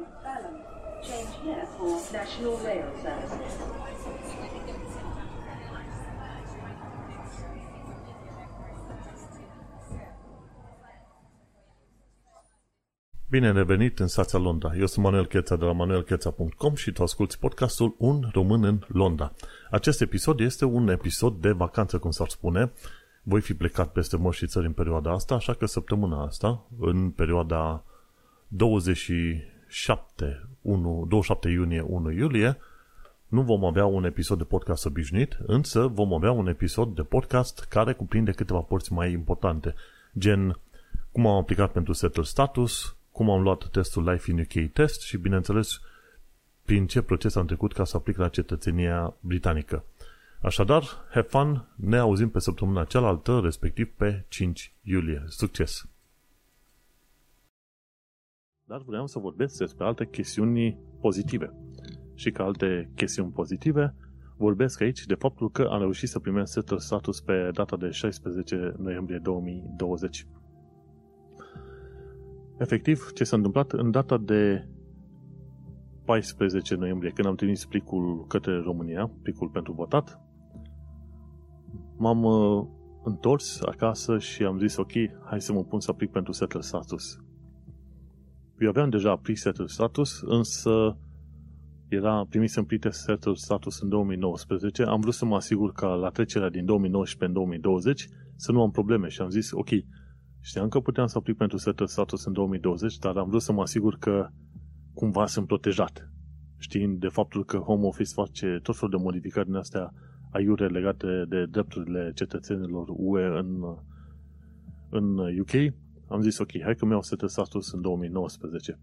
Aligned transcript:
is 0.00 0.08
Balham. 0.24 0.56
Change 1.02 1.32
here 1.44 1.66
for 1.76 1.92
National 2.12 2.56
Rail 2.64 2.88
Services. 3.02 3.52
Bine 13.28 13.52
revenit 13.52 13.98
în 13.98 14.06
stația 14.06 14.38
Londra. 14.38 14.74
Eu 14.74 14.86
sunt 14.86 15.04
Manuel 15.04 15.26
Cheța 15.26 15.56
de 15.56 15.64
la 15.64 15.72
manuelcheța.com 15.72 16.74
și 16.74 16.92
tu 16.92 17.02
asculti 17.02 17.38
podcastul 17.38 17.94
Un 17.98 18.28
român 18.32 18.64
în 18.64 18.80
Londra. 18.86 19.32
Acest 19.70 20.00
episod 20.00 20.40
este 20.40 20.64
un 20.64 20.88
episod 20.88 21.40
de 21.40 21.50
vacanță, 21.50 21.98
cum 21.98 22.10
s-ar 22.10 22.28
spune. 22.28 22.72
Voi 23.22 23.40
fi 23.40 23.54
plecat 23.54 23.92
peste 23.92 24.16
mări 24.16 24.36
și 24.36 24.46
țări 24.46 24.66
în 24.66 24.72
perioada 24.72 25.12
asta, 25.12 25.34
așa 25.34 25.54
că 25.54 25.66
săptămâna 25.66 26.24
asta, 26.24 26.66
în 26.80 27.10
perioada 27.10 27.84
27, 29.74 30.48
1, 30.62 31.04
27 31.08 31.48
iunie, 31.48 31.80
1 31.80 32.10
iulie, 32.10 32.58
nu 33.26 33.42
vom 33.42 33.64
avea 33.64 33.86
un 33.86 34.04
episod 34.04 34.38
de 34.38 34.44
podcast 34.44 34.86
obișnuit, 34.86 35.38
însă 35.46 35.86
vom 35.86 36.14
avea 36.14 36.30
un 36.30 36.46
episod 36.46 36.94
de 36.94 37.02
podcast 37.02 37.66
care 37.68 37.92
cuprinde 37.92 38.32
câteva 38.32 38.58
părți 38.58 38.92
mai 38.92 39.12
importante, 39.12 39.74
gen 40.18 40.58
cum 41.12 41.26
am 41.26 41.36
aplicat 41.36 41.72
pentru 41.72 41.92
Settle 41.92 42.22
Status, 42.22 42.96
cum 43.12 43.30
am 43.30 43.42
luat 43.42 43.68
testul 43.68 44.10
Life 44.10 44.30
in 44.30 44.38
UK 44.38 44.72
test 44.72 45.00
și, 45.02 45.16
bineînțeles, 45.16 45.80
prin 46.64 46.86
ce 46.86 47.02
proces 47.02 47.34
am 47.34 47.46
trecut 47.46 47.72
ca 47.72 47.84
să 47.84 47.96
aplic 47.96 48.16
la 48.16 48.28
cetățenia 48.28 49.14
britanică. 49.20 49.84
Așadar, 50.40 50.84
have 51.10 51.26
fun, 51.28 51.64
ne 51.74 51.98
auzim 51.98 52.28
pe 52.28 52.38
săptămâna 52.38 52.84
cealaltă, 52.84 53.40
respectiv 53.42 53.90
pe 53.96 54.24
5 54.28 54.72
iulie. 54.82 55.24
Succes! 55.28 55.88
Dar 58.74 58.82
vreau 58.86 59.06
să 59.06 59.18
vorbesc 59.18 59.58
despre 59.58 59.84
alte 59.84 60.06
chestiuni 60.06 60.78
pozitive. 61.00 61.54
Și 62.14 62.30
ca 62.30 62.44
alte 62.44 62.90
chestiuni 62.94 63.30
pozitive, 63.30 63.94
vorbesc 64.36 64.80
aici 64.80 65.06
de 65.06 65.14
faptul 65.14 65.50
că 65.50 65.62
am 65.62 65.78
reușit 65.78 66.08
să 66.08 66.18
primesc 66.18 66.52
setul 66.52 66.78
status 66.78 67.20
pe 67.20 67.50
data 67.52 67.76
de 67.76 67.90
16 67.90 68.74
noiembrie 68.78 69.18
2020. 69.18 70.26
Efectiv, 72.58 73.10
ce 73.12 73.24
s-a 73.24 73.36
întâmplat 73.36 73.72
în 73.72 73.90
data 73.90 74.18
de 74.18 74.68
14 76.04 76.74
noiembrie, 76.74 77.10
când 77.10 77.28
am 77.28 77.34
trimis 77.34 77.64
plicul 77.64 78.24
către 78.26 78.60
România, 78.60 79.10
plicul 79.22 79.48
pentru 79.48 79.72
votat, 79.72 80.20
m-am 81.96 82.22
uh, 82.22 82.66
întors 83.02 83.60
acasă 83.62 84.18
și 84.18 84.44
am 84.44 84.58
zis, 84.58 84.76
ok, 84.76 84.92
hai 85.24 85.40
să 85.40 85.52
mă 85.52 85.64
pun 85.64 85.80
să 85.80 85.90
aplic 85.90 86.10
pentru 86.10 86.32
settle 86.32 86.60
status. 86.60 87.23
Eu 88.60 88.68
aveam 88.68 88.90
deja 88.90 89.10
aplic 89.10 89.36
settle 89.36 89.66
status, 89.66 90.20
însă 90.20 90.96
era 91.88 92.26
primis 92.28 92.54
plicul 92.66 92.90
settle 92.90 93.34
status 93.34 93.80
în 93.80 93.88
2019. 93.88 94.82
Am 94.82 95.00
vrut 95.00 95.14
să 95.14 95.24
mă 95.24 95.34
asigur 95.34 95.72
că 95.72 95.86
la 95.86 96.08
trecerea 96.08 96.48
din 96.48 96.64
2019 96.64 97.24
în 97.24 97.32
2020 97.32 98.08
să 98.36 98.52
nu 98.52 98.62
am 98.62 98.70
probleme 98.70 99.08
și 99.08 99.20
am 99.20 99.28
zis, 99.28 99.50
ok, 99.52 99.68
Știam 100.46 100.68
că 100.68 100.80
puteam 100.80 101.06
să 101.06 101.18
aplic 101.18 101.36
pentru 101.36 101.56
settle 101.56 101.86
status 101.86 102.24
în 102.24 102.32
2020, 102.32 102.98
dar 102.98 103.16
am 103.16 103.28
vrut 103.28 103.42
să 103.42 103.52
mă 103.52 103.62
asigur 103.62 103.96
că 103.98 104.28
cumva 104.94 105.26
sunt 105.26 105.46
protejat. 105.46 106.10
Știind 106.58 107.00
de 107.00 107.08
faptul 107.08 107.44
că 107.44 107.56
Home 107.56 107.86
Office 107.86 108.12
face 108.14 108.58
tot 108.62 108.76
felul 108.76 108.96
de 108.96 109.02
modificări 109.02 109.46
din 109.46 109.54
astea 109.54 109.92
aiure 110.30 110.66
legate 110.66 111.24
de 111.28 111.46
drepturile 111.46 112.12
cetățenilor 112.14 112.86
UE 112.88 113.24
în, 113.24 113.62
în 114.90 115.18
UK, 115.18 115.74
am 116.08 116.20
zis 116.20 116.38
ok, 116.38 116.60
hai 116.62 116.74
că 116.74 116.84
mi-au 116.84 117.02
settle 117.02 117.28
status 117.28 117.72
în 117.72 117.80
2019. 117.80 118.80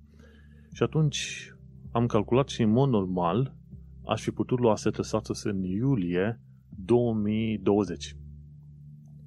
Și 0.73 0.83
atunci 0.83 1.51
am 1.91 2.05
calculat 2.05 2.47
și 2.47 2.61
în 2.61 2.69
mod 2.69 2.89
normal 2.89 3.55
aș 4.05 4.21
fi 4.21 4.31
putut 4.31 4.59
lua 4.59 4.75
settle 4.75 5.03
status 5.03 5.43
în 5.43 5.63
iulie 5.63 6.41
2020. 6.85 8.15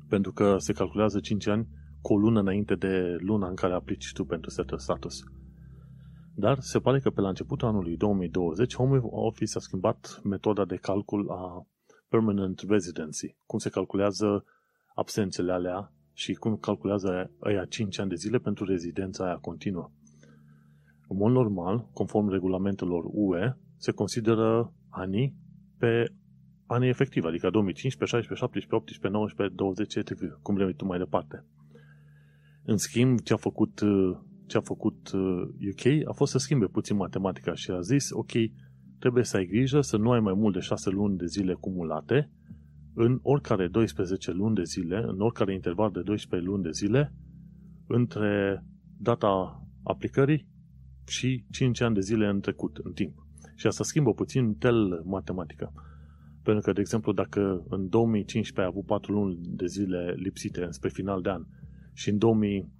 Pentru 0.08 0.32
că 0.32 0.56
se 0.58 0.72
calculează 0.72 1.20
5 1.20 1.46
ani 1.46 1.68
cu 2.00 2.12
o 2.12 2.18
lună 2.18 2.40
înainte 2.40 2.74
de 2.74 3.16
luna 3.18 3.48
în 3.48 3.54
care 3.54 3.72
aplici 3.72 4.12
tu 4.12 4.24
pentru 4.24 4.50
settle 4.50 4.78
status. 4.78 5.22
Dar 6.34 6.60
se 6.60 6.78
pare 6.78 7.00
că 7.00 7.10
pe 7.10 7.20
la 7.20 7.28
începutul 7.28 7.68
anului 7.68 7.96
2020 7.96 8.74
Home 8.74 9.00
Office 9.02 9.56
a 9.56 9.60
schimbat 9.60 10.20
metoda 10.24 10.64
de 10.64 10.76
calcul 10.76 11.30
a 11.30 11.66
permanent 12.08 12.64
residency, 12.68 13.36
cum 13.46 13.58
se 13.58 13.68
calculează 13.68 14.44
absențele 14.94 15.52
alea 15.52 15.92
și 16.14 16.32
cum 16.32 16.56
calculează 16.56 17.30
aia 17.40 17.64
5 17.64 17.98
ani 17.98 18.08
de 18.08 18.14
zile 18.14 18.38
pentru 18.38 18.64
rezidența 18.64 19.24
aia 19.24 19.36
continuă. 19.36 19.90
În 21.08 21.16
mod 21.16 21.32
normal, 21.32 21.88
conform 21.92 22.28
regulamentelor 22.28 23.04
UE, 23.06 23.56
se 23.76 23.92
consideră 23.92 24.72
anii 24.88 25.34
pe 25.78 26.12
anii 26.66 26.88
efectivi, 26.88 27.26
adică 27.26 27.50
2015, 27.50 28.16
16, 28.16 28.44
17, 28.44 28.74
18, 28.74 29.08
19, 29.08 29.56
20, 29.56 29.94
etc., 29.94 30.42
cum 30.42 30.54
vrei 30.54 30.74
tu 30.74 30.84
mai 30.84 30.98
departe. 30.98 31.44
În 32.64 32.76
schimb, 32.76 33.20
ce 33.20 33.32
a 33.32 33.36
făcut, 33.36 33.80
uh, 33.80 34.16
ce 34.46 34.56
a 34.56 34.60
făcut 34.60 35.10
UK 35.70 35.84
uh, 35.84 36.00
a 36.04 36.12
fost 36.12 36.32
să 36.32 36.38
schimbe 36.38 36.66
puțin 36.66 36.96
matematica 36.96 37.54
și 37.54 37.70
a 37.70 37.80
zis, 37.80 38.10
ok, 38.10 38.30
trebuie 38.98 39.24
să 39.24 39.36
ai 39.36 39.46
grijă 39.46 39.80
să 39.80 39.96
nu 39.96 40.10
ai 40.10 40.20
mai 40.20 40.34
mult 40.34 40.54
de 40.54 40.60
6 40.60 40.90
luni 40.90 41.16
de 41.16 41.26
zile 41.26 41.54
cumulate 41.54 42.30
în 42.94 43.18
oricare 43.22 43.66
12 43.66 44.32
luni 44.32 44.54
de 44.54 44.62
zile, 44.62 45.04
în 45.06 45.20
oricare 45.20 45.54
interval 45.54 45.90
de 45.90 46.00
12 46.00 46.48
luni 46.48 46.62
de 46.62 46.70
zile, 46.70 47.12
între 47.86 48.64
data 48.96 49.62
aplicării 49.82 50.48
și 51.06 51.44
5 51.50 51.80
ani 51.80 51.94
de 51.94 52.00
zile 52.00 52.26
în 52.26 52.40
trecut, 52.40 52.76
în 52.82 52.92
timp. 52.92 53.26
Și 53.54 53.66
asta 53.66 53.84
schimbă 53.84 54.12
puțin 54.12 54.54
tel 54.54 55.02
matematica. 55.04 55.72
Pentru 56.42 56.62
că, 56.62 56.72
de 56.72 56.80
exemplu, 56.80 57.12
dacă 57.12 57.64
în 57.68 57.88
2015 57.88 58.60
ai 58.60 58.66
avut 58.66 58.86
4 58.86 59.12
luni 59.12 59.38
de 59.42 59.66
zile 59.66 60.14
lipsite 60.16 60.66
spre 60.70 60.88
final 60.88 61.22
de 61.22 61.30
an 61.30 61.46
și 61.92 62.08
în 62.08 62.18
2000, 62.18 62.72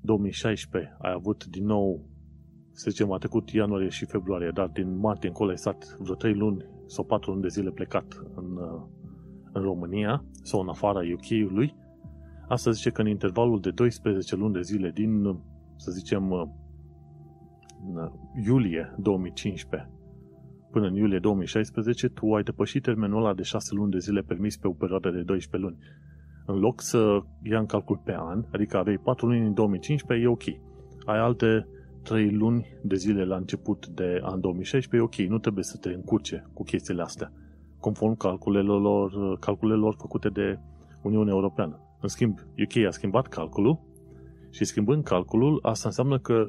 2016 0.00 0.96
ai 1.00 1.12
avut 1.12 1.46
din 1.46 1.64
nou, 1.64 2.08
să 2.72 2.90
zicem, 2.90 3.12
a 3.12 3.18
trecut 3.18 3.50
ianuarie 3.50 3.88
și 3.88 4.04
februarie, 4.04 4.50
dar 4.54 4.68
din 4.68 4.98
martie 4.98 5.28
încolo 5.28 5.50
ai 5.50 5.58
stat 5.58 5.96
vreo 5.98 6.14
3 6.14 6.34
luni 6.34 6.64
sau 6.86 7.04
4 7.04 7.30
luni 7.30 7.42
de 7.42 7.48
zile 7.48 7.70
plecat 7.70 8.22
în, 8.34 8.56
uh, 8.56 8.82
în 9.58 9.64
România 9.64 10.24
sau 10.42 10.60
în 10.60 10.68
afara 10.68 11.00
UK-ului, 11.00 11.74
asta 12.48 12.70
zice 12.70 12.90
că 12.90 13.00
în 13.00 13.08
intervalul 13.08 13.60
de 13.60 13.70
12 13.70 14.36
luni 14.36 14.52
de 14.52 14.60
zile 14.60 14.90
din, 14.90 15.38
să 15.76 15.90
zicem, 15.90 16.30
uh, 16.30 16.42
uh, 17.94 18.10
iulie 18.44 18.94
2015 18.98 19.92
până 20.70 20.86
în 20.86 20.94
iulie 20.94 21.18
2016, 21.18 22.08
tu 22.08 22.34
ai 22.34 22.42
depășit 22.42 22.82
termenul 22.82 23.24
ăla 23.24 23.34
de 23.34 23.42
6 23.42 23.74
luni 23.74 23.90
de 23.90 23.98
zile 23.98 24.20
permis 24.20 24.56
pe 24.56 24.66
o 24.66 24.72
perioadă 24.72 25.10
de 25.10 25.22
12 25.22 25.70
luni. 25.70 25.84
În 26.46 26.58
loc 26.58 26.80
să 26.80 27.20
ia 27.42 27.58
în 27.58 27.66
calcul 27.66 28.00
pe 28.04 28.14
an, 28.18 28.44
adică 28.52 28.76
aveai 28.76 28.98
4 28.98 29.26
luni 29.26 29.46
în 29.46 29.54
2015, 29.54 30.26
e 30.26 30.30
ok. 30.30 30.44
Ai 31.04 31.18
alte 31.18 31.68
3 32.02 32.30
luni 32.30 32.66
de 32.82 32.94
zile 32.94 33.24
la 33.24 33.36
început 33.36 33.86
de 33.86 34.20
an 34.22 34.40
2016, 34.40 34.96
e 34.96 35.00
ok, 35.00 35.30
nu 35.30 35.38
trebuie 35.38 35.64
să 35.64 35.76
te 35.76 35.88
încurce 35.88 36.46
cu 36.52 36.62
chestiile 36.62 37.02
astea, 37.02 37.32
conform 37.80 38.16
calculelor, 38.16 39.38
calculelor 39.38 39.94
făcute 39.98 40.28
de 40.28 40.58
Uniunea 41.02 41.32
Europeană. 41.32 41.80
În 42.00 42.08
schimb, 42.08 42.38
UK 42.38 42.86
a 42.86 42.90
schimbat 42.90 43.26
calculul 43.26 43.80
și 44.50 44.64
schimbând 44.64 45.04
calculul, 45.04 45.58
asta 45.62 45.88
înseamnă 45.88 46.18
că 46.18 46.46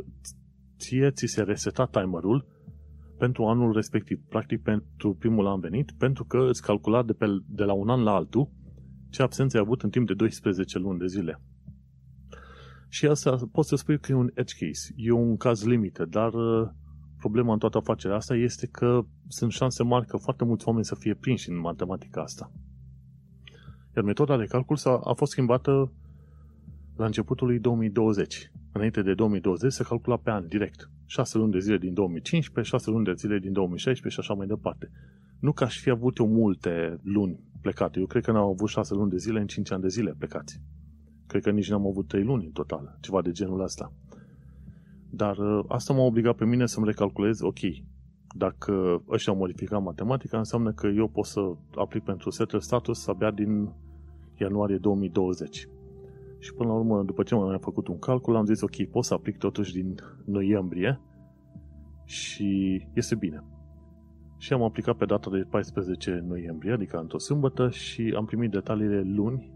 ție 0.78 1.12
ți 1.12 1.25
se 1.25 1.41
reseta 1.41 1.85
timerul 1.85 2.45
pentru 3.17 3.45
anul 3.45 3.73
respectiv, 3.73 4.22
practic 4.29 4.62
pentru 4.62 5.13
primul 5.13 5.47
an 5.47 5.59
venit, 5.59 5.91
pentru 5.97 6.25
că 6.25 6.47
îți 6.50 6.62
calcula 6.62 7.03
de, 7.03 7.13
pe, 7.13 7.25
de 7.46 7.63
la 7.63 7.73
un 7.73 7.90
an 7.90 8.03
la 8.03 8.11
altul 8.11 8.50
ce 9.09 9.22
absențe 9.22 9.57
ai 9.57 9.63
avut 9.66 9.81
în 9.81 9.90
timp 9.90 10.07
de 10.07 10.13
12 10.13 10.78
luni 10.78 11.00
de 11.00 11.07
zile. 11.07 11.41
Și 12.90 13.06
asta 13.06 13.38
poți 13.51 13.69
să 13.69 13.75
spui 13.75 14.00
că 14.00 14.11
e 14.11 14.16
un 14.16 14.31
edge 14.34 14.66
case, 14.66 14.94
e 14.96 15.11
un 15.11 15.38
caz 15.38 15.63
limită, 15.66 16.06
dar 16.06 16.34
uh, 16.34 16.70
problema 17.19 17.53
în 17.53 17.59
toată 17.59 17.77
afacerea 17.77 18.16
asta 18.16 18.35
este 18.35 18.67
că 18.67 19.01
sunt 19.27 19.51
șanse 19.51 19.83
mari 19.83 20.05
că 20.05 20.17
foarte 20.17 20.43
mulți 20.43 20.67
oameni 20.67 20.85
să 20.85 20.95
fie 20.95 21.13
prinși 21.13 21.49
în 21.49 21.59
matematica 21.59 22.21
asta. 22.21 22.51
Iar 23.95 24.05
metoda 24.05 24.37
de 24.37 24.45
calcul 24.45 24.75
s-a, 24.75 24.99
a 25.03 25.13
fost 25.13 25.31
schimbată 25.31 25.91
la 26.95 27.05
începutul 27.05 27.47
lui 27.47 27.59
2020. 27.59 28.51
Înainte 28.71 29.01
de 29.01 29.13
2020 29.13 29.71
se 29.71 29.83
calcula 29.83 30.17
pe 30.17 30.29
an, 30.29 30.47
direct. 30.47 30.89
6 31.05 31.37
luni 31.37 31.51
de 31.51 31.59
zile 31.59 31.77
din 31.77 31.93
2015, 31.93 32.75
6 32.75 32.89
luni 32.89 33.05
de 33.05 33.13
zile 33.13 33.39
din 33.39 33.53
2016 33.53 34.21
și 34.21 34.27
așa 34.27 34.37
mai 34.37 34.47
departe. 34.47 34.91
Nu 35.39 35.51
că 35.51 35.63
aș 35.63 35.79
fi 35.79 35.89
avut 35.89 36.17
eu 36.17 36.27
multe 36.27 36.99
luni 37.03 37.39
plecate. 37.61 37.99
Eu 37.99 38.05
cred 38.05 38.23
că 38.23 38.31
n-am 38.31 38.49
avut 38.49 38.69
6 38.69 38.93
luni 38.93 39.09
de 39.09 39.17
zile 39.17 39.39
în 39.39 39.47
5 39.47 39.71
ani 39.71 39.81
de 39.81 39.87
zile 39.87 40.16
plecați. 40.17 40.61
Cred 41.27 41.41
că 41.41 41.51
nici 41.51 41.69
n-am 41.69 41.87
avut 41.87 42.07
3 42.07 42.23
luni 42.23 42.45
în 42.45 42.51
total, 42.51 42.97
ceva 43.01 43.21
de 43.21 43.31
genul 43.31 43.61
ăsta. 43.61 43.93
Dar 45.09 45.38
uh, 45.38 45.64
asta 45.67 45.94
m-a 45.94 46.03
obligat 46.03 46.35
pe 46.35 46.46
mine 46.46 46.66
să-mi 46.66 46.85
recalculez, 46.85 47.41
ok, 47.41 47.59
dacă 48.35 49.03
ăștia 49.09 49.34
au 49.34 49.40
modificat 49.40 49.82
matematica, 49.82 50.38
înseamnă 50.38 50.72
că 50.72 50.88
eu 50.88 51.08
pot 51.08 51.26
să 51.26 51.40
aplic 51.76 52.03
pentru 52.03 52.29
settle 52.29 52.59
status 52.59 53.08
abia 53.08 53.32
din 53.32 53.73
ianuarie 54.38 54.78
2020. 54.78 55.67
Și 56.40 56.53
până 56.53 56.70
la 56.70 56.76
urmă, 56.76 57.03
după 57.03 57.23
ce 57.23 57.35
m-am 57.35 57.58
făcut 57.58 57.88
un 57.88 58.00
calcul, 58.00 58.35
am 58.35 58.46
zis, 58.46 58.61
ok, 58.61 58.85
pot 58.85 59.03
să 59.03 59.14
aplic 59.14 59.38
totuși 59.38 59.73
din 59.73 59.96
noiembrie 60.26 61.02
și 62.05 62.82
este 62.94 63.16
bine. 63.16 63.44
Și 64.38 64.53
am 64.53 64.64
aplicat 64.64 64.96
pe 64.96 65.05
data 65.05 65.29
de 65.29 65.46
14 65.50 66.23
noiembrie, 66.28 66.72
adică 66.72 66.97
într-o 66.97 67.17
sâmbătă, 67.17 67.70
și 67.70 68.14
am 68.16 68.26
primit 68.26 68.52
detaliile 68.52 69.02
luni, 69.02 69.52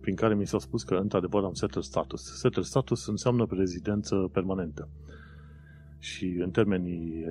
prin 0.00 0.14
care 0.14 0.34
mi 0.34 0.46
s-a 0.46 0.58
spus 0.58 0.82
că, 0.82 0.94
într-adevăr, 0.94 1.44
am 1.44 1.52
settled 1.52 1.84
status. 1.84 2.38
Settled 2.38 2.64
status 2.64 3.06
înseamnă 3.06 3.46
rezidență 3.50 4.28
permanentă. 4.32 4.88
Și, 5.98 6.26
în 6.26 6.50
termenii 6.50 7.24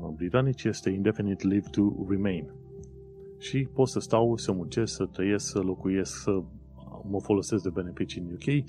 uh, 0.00 0.08
britanici, 0.16 0.64
este 0.64 0.90
indefinite 0.90 1.46
leave 1.46 1.68
to 1.70 2.06
remain. 2.08 2.50
Și 3.38 3.68
pot 3.72 3.88
să 3.88 3.98
stau, 3.98 4.36
să 4.36 4.52
muncesc, 4.52 4.94
să 4.94 5.04
trăiesc, 5.04 5.46
să 5.46 5.58
locuiesc, 5.58 6.22
să 6.22 6.42
mă 7.10 7.20
folosesc 7.20 7.62
de 7.62 7.70
beneficii 7.70 8.20
în 8.20 8.32
UK, 8.32 8.68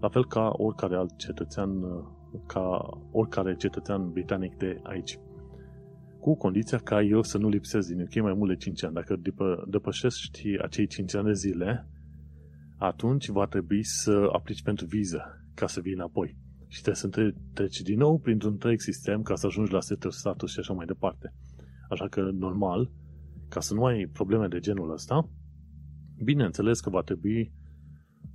la 0.00 0.08
fel 0.08 0.26
ca 0.26 0.52
oricare 0.56 0.96
alt 0.96 1.16
cetățean, 1.16 1.82
uh, 1.82 2.04
ca 2.46 2.98
oricare 3.10 3.56
cetățean 3.56 4.12
britanic 4.12 4.56
de 4.56 4.80
aici 4.82 5.18
cu 6.20 6.36
condiția 6.36 6.78
ca 6.78 7.02
eu 7.02 7.22
să 7.22 7.38
nu 7.38 7.48
lipsesc 7.48 7.88
din 7.88 8.00
UK 8.00 8.22
mai 8.22 8.32
mult 8.32 8.50
de 8.50 8.56
5 8.56 8.84
ani. 8.84 8.94
Dacă 8.94 9.16
depă, 9.16 9.64
depășești 9.68 10.58
acei 10.62 10.86
5 10.86 11.14
ani 11.14 11.26
de 11.26 11.32
zile, 11.32 11.88
atunci 12.78 13.28
va 13.28 13.46
trebui 13.46 13.84
să 13.84 14.28
aplici 14.32 14.62
pentru 14.62 14.86
viză 14.86 15.44
ca 15.54 15.66
să 15.66 15.80
vii 15.80 15.92
înapoi. 15.92 16.36
Și 16.66 16.82
trebuie 16.82 16.94
să 16.94 17.32
treci 17.52 17.80
din 17.80 17.98
nou 17.98 18.18
printr-un 18.18 18.52
întreg 18.52 18.80
sistem 18.80 19.22
ca 19.22 19.34
să 19.34 19.46
ajungi 19.46 19.72
la 19.72 19.80
setul 19.80 20.10
status 20.10 20.52
și 20.52 20.58
așa 20.58 20.72
mai 20.72 20.86
departe. 20.86 21.34
Așa 21.88 22.08
că, 22.08 22.20
normal, 22.20 22.90
ca 23.48 23.60
să 23.60 23.74
nu 23.74 23.84
ai 23.84 24.06
probleme 24.12 24.48
de 24.48 24.58
genul 24.58 24.92
ăsta, 24.92 25.30
bineînțeles 26.24 26.80
că 26.80 26.90
va 26.90 27.02
trebui 27.02 27.52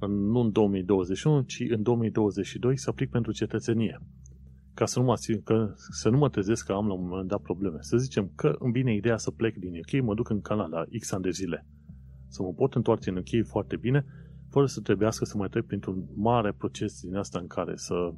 nu 0.07 0.39
în 0.39 0.51
2021, 0.51 1.41
ci 1.41 1.63
în 1.69 1.81
2022 1.81 2.77
să 2.77 2.89
aplic 2.89 3.09
pentru 3.09 3.31
cetățenie 3.31 3.99
ca 4.73 4.85
să 4.85 4.99
nu, 4.99 5.05
mă, 5.05 5.15
că, 5.43 5.73
să 5.75 6.09
nu 6.09 6.17
mă 6.17 6.29
trezesc 6.29 6.65
că 6.65 6.71
am 6.71 6.87
la 6.87 6.93
un 6.93 7.07
moment 7.07 7.27
dat 7.27 7.41
probleme. 7.41 7.77
Să 7.79 7.97
zicem 7.97 8.31
că 8.35 8.55
îmi 8.59 8.71
vine 8.71 8.95
ideea 8.95 9.17
să 9.17 9.31
plec 9.31 9.57
din 9.57 9.73
UK, 9.77 10.03
mă 10.03 10.13
duc 10.13 10.29
în 10.29 10.41
Canada 10.41 10.83
X 10.99 11.11
ani 11.11 11.23
de 11.23 11.29
zile. 11.29 11.65
Să 12.27 12.41
mă 12.41 12.53
pot 12.53 12.73
întoarce 12.73 13.09
în 13.09 13.15
UK 13.15 13.47
foarte 13.47 13.75
bine, 13.75 14.05
fără 14.53 14.65
să 14.65 14.81
trebuiască 14.81 15.25
să 15.25 15.37
mai 15.37 15.49
trec 15.49 15.65
printr-un 15.65 16.05
mare 16.15 16.51
proces 16.51 17.01
din 17.01 17.15
asta 17.15 17.39
în 17.39 17.47
care 17.47 17.75
să 17.75 18.13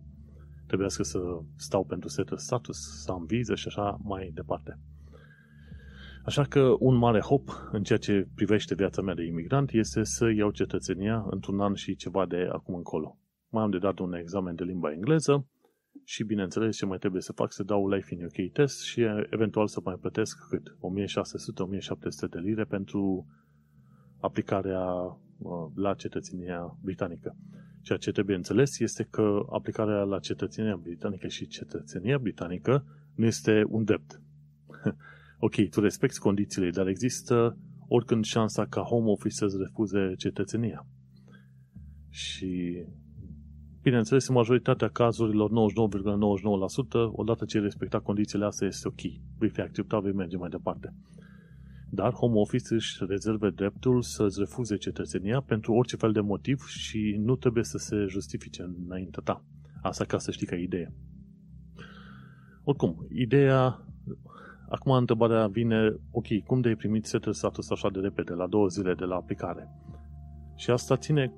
trebuiască 0.67 1.03
să 1.03 1.19
stau 1.55 1.85
pentru 1.85 2.09
setul 2.09 2.37
status, 2.37 2.77
să 3.03 3.11
am 3.11 3.25
viză 3.25 3.55
și 3.55 3.67
așa 3.67 3.99
mai 4.03 4.31
departe. 4.33 4.79
Așa 6.25 6.43
că 6.43 6.75
un 6.79 6.95
mare 6.95 7.19
hop 7.19 7.69
în 7.71 7.83
ceea 7.83 7.99
ce 7.99 8.27
privește 8.35 8.75
viața 8.75 9.01
mea 9.01 9.13
de 9.13 9.25
imigrant 9.25 9.71
este 9.71 10.03
să 10.03 10.29
iau 10.29 10.51
cetățenia 10.51 11.25
într-un 11.29 11.59
an 11.59 11.73
și 11.73 11.95
ceva 11.95 12.25
de 12.25 12.49
acum 12.51 12.75
încolo. 12.75 13.17
Mai 13.49 13.63
am 13.63 13.69
de 13.69 13.77
dat 13.77 13.99
un 13.99 14.13
examen 14.13 14.55
de 14.55 14.63
limba 14.63 14.91
engleză, 14.91 15.47
și 16.03 16.23
bineînțeles 16.23 16.77
ce 16.77 16.85
mai 16.85 16.97
trebuie 16.97 17.21
să 17.21 17.31
fac, 17.31 17.51
să 17.51 17.63
dau 17.63 17.89
Life 17.89 18.13
in 18.13 18.23
UK 18.23 18.51
test 18.51 18.83
și 18.83 19.01
eventual 19.29 19.67
să 19.67 19.79
mai 19.83 19.95
plătesc 19.95 20.37
cât? 20.49 20.77
1600-1700 22.27 22.29
de 22.29 22.39
lire 22.39 22.63
pentru 22.63 23.27
aplicarea 24.19 24.81
uh, 24.81 25.24
la 25.75 25.93
cetățenia 25.93 26.77
britanică. 26.81 27.35
Ceea 27.81 27.97
ce 27.97 28.11
trebuie 28.11 28.35
înțeles 28.35 28.79
este 28.79 29.07
că 29.09 29.45
aplicarea 29.49 30.03
la 30.03 30.19
cetățenia 30.19 30.75
britanică 30.75 31.27
și 31.27 31.47
cetățenia 31.47 32.17
britanică 32.17 32.85
nu 33.15 33.25
este 33.25 33.63
un 33.67 33.83
drept. 33.83 34.21
ok, 35.39 35.69
tu 35.69 35.79
respecti 35.79 36.19
condițiile, 36.19 36.69
dar 36.69 36.87
există 36.87 37.57
oricând 37.87 38.23
șansa 38.23 38.65
ca 38.65 38.81
home 38.81 39.09
office 39.09 39.35
să-ți 39.35 39.57
refuze 39.57 40.13
cetățenia. 40.17 40.85
Și 42.09 42.83
Bineînțeles, 43.85 44.27
în 44.27 44.35
majoritatea 44.35 44.89
cazurilor, 44.89 45.49
99,99%, 45.49 45.53
odată 47.11 47.45
ce 47.45 47.59
respecta 47.59 47.99
condițiile 47.99 48.45
astea, 48.45 48.67
este 48.67 48.87
ok. 48.87 49.01
Vei 49.37 49.49
fi 49.49 49.61
acceptat, 49.61 50.01
vei 50.01 50.11
merge 50.11 50.37
mai 50.37 50.49
departe. 50.49 50.93
Dar 51.89 52.13
Home 52.13 52.39
Office 52.39 52.73
își 52.73 53.03
rezerve 53.07 53.49
dreptul 53.49 54.01
să-ți 54.01 54.39
refuze 54.39 54.77
cetățenia 54.77 55.41
pentru 55.41 55.73
orice 55.73 55.95
fel 55.95 56.11
de 56.11 56.19
motiv 56.19 56.65
și 56.67 57.15
nu 57.19 57.35
trebuie 57.35 57.63
să 57.63 57.77
se 57.77 58.05
justifice 58.07 58.73
înaintea 58.85 59.21
ta. 59.23 59.43
Asta 59.81 60.03
ca 60.05 60.17
să 60.17 60.31
știi 60.31 60.47
ca 60.47 60.55
idee. 60.55 60.93
Oricum, 62.63 63.07
ideea... 63.09 63.79
Acum 64.69 64.91
întrebarea 64.91 65.47
vine, 65.47 65.95
ok, 66.11 66.43
cum 66.45 66.61
de 66.61 66.67
ai 66.67 66.75
primit 66.75 67.05
setul 67.05 67.33
status 67.33 67.69
așa 67.69 67.89
de 67.89 67.99
repede, 67.99 68.33
la 68.33 68.47
două 68.47 68.67
zile 68.67 68.93
de 68.93 69.03
la 69.03 69.15
aplicare? 69.15 69.69
Și 70.55 70.71
asta 70.71 70.97
ține 70.97 71.33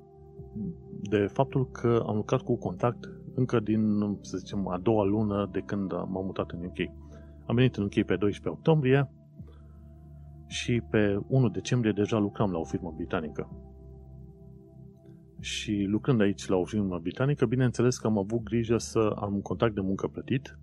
de 1.00 1.26
faptul 1.26 1.70
că 1.70 2.04
am 2.06 2.16
lucrat 2.16 2.40
cu 2.40 2.58
contact 2.58 3.10
încă 3.34 3.60
din, 3.60 4.00
să 4.20 4.36
zicem, 4.36 4.68
a 4.68 4.78
doua 4.78 5.04
lună 5.04 5.48
de 5.52 5.60
când 5.60 5.92
m-am 5.92 6.24
mutat 6.24 6.50
în 6.50 6.64
UK. 6.64 6.78
Am 7.46 7.54
venit 7.54 7.76
în 7.76 7.84
UK 7.84 7.92
pe 7.92 8.16
12 8.16 8.48
octombrie 8.48 9.10
și 10.48 10.82
pe 10.90 11.20
1 11.26 11.48
decembrie 11.48 11.92
deja 11.92 12.18
lucram 12.18 12.50
la 12.50 12.58
o 12.58 12.64
firmă 12.64 12.92
britanică. 12.96 13.50
Și 15.40 15.86
lucrând 15.88 16.20
aici 16.20 16.46
la 16.46 16.56
o 16.56 16.64
firmă 16.64 16.98
britanică, 16.98 17.46
bineînțeles 17.46 17.98
că 17.98 18.06
am 18.06 18.18
avut 18.18 18.42
grijă 18.42 18.78
să 18.78 18.98
am 18.98 19.34
un 19.34 19.42
contact 19.42 19.74
de 19.74 19.80
muncă 19.80 20.06
plătit 20.06 20.58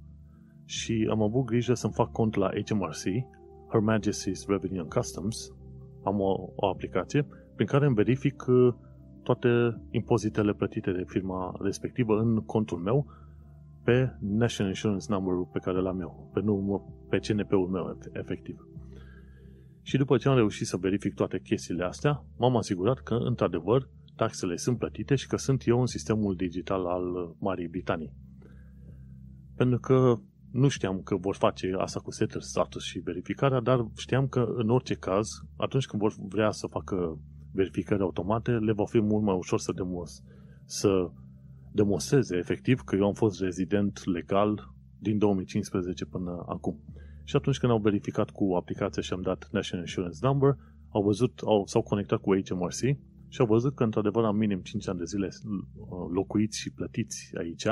și 0.66 1.08
am 1.12 1.22
avut 1.22 1.46
grijă 1.46 1.74
să-mi 1.74 1.94
fac 1.94 2.12
cont 2.12 2.36
la 2.36 2.50
HMRC, 2.50 3.04
Her 3.70 3.82
Majesty's 3.82 4.48
Revenue 4.48 4.80
and 4.80 4.94
Customs. 4.94 5.54
Am 6.04 6.20
o, 6.20 6.50
o 6.56 6.68
aplicație 6.68 7.28
prin 7.56 7.68
care 7.68 7.86
îmi 7.86 7.96
verific 7.96 8.46
toate 9.24 9.82
impozitele 9.92 10.54
plătite 10.54 10.92
de 10.92 11.04
firma 11.08 11.56
respectivă 11.62 12.20
în 12.20 12.36
contul 12.36 12.78
meu 12.78 13.06
pe 13.84 14.16
National 14.20 14.72
Insurance 14.72 15.06
Number-ul 15.10 15.50
pe 15.52 15.60
care 15.60 15.78
l-am 15.78 16.02
eu, 16.02 16.30
pe, 16.34 16.42
nu, 16.42 16.82
pe 17.10 17.18
CNP-ul 17.18 17.68
meu, 17.68 17.98
efectiv. 18.14 18.68
Și 19.88 19.98
după 19.98 20.18
ce 20.18 20.30
am 20.30 20.36
reușit 20.36 20.68
să 20.68 20.78
verific 20.78 21.14
toate 21.14 21.40
chestiile 21.40 21.84
astea, 21.84 22.26
m-am 22.38 22.58
asigurat 22.58 23.00
că, 23.00 23.14
într-adevăr, 23.14 23.90
taxele 24.16 24.56
sunt 24.56 24.78
plătite 24.78 25.16
și 25.16 25.28
că 25.28 25.38
sunt 25.38 25.68
eu 25.68 25.80
în 25.80 25.86
sistemul 25.86 26.36
digital 26.36 26.86
al 26.86 27.36
Marii 27.40 27.68
Britanii. 27.68 28.14
Pentru 29.56 29.80
că 29.80 30.20
nu 30.52 30.68
știam 30.68 31.02
că 31.02 31.16
vor 31.16 31.36
face 31.36 31.76
asta 31.78 32.00
cu 32.00 32.12
setter 32.12 32.42
status 32.42 32.84
și 32.84 33.00
verificarea, 33.00 33.60
dar 33.60 33.88
știam 33.98 34.28
că, 34.28 34.54
în 34.56 34.70
orice 34.70 34.94
caz, 34.94 35.28
atunci 35.58 35.86
când 35.86 36.02
vor 36.02 36.14
vrea 36.30 36.52
să 36.52 36.68
facă 36.68 37.20
verificări 37.52 38.02
automate, 38.02 38.52
le 38.52 38.72
va 38.72 38.86
fi 38.86 39.00
mult 39.00 39.24
mai 39.24 39.36
ușor 39.36 39.60
să, 39.60 39.72
demos- 39.72 40.24
să 40.66 41.12
demonstreze 41.72 42.38
efectiv 42.38 42.80
că 42.80 42.96
eu 42.96 43.06
am 43.06 43.14
fost 43.14 43.42
rezident 43.42 44.06
legal 44.06 44.74
din 45.00 45.18
2015 45.18 46.06
până 46.06 46.46
acum. 46.48 46.80
Și 47.26 47.36
atunci 47.36 47.58
când 47.58 47.72
au 47.72 47.78
verificat 47.78 48.30
cu 48.30 48.54
aplicația 48.54 49.02
și 49.02 49.14
am 49.14 49.22
dat 49.22 49.48
National 49.52 49.86
Insurance 49.86 50.18
Number, 50.22 50.56
au 50.90 51.04
văzut, 51.04 51.42
au, 51.46 51.66
s-au 51.66 51.82
conectat 51.82 52.20
cu 52.20 52.36
HMRC 52.36 52.82
și 53.28 53.40
au 53.42 53.46
văzut 53.46 53.76
că 53.76 53.84
într-adevăr 53.84 54.24
am 54.24 54.36
minim 54.36 54.60
5 54.60 54.88
ani 54.88 54.98
de 54.98 55.06
zile 55.06 55.30
locuiți 56.14 56.60
și 56.60 56.72
plătiți 56.72 57.32
aici, 57.38 57.66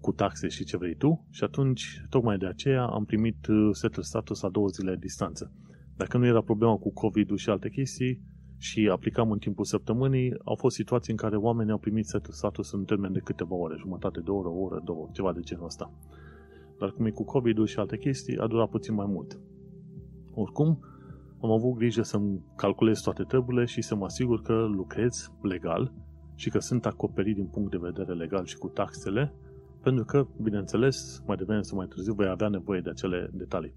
cu 0.00 0.12
taxe 0.12 0.48
și 0.48 0.64
ce 0.64 0.76
vrei 0.76 0.94
tu, 0.94 1.26
și 1.30 1.44
atunci, 1.44 2.04
tocmai 2.08 2.38
de 2.38 2.46
aceea, 2.46 2.84
am 2.84 3.04
primit 3.04 3.46
uh, 3.46 3.68
setul 3.72 4.02
status 4.02 4.42
a 4.42 4.48
două 4.48 4.68
zile 4.68 4.96
distanță. 5.00 5.52
Dacă 5.96 6.18
nu 6.18 6.26
era 6.26 6.40
problema 6.40 6.76
cu 6.76 6.92
COVID-ul 6.92 7.36
și 7.36 7.50
alte 7.50 7.68
chestii, 7.68 8.20
și 8.58 8.88
aplicam 8.92 9.30
în 9.30 9.38
timpul 9.38 9.64
săptămânii, 9.64 10.34
au 10.44 10.54
fost 10.54 10.76
situații 10.76 11.12
în 11.12 11.18
care 11.18 11.36
oamenii 11.36 11.72
au 11.72 11.78
primit 11.78 12.06
setul 12.06 12.32
status 12.32 12.72
în 12.72 12.84
termen 12.84 13.12
de 13.12 13.18
câteva 13.18 13.54
ore, 13.54 13.76
jumătate 13.78 14.20
de 14.20 14.30
oră, 14.30 14.48
o 14.48 14.60
oră, 14.60 14.80
două, 14.84 15.08
ceva 15.12 15.32
de 15.32 15.40
genul 15.40 15.64
ăsta. 15.64 15.92
Dar 16.78 16.90
cum 16.90 17.06
e 17.06 17.10
cu 17.10 17.24
COVID-ul 17.24 17.66
și 17.66 17.78
alte 17.78 17.96
chestii, 17.98 18.38
a 18.38 18.46
durat 18.46 18.68
puțin 18.68 18.94
mai 18.94 19.06
mult. 19.08 19.40
Oricum, 20.34 20.78
am 21.42 21.50
avut 21.50 21.74
grijă 21.74 22.02
să-mi 22.02 22.44
calculez 22.56 23.00
toate 23.00 23.22
treburile 23.22 23.64
și 23.64 23.82
să 23.82 23.94
mă 23.94 24.04
asigur 24.04 24.42
că 24.42 24.52
lucrez 24.52 25.32
legal 25.42 25.92
și 26.34 26.50
că 26.50 26.58
sunt 26.58 26.86
acoperit 26.86 27.34
din 27.34 27.46
punct 27.46 27.70
de 27.70 27.78
vedere 27.80 28.12
legal 28.12 28.44
și 28.44 28.56
cu 28.56 28.68
taxele, 28.68 29.34
pentru 29.82 30.04
că, 30.04 30.26
bineînțeles, 30.42 31.22
mai 31.26 31.36
devreme 31.36 31.62
sau 31.62 31.76
mai 31.76 31.86
târziu 31.86 32.14
voi 32.14 32.28
avea 32.28 32.48
nevoie 32.48 32.80
de 32.80 32.90
acele 32.90 33.30
detalii. 33.32 33.74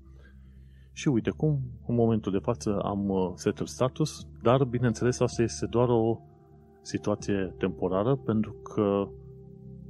Și 0.91 1.08
uite 1.08 1.29
cum, 1.29 1.60
în 1.88 1.96
momentul 1.96 2.32
de 2.32 2.38
față 2.38 2.79
am 2.79 3.10
uh, 3.10 3.32
settled 3.36 3.68
status, 3.68 4.27
dar 4.41 4.63
bineînțeles 4.63 5.20
asta 5.20 5.41
este 5.41 5.65
doar 5.65 5.89
o 5.89 6.20
situație 6.82 7.56
temporară 7.58 8.15
pentru 8.15 8.51
că 8.51 9.08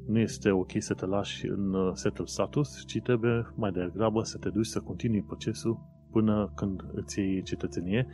nu 0.09 0.19
este 0.19 0.51
ok 0.51 0.71
să 0.77 0.93
te 0.93 1.05
lași 1.05 1.47
în 1.47 1.73
uh, 1.73 1.91
settled 1.93 2.27
status, 2.27 2.85
ci 2.85 3.01
trebuie 3.01 3.53
mai 3.55 3.71
degrabă 3.71 4.23
să 4.23 4.37
te 4.37 4.49
duci 4.49 4.65
să 4.65 4.79
continui 4.79 5.21
procesul 5.21 5.79
până 6.11 6.51
când 6.55 6.85
îți 6.93 7.19
iei 7.19 7.43
cetățenie, 7.43 8.07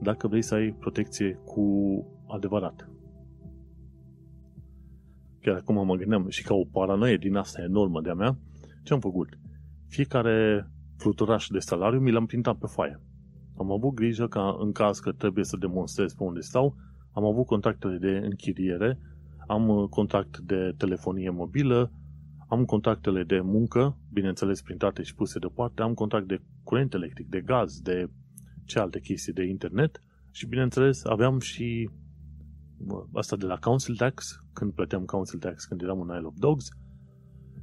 dacă 0.00 0.28
vrei 0.28 0.42
să 0.42 0.54
ai 0.54 0.72
protecție 0.78 1.40
cu 1.44 1.64
adevărat. 2.26 2.88
Chiar 5.40 5.54
acum 5.54 5.86
mă 5.86 5.94
gândeam 5.94 6.28
și 6.28 6.42
ca 6.42 6.54
o 6.54 6.64
paranoie 6.64 7.16
din 7.16 7.36
asta 7.36 7.62
enormă 7.62 8.00
de-a 8.00 8.14
mea, 8.14 8.38
ce 8.82 8.92
am 8.92 9.00
făcut? 9.00 9.28
Fiecare 9.88 10.68
fluturaș 10.96 11.46
de 11.46 11.58
salariu, 11.58 12.00
mi 12.00 12.10
l-am 12.10 12.26
printat 12.26 12.56
pe 12.56 12.66
foaie. 12.66 13.00
Am 13.56 13.72
avut 13.72 13.94
grijă 13.94 14.26
ca 14.26 14.56
în 14.58 14.72
caz 14.72 14.98
că 14.98 15.12
trebuie 15.12 15.44
să 15.44 15.56
demonstrez 15.56 16.12
pe 16.12 16.22
unde 16.22 16.40
stau, 16.40 16.76
am 17.12 17.24
avut 17.24 17.46
contacte 17.46 17.88
de 18.00 18.20
închiriere, 18.22 18.98
am 19.46 19.68
uh, 19.68 19.88
contact 19.88 20.38
de 20.38 20.74
telefonie 20.76 21.30
mobilă, 21.30 21.92
am 22.48 22.64
contractele 22.64 23.24
de 23.24 23.40
muncă, 23.40 23.98
bineînțeles 24.12 24.62
printate 24.62 25.02
și 25.02 25.14
puse 25.14 25.38
deoparte, 25.38 25.82
am 25.82 25.94
contract 25.94 26.26
de 26.26 26.40
curent 26.62 26.94
electric, 26.94 27.28
de 27.28 27.40
gaz, 27.40 27.80
de 27.80 28.10
ce 28.64 28.78
alte 28.78 29.00
chestii, 29.00 29.32
de 29.32 29.44
internet 29.44 30.02
și 30.30 30.46
bineînțeles 30.46 31.04
aveam 31.04 31.38
și 31.38 31.90
asta 33.12 33.36
de 33.36 33.46
la 33.46 33.56
Council 33.56 33.96
Tax, 33.96 34.38
când 34.52 34.72
plăteam 34.72 35.04
Council 35.04 35.38
Tax 35.38 35.64
când 35.64 35.82
eram 35.82 36.00
în 36.00 36.16
Isle 36.16 36.26
of 36.26 36.34
Dogs 36.36 36.68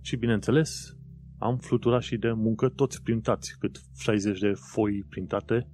și 0.01 0.15
bineînțeles 0.15 0.95
am 1.37 1.57
fluturat 1.57 2.01
și 2.01 2.17
de 2.17 2.31
muncă 2.31 2.69
toți 2.69 3.03
printați, 3.03 3.57
cât 3.59 3.81
60 3.97 4.39
de 4.39 4.51
foi 4.53 5.05
printate 5.09 5.67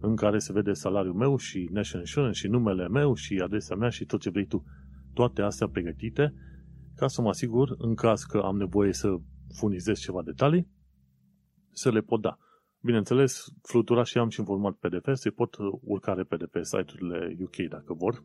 în 0.00 0.16
care 0.16 0.38
se 0.38 0.52
vede 0.52 0.72
salariul 0.72 1.14
meu 1.14 1.36
și 1.36 1.68
National 1.72 2.06
Insurance 2.06 2.38
și 2.38 2.46
numele 2.46 2.88
meu 2.88 3.14
și 3.14 3.40
adresa 3.44 3.74
mea 3.74 3.88
și 3.88 4.04
tot 4.04 4.20
ce 4.20 4.30
vrei 4.30 4.46
tu. 4.46 4.64
Toate 5.14 5.42
astea 5.42 5.68
pregătite 5.68 6.34
ca 6.96 7.08
să 7.08 7.22
mă 7.22 7.28
asigur, 7.28 7.74
în 7.78 7.94
caz 7.94 8.22
că 8.22 8.38
am 8.38 8.56
nevoie 8.56 8.92
să 8.92 9.16
furnizez 9.54 9.98
ceva 9.98 10.22
detalii, 10.22 10.68
să 11.70 11.90
le 11.90 12.00
pot 12.00 12.20
da. 12.20 12.38
Bineînțeles, 12.80 13.44
flutura 13.62 14.02
și 14.02 14.18
am 14.18 14.28
și 14.28 14.38
în 14.38 14.44
format 14.44 14.74
PDF, 14.74 15.08
se 15.12 15.30
pot 15.30 15.56
urca 15.80 16.14
repede 16.14 16.44
pe 16.44 16.62
site-urile 16.62 17.36
UK 17.40 17.68
dacă 17.68 17.94
vor 17.94 18.24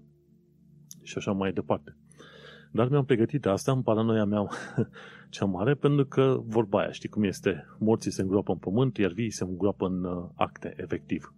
și 1.04 1.18
așa 1.18 1.32
mai 1.32 1.52
departe. 1.54 1.98
Dar 2.72 2.90
mi-am 2.90 3.06
pregătit 3.06 3.46
asta 3.46 3.72
în 3.72 3.82
paranoia 3.82 4.26
mea 4.26 4.48
cea 5.30 5.46
mare, 5.46 5.74
pentru 5.74 6.06
că 6.06 6.38
vorba 6.44 6.80
aia, 6.80 6.92
știi 6.92 7.10
cum 7.10 7.24
este, 7.24 7.66
morții 7.80 8.12
se 8.12 8.22
îngroapă 8.22 8.52
în 8.52 8.58
pământ, 8.58 8.98
iar 8.98 9.12
vii 9.12 9.32
se 9.32 9.44
îngroapă 9.44 9.86
în 9.86 10.04
uh, 10.04 10.30
acte, 10.36 10.74
efectiv. 10.78 11.34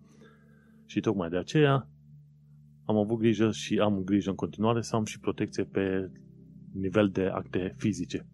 Și 0.85 0.99
tocmai 0.99 1.29
de 1.29 1.37
aceea 1.37 1.87
am 2.85 2.97
avut 2.97 3.17
grijă 3.17 3.51
și 3.51 3.79
am 3.79 4.01
grijă 4.03 4.29
în 4.29 4.35
continuare 4.35 4.81
să 4.81 4.95
am 4.95 5.05
și 5.05 5.19
protecție 5.19 5.63
pe 5.63 6.11
nivel 6.73 7.09
de 7.09 7.23
acte 7.23 7.75
fizice. 7.77 8.27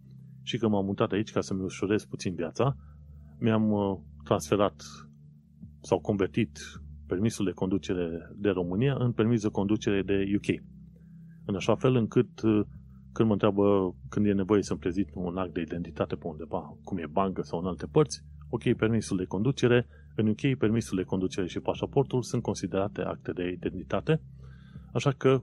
Și 0.44 0.58
că 0.58 0.68
m-am 0.68 0.86
mutat 0.86 1.12
aici 1.12 1.32
ca 1.32 1.42
să-mi 1.42 1.62
ușurez 1.62 2.06
puțin 2.06 2.36
viața, 2.36 2.76
mi-am 3.40 3.72
uh, 3.72 3.98
transferat 4.24 4.84
sau 5.82 6.00
convertit 6.00 6.60
permisul 7.08 7.46
de 7.46 7.52
conducere 7.52 8.32
de 8.36 8.50
România 8.50 8.96
în 9.00 9.12
permis 9.12 9.42
de 9.42 9.50
conducere 9.50 10.02
de 10.02 10.24
UK. 10.36 10.64
În 11.46 11.56
așa 11.56 11.76
fel 11.76 11.96
încât 11.96 12.42
uh, 12.42 12.66
când 13.12 13.28
mă 13.28 13.34
întreabă 13.34 13.96
când 14.10 14.26
e 14.26 14.34
nevoie 14.34 14.62
să-mi 14.62 14.80
prezint 14.80 15.10
un 15.14 15.38
act 15.38 15.54
de 15.54 15.62
identitate 15.62 16.16
pe 16.16 16.28
undeva, 16.28 16.78
cum 16.84 16.98
e 16.98 17.06
bancă 17.12 17.42
sau 17.42 17.60
în 17.60 17.66
alte 17.66 17.86
părți, 17.86 18.24
ok, 18.50 18.74
permisul 18.74 19.18
de 19.18 19.26
conducere, 19.26 19.88
în 20.18 20.28
UK 20.28 20.58
permisul 20.58 20.98
de 20.98 21.04
conducere 21.04 21.48
și 21.48 21.60
pașaportul 21.60 22.22
sunt 22.22 22.42
considerate 22.42 23.02
acte 23.02 23.32
de 23.32 23.48
identitate, 23.48 24.22
așa 24.94 25.12
că 25.12 25.42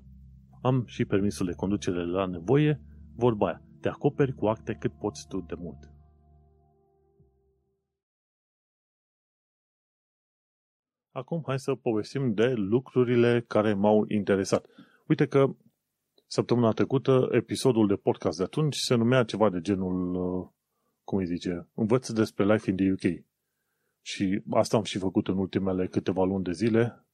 am 0.63 0.85
și 0.87 1.05
permisul 1.05 1.47
de 1.47 1.53
conducere 1.53 2.07
la 2.07 2.27
nevoie, 2.27 2.81
vorba 3.17 3.47
aia, 3.47 3.63
te 3.81 3.89
acoperi 3.89 4.35
cu 4.35 4.47
acte 4.47 4.77
cât 4.81 4.93
poți 4.93 5.27
tu 5.29 5.41
de 5.41 5.55
mult. 5.59 5.93
Acum 11.11 11.43
hai 11.47 11.59
să 11.59 11.75
povestim 11.75 12.33
de 12.35 12.53
lucrurile 12.53 13.45
care 13.47 13.75
m-au 13.75 14.05
interesat. 14.09 14.67
Uite 15.07 15.27
că 15.27 15.55
săptămâna 16.27 16.71
trecută 16.71 17.29
episodul 17.31 17.87
de 17.87 17.95
podcast 17.95 18.39
de 18.39 18.45
atunci 18.45 18.77
se 18.77 18.95
numea 18.95 19.25
ceva 19.25 19.51
de 19.51 19.61
genul, 19.61 20.15
uh, 20.15 20.49
cum 21.05 21.19
îi 21.19 21.27
zice, 21.27 21.69
învăț 21.75 22.11
despre 22.11 22.45
Life 22.45 22.71
in 22.71 22.77
the 22.77 22.91
UK. 22.93 23.25
Și 24.07 24.43
asta 24.51 24.77
am 24.77 24.83
și 24.83 24.99
făcut 24.99 25.29
în 25.29 25.39
ultimele 25.39 25.87
câteva 25.87 26.25
luni 26.25 26.45
de 26.45 26.53
zile. 26.53 27.05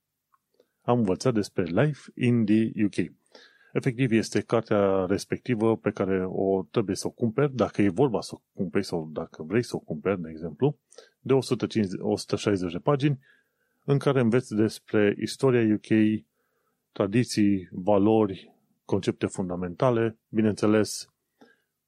Am 0.83 0.99
învățat 0.99 1.35
despre 1.35 1.63
Life 1.63 2.11
in 2.15 2.45
the 2.45 2.85
UK. 2.85 3.13
Efectiv, 3.73 4.13
este 4.13 4.41
cartea 4.41 5.05
respectivă 5.05 5.77
pe 5.77 5.91
care 5.91 6.25
o 6.27 6.63
trebuie 6.71 6.97
să 6.97 7.07
o 7.07 7.11
cumperi, 7.11 7.55
dacă 7.55 7.83
e 7.83 7.89
vorba 7.89 8.21
să 8.21 8.35
o 8.35 8.43
cumperi 8.53 8.85
sau 8.85 9.11
dacă 9.13 9.43
vrei 9.43 9.63
să 9.63 9.77
o 9.77 9.79
cumperi, 9.79 10.21
de 10.21 10.29
exemplu, 10.31 10.79
de 11.21 11.33
150, 11.33 12.01
160 12.03 12.73
de 12.73 12.79
pagini, 12.79 13.19
în 13.85 13.99
care 13.99 14.21
înveți 14.21 14.55
despre 14.55 15.17
istoria 15.21 15.75
UK, 15.75 16.23
tradiții, 16.93 17.69
valori, 17.73 18.53
concepte 18.85 19.27
fundamentale, 19.27 20.19
bineînțeles, 20.29 21.10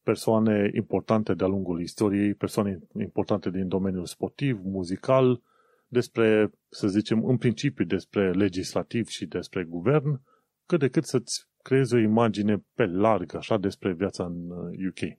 persoane 0.03 0.71
importante 0.75 1.35
de-a 1.35 1.47
lungul 1.47 1.81
istoriei, 1.81 2.35
persoane 2.35 2.79
importante 3.01 3.51
din 3.51 3.69
domeniul 3.69 4.07
sportiv, 4.07 4.61
muzical, 4.63 5.43
despre, 5.89 6.51
să 6.69 6.89
zicem, 6.89 7.25
în 7.25 7.37
principiu 7.37 7.85
despre 7.85 8.33
legislativ 8.33 9.07
și 9.07 9.27
despre 9.27 9.65
guvern, 9.65 10.21
cât 10.67 10.79
de 10.79 10.89
cât 10.89 11.05
să-ți 11.05 11.49
creezi 11.63 11.95
o 11.95 11.99
imagine 11.99 12.65
pe 12.75 12.87
larg, 12.87 13.35
așa, 13.35 13.59
despre 13.59 13.93
viața 13.93 14.25
în 14.25 14.51
UK. 14.89 15.01
Uh, 15.01 15.17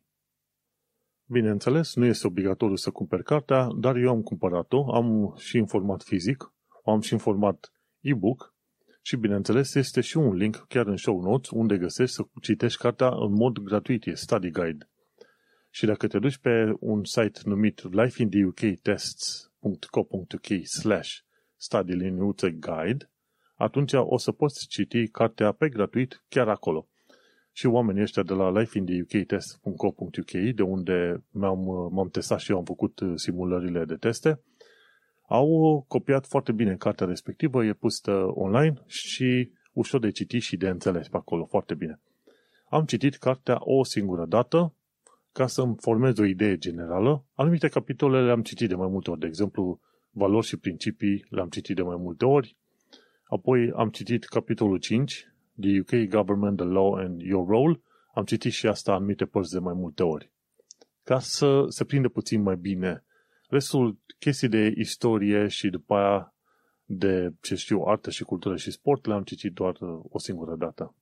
Bineînțeles, 1.26 1.96
nu 1.96 2.06
este 2.06 2.28
obligatoriu 2.28 2.76
să 2.76 2.92
cumperi 2.92 3.24
cartea, 3.24 3.68
dar 3.80 3.96
eu 3.96 4.10
am 4.10 4.22
cumpărat-o, 4.22 4.94
am 4.94 5.36
și 5.38 5.58
în 5.58 5.66
format 5.66 6.04
fizic, 6.04 6.54
am 6.86 7.00
și 7.00 7.14
în 7.14 7.20
format 7.20 7.72
e-book 8.00 8.53
și, 9.06 9.16
bineînțeles, 9.16 9.76
este 9.76 10.02
și 10.02 10.18
un 10.18 10.36
link 10.36 10.66
chiar 10.68 10.88
în 10.88 10.98
show 10.98 11.22
notes 11.22 11.50
unde 11.50 11.78
găsești 11.78 12.16
să 12.16 12.24
citești 12.42 12.82
cartea 12.82 13.08
în 13.08 13.34
mod 13.34 13.58
gratuit, 13.58 14.06
e 14.06 14.14
study 14.14 14.50
guide. 14.50 14.90
Și 15.70 15.86
dacă 15.86 16.08
te 16.08 16.20
duci 16.20 16.38
pe 16.38 16.74
un 16.80 17.04
site 17.04 17.40
numit 17.44 17.94
lifeintheuktests.co.uk 17.94 20.48
slash 20.64 21.18
study 21.56 22.10
guide, 22.60 23.10
atunci 23.56 23.94
o 23.94 24.18
să 24.18 24.32
poți 24.32 24.68
citi 24.68 25.08
cartea 25.08 25.52
pe 25.52 25.70
gratuit 25.70 26.24
chiar 26.30 26.48
acolo. 26.48 26.88
Și 27.52 27.66
oamenii 27.66 28.02
ăștia 28.02 28.24
de 28.24 28.34
la 28.34 28.60
lifeintheUKtest.co.uk, 28.60 30.32
de 30.56 30.62
unde 30.62 31.24
m-am, 31.30 31.60
m-am 31.92 32.10
testat 32.10 32.40
și 32.40 32.52
eu 32.52 32.58
am 32.58 32.64
făcut 32.64 33.00
simulările 33.16 33.86
de 33.86 33.96
teste, 33.96 34.42
au 35.28 35.86
copiat 35.88 36.26
foarte 36.26 36.52
bine 36.52 36.76
cartea 36.76 37.08
respectivă, 37.08 37.66
e 37.66 37.74
pusă 37.74 38.12
online 38.28 38.74
și 38.86 39.52
ușor 39.74 40.00
de 40.00 40.12
citit 40.12 40.42
și 40.42 40.58
de 40.58 40.68
înțeles 40.68 41.08
pe 41.08 41.18
acolo, 41.18 41.46
foarte 41.46 41.74
bine. 41.74 42.00
Am 42.70 42.86
citit 42.86 43.16
cartea 43.16 43.58
o 43.60 43.84
singură 43.84 44.26
dată 44.26 44.74
ca 45.32 45.48
să-mi 45.48 45.76
formez 45.80 46.18
o 46.18 46.26
idee 46.26 46.58
generală. 46.58 47.26
Anumite 47.34 47.68
capitole 47.68 48.26
le-am 48.26 48.42
citit 48.42 48.70
de 48.70 48.76
mai 48.76 48.88
multe 48.88 49.10
ori, 49.10 49.20
de 49.20 49.28
exemplu, 49.28 49.80
valori 50.12 50.46
și 50.46 50.58
principii 50.58 51.26
le-am 51.30 51.50
citit 51.50 51.76
de 51.76 51.82
mai 51.82 51.98
multe 52.00 52.26
ori, 52.26 52.58
Apoi 53.34 53.72
am 53.76 53.90
citit 53.90 54.26
capitolul 54.26 54.78
5, 54.78 55.28
The 55.60 55.80
UK 55.80 56.10
Government, 56.10 56.58
the 56.58 56.66
Law 56.66 56.94
and 56.94 57.22
Your 57.22 57.48
Role. 57.48 57.82
Am 58.14 58.24
citit 58.24 58.52
și 58.52 58.68
asta 58.68 58.94
anumite 58.94 59.26
părți 59.26 59.52
de 59.52 59.60
mai 59.60 59.74
multe 59.74 60.04
ori. 60.04 60.32
Ca 61.04 61.20
să 61.20 61.66
se 61.68 61.84
prinde 61.84 62.08
puțin 62.08 62.42
mai 62.42 62.56
bine. 62.56 63.04
Restul 63.54 63.98
chestii 64.20 64.48
de 64.48 64.74
istorie 64.78 65.48
și 65.48 65.70
după 65.70 65.96
aia 65.96 66.34
de, 66.86 67.34
ce 67.42 67.56
știu, 67.56 67.82
artă 67.82 68.10
și 68.10 68.24
cultură 68.24 68.56
și 68.56 68.72
sport 68.72 69.06
le-am 69.06 69.24
citit 69.24 69.54
doar 69.54 69.78
uh, 69.80 70.00
o 70.10 70.20
singură 70.20 70.56
dată. 70.56 70.96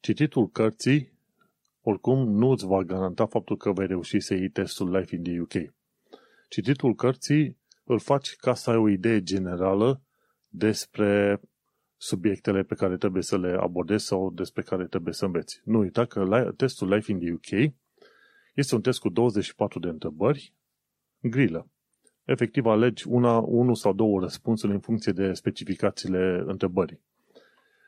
Cititul 0.00 0.48
cărții, 0.48 1.12
oricum, 1.80 2.30
nu 2.30 2.50
îți 2.50 2.66
va 2.66 2.82
garanta 2.82 3.26
faptul 3.26 3.56
că 3.56 3.72
vei 3.72 3.86
reuși 3.86 4.20
să 4.20 4.34
iei 4.34 4.48
testul 4.48 4.96
Life 4.96 5.14
in 5.14 5.22
the 5.22 5.40
UK. 5.40 5.74
Cititul 6.48 6.94
cărții 6.94 7.58
îl 7.84 7.98
faci 7.98 8.36
ca 8.36 8.54
să 8.54 8.70
ai 8.70 8.76
o 8.76 8.88
idee 8.88 9.22
generală 9.22 10.02
despre 10.48 11.40
subiectele 11.96 12.62
pe 12.62 12.74
care 12.74 12.96
trebuie 12.96 13.22
să 13.22 13.38
le 13.38 13.56
abordezi 13.60 14.06
sau 14.06 14.30
despre 14.30 14.62
care 14.62 14.86
trebuie 14.86 15.14
să 15.14 15.24
înveți. 15.24 15.60
Nu 15.64 15.78
uita 15.78 16.04
că 16.04 16.52
testul 16.56 16.94
Life 16.94 17.12
in 17.12 17.18
the 17.18 17.32
UK 17.32 17.72
este 18.54 18.74
un 18.74 18.80
test 18.80 18.98
cu 19.00 19.08
24 19.08 19.78
de 19.78 19.88
întrebări, 19.88 20.54
grilă. 21.30 21.68
Efectiv, 22.24 22.66
alegi 22.66 23.08
una, 23.08 23.38
unul 23.38 23.74
sau 23.74 23.92
două 23.92 24.20
răspunsuri 24.20 24.72
în 24.72 24.80
funcție 24.80 25.12
de 25.12 25.32
specificațiile 25.32 26.42
întrebării. 26.46 27.00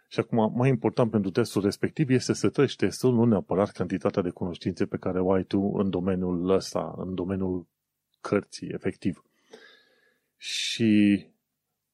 Și 0.09 0.21
acum, 0.21 0.52
mai 0.57 0.69
important 0.69 1.11
pentru 1.11 1.31
testul 1.31 1.62
respectiv 1.62 2.11
este 2.11 2.33
să 2.33 2.50
treci 2.50 2.76
testul, 2.76 3.14
nu 3.14 3.25
neapărat 3.25 3.71
cantitatea 3.71 4.23
de 4.23 4.31
cunoștințe 4.31 4.87
pe 4.87 4.97
care 4.97 5.21
o 5.21 5.33
ai 5.33 5.43
tu 5.43 5.61
în 5.61 5.90
domeniul 5.90 6.50
ăsta, 6.50 6.95
în 6.97 7.14
domeniul 7.14 7.66
cărții, 8.21 8.69
efectiv. 8.69 9.23
Și 10.37 11.25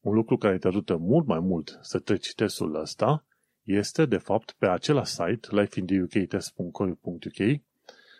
un 0.00 0.14
lucru 0.14 0.36
care 0.36 0.58
te 0.58 0.66
ajută 0.66 0.96
mult 0.96 1.26
mai 1.26 1.40
mult 1.40 1.78
să 1.80 1.98
treci 1.98 2.34
testul 2.34 2.74
ăsta 2.74 3.26
este, 3.62 4.06
de 4.06 4.16
fapt, 4.16 4.54
pe 4.58 4.66
același 4.66 5.12
site, 5.12 5.48
lifeintheUKtest.co.uk, 5.50 7.60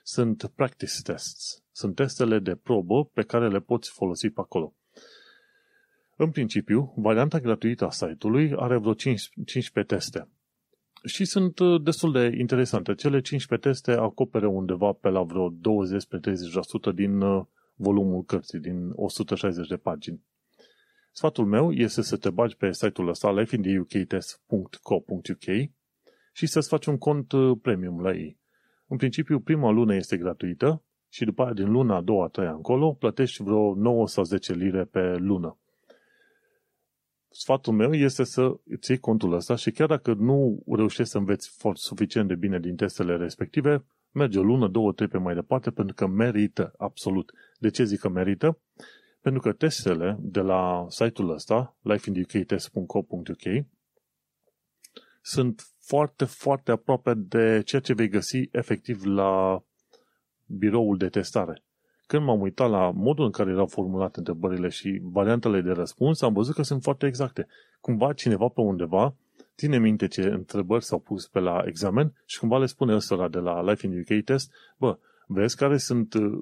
sunt 0.02 0.52
practice 0.54 1.02
tests. 1.02 1.62
Sunt 1.72 1.94
testele 1.94 2.38
de 2.38 2.54
probă 2.54 3.04
pe 3.04 3.22
care 3.22 3.48
le 3.48 3.60
poți 3.60 3.90
folosi 3.90 4.30
pe 4.30 4.40
acolo. 4.40 4.74
În 6.16 6.30
principiu, 6.30 6.94
varianta 6.96 7.38
gratuită 7.38 7.86
a 7.86 7.90
site-ului 7.90 8.52
are 8.56 8.76
vreo 8.76 8.94
15 8.94 9.94
teste. 9.94 10.28
Și 11.04 11.24
sunt 11.24 11.58
uh, 11.58 11.82
destul 11.82 12.12
de 12.12 12.34
interesante. 12.38 12.94
Cele 12.94 13.20
15 13.20 13.68
teste 13.68 13.90
acopere 13.90 14.46
undeva 14.46 14.92
pe 14.92 15.08
la 15.08 15.22
vreo 15.22 15.50
20-30% 15.50 15.54
din 16.94 17.20
uh, 17.20 17.44
volumul 17.74 18.24
cărții, 18.24 18.58
din 18.58 18.92
160 18.94 19.68
de 19.68 19.76
pagini. 19.76 20.22
Sfatul 21.12 21.46
meu 21.46 21.72
este 21.72 22.02
să 22.02 22.16
te 22.16 22.30
bagi 22.30 22.56
pe 22.56 22.72
site-ul 22.72 23.08
ăsta 23.08 23.32
lifeintheUKtest.co.uk 23.32 25.70
și 26.32 26.46
să-ți 26.46 26.68
faci 26.68 26.86
un 26.86 26.98
cont 26.98 27.32
uh, 27.32 27.58
premium 27.62 28.00
la 28.00 28.14
ei. 28.14 28.40
În 28.92 28.98
principiu, 28.98 29.40
prima 29.40 29.70
lună 29.70 29.94
este 29.94 30.16
gratuită 30.16 30.82
și 31.08 31.24
după 31.24 31.42
aia 31.42 31.52
din 31.52 31.70
luna 31.70 31.96
a 31.96 32.00
doua, 32.00 32.24
a 32.24 32.28
treia 32.28 32.52
încolo, 32.52 32.92
plătești 32.92 33.42
vreo 33.42 33.74
9 33.74 34.08
sau 34.08 34.24
10 34.24 34.52
lire 34.52 34.84
pe 34.84 35.16
lună. 35.16 35.58
Sfatul 37.28 37.72
meu 37.72 37.92
este 37.92 38.24
să 38.24 38.56
îți 38.64 38.90
iei 38.90 38.98
contul 38.98 39.32
ăsta 39.32 39.54
și 39.54 39.70
chiar 39.70 39.88
dacă 39.88 40.14
nu 40.14 40.62
reușești 40.66 41.10
să 41.10 41.18
înveți 41.18 41.48
foarte 41.58 41.80
suficient 41.82 42.28
de 42.28 42.34
bine 42.34 42.58
din 42.58 42.76
testele 42.76 43.16
respective, 43.16 43.84
merge 44.10 44.38
o 44.38 44.42
lună, 44.42 44.68
două, 44.68 44.92
trei 44.92 45.08
pe 45.08 45.18
mai 45.18 45.34
departe, 45.34 45.70
pentru 45.70 45.94
că 45.94 46.06
merită, 46.06 46.72
absolut. 46.76 47.32
De 47.58 47.70
ce 47.70 47.84
zic 47.84 48.00
că 48.00 48.08
merită? 48.08 48.58
Pentru 49.20 49.40
că 49.40 49.52
testele 49.52 50.16
de 50.20 50.40
la 50.40 50.86
site-ul 50.88 51.30
ăsta, 51.30 51.76
lifeinthuk.co.uk, 51.82 53.64
sunt 55.22 55.71
foarte, 55.86 56.24
foarte 56.24 56.70
aproape 56.70 57.14
de 57.14 57.62
ceea 57.64 57.80
ce 57.80 57.94
vei 57.94 58.08
găsi 58.08 58.48
efectiv 58.50 59.04
la 59.04 59.62
biroul 60.46 60.96
de 60.96 61.08
testare. 61.08 61.62
Când 62.06 62.24
m-am 62.24 62.40
uitat 62.40 62.70
la 62.70 62.90
modul 62.90 63.24
în 63.24 63.30
care 63.30 63.50
erau 63.50 63.66
formulate 63.66 64.18
întrebările 64.18 64.68
și 64.68 65.00
variantele 65.02 65.60
de 65.60 65.70
răspuns, 65.70 66.20
am 66.22 66.32
văzut 66.32 66.54
că 66.54 66.62
sunt 66.62 66.82
foarte 66.82 67.06
exacte. 67.06 67.46
Cumva 67.80 68.12
cineva 68.12 68.48
pe 68.48 68.60
undeva 68.60 69.14
ține 69.56 69.78
minte 69.78 70.06
ce 70.06 70.22
întrebări 70.22 70.84
s-au 70.84 70.98
pus 70.98 71.26
pe 71.26 71.38
la 71.38 71.62
examen 71.66 72.12
și 72.26 72.38
cumva 72.38 72.58
le 72.58 72.66
spune 72.66 72.94
ăsta 72.94 73.28
de 73.28 73.38
la 73.38 73.62
Life 73.62 73.86
in 73.86 73.98
UK 73.98 74.24
Test, 74.24 74.52
bă, 74.76 74.98
vezi 75.26 75.56
care 75.56 75.76
sunt 75.76 76.14
uh, 76.14 76.40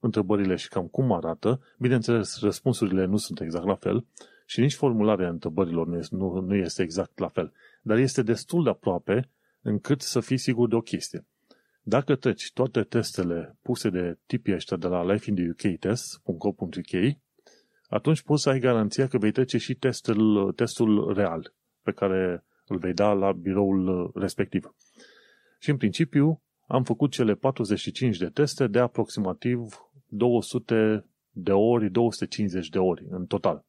întrebările 0.00 0.54
și 0.54 0.68
cam 0.68 0.86
cum 0.86 1.12
arată. 1.12 1.60
Bineînțeles, 1.78 2.40
răspunsurile 2.40 3.04
nu 3.04 3.16
sunt 3.16 3.40
exact 3.40 3.66
la 3.66 3.74
fel 3.74 4.06
și 4.46 4.60
nici 4.60 4.74
formularea 4.74 5.28
întrebărilor 5.28 5.86
nu 5.86 5.96
este, 5.96 6.16
nu, 6.16 6.40
nu 6.40 6.54
este 6.54 6.82
exact 6.82 7.18
la 7.18 7.28
fel, 7.28 7.44
dar 7.44 7.52
este 7.94 8.22
destul 8.22 8.62
de 8.62 8.70
aproape 8.70 9.30
încât 9.60 10.00
să 10.00 10.20
fii 10.20 10.36
sigur 10.36 10.68
de 10.68 10.74
o 10.74 10.80
chestie. 10.80 11.26
Dacă 11.82 12.16
treci 12.16 12.52
toate 12.52 12.82
testele 12.82 13.58
puse 13.62 13.90
de 13.90 14.18
tipii 14.26 14.54
ăștia 14.54 14.76
de 14.76 14.86
la 14.86 15.12
lifeintheuk.test.co.uk, 15.12 17.18
atunci 17.88 18.22
poți 18.22 18.42
să 18.42 18.48
ai 18.48 18.58
garanția 18.58 19.06
că 19.06 19.18
vei 19.18 19.30
trece 19.30 19.58
și 19.58 19.74
testul, 19.74 20.52
testul 20.52 21.14
real 21.14 21.54
pe 21.82 21.92
care 21.92 22.44
îl 22.66 22.78
vei 22.78 22.92
da 22.92 23.12
la 23.12 23.32
biroul 23.32 24.10
respectiv. 24.14 24.74
Și 25.58 25.70
în 25.70 25.76
principiu 25.76 26.42
am 26.66 26.84
făcut 26.84 27.10
cele 27.10 27.34
45 27.34 28.16
de 28.16 28.28
teste 28.28 28.66
de 28.66 28.78
aproximativ 28.78 29.90
200 30.06 31.06
de 31.30 31.52
ori, 31.52 31.90
250 31.90 32.68
de 32.68 32.78
ori 32.78 33.06
în 33.08 33.26
total. 33.26 33.64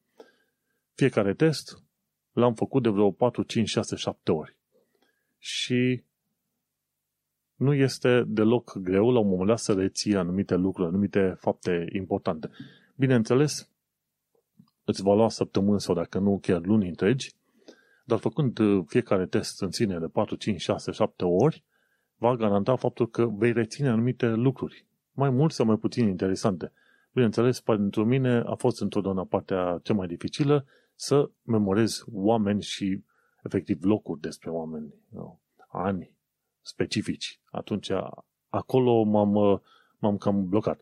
Fiecare 0.94 1.34
test 1.34 1.87
l-am 2.40 2.54
făcut 2.54 2.84
de 2.84 2.90
vreo 2.90 3.12
4, 3.12 3.44
5, 3.44 3.68
6, 3.70 3.96
7 3.96 4.32
ori. 4.32 4.56
Și 5.38 6.04
nu 7.56 7.74
este 7.74 8.24
deloc 8.28 8.78
greu 8.78 9.12
la 9.12 9.20
un 9.20 9.28
moment 9.28 9.48
dat 9.48 9.60
să 9.60 9.74
reții 9.74 10.16
anumite 10.16 10.56
lucruri, 10.56 10.88
anumite 10.88 11.36
fapte 11.40 11.88
importante. 11.92 12.50
Bineînțeles, 12.96 13.70
îți 14.84 15.02
va 15.02 15.14
lua 15.14 15.30
săptămâni 15.30 15.82
sau 15.82 15.96
dacă 15.96 16.20
nu 16.20 16.40
chiar 16.42 16.62
luni 16.62 16.88
întregi, 16.88 17.34
dar 18.04 18.20
făcând 18.20 18.60
uh, 18.60 18.84
fiecare 18.88 19.26
test 19.26 19.62
în 19.62 19.72
sine 19.72 20.00
de 20.00 20.08
4, 20.08 20.36
5, 20.36 20.62
6, 20.62 20.92
7 20.92 21.26
ori, 21.26 21.64
va 22.16 22.36
garanta 22.36 22.76
faptul 22.76 23.10
că 23.10 23.26
vei 23.26 23.52
reține 23.52 23.90
anumite 23.90 24.28
lucruri, 24.28 24.86
mai 25.12 25.30
mult 25.30 25.52
sau 25.52 25.66
mai 25.66 25.78
puțin 25.78 26.08
interesante. 26.08 26.72
Bineînțeles, 27.14 27.60
pentru 27.60 28.06
mine 28.06 28.44
a 28.46 28.56
fost 28.56 28.82
întotdeauna 28.82 29.26
partea 29.26 29.80
cea 29.84 29.94
mai 29.94 30.08
dificilă 30.08 30.66
să 31.00 31.30
memorez 31.44 32.04
oameni 32.12 32.62
și 32.62 33.04
efectiv 33.44 33.84
locuri 33.84 34.22
despre 34.22 34.50
oameni, 34.50 34.94
ani 35.68 36.12
specifici. 36.62 37.40
Atunci 37.52 37.90
acolo 38.50 39.04
m-am, 39.04 39.62
m-am 40.00 40.18
cam 40.18 40.50
blocat. 40.50 40.82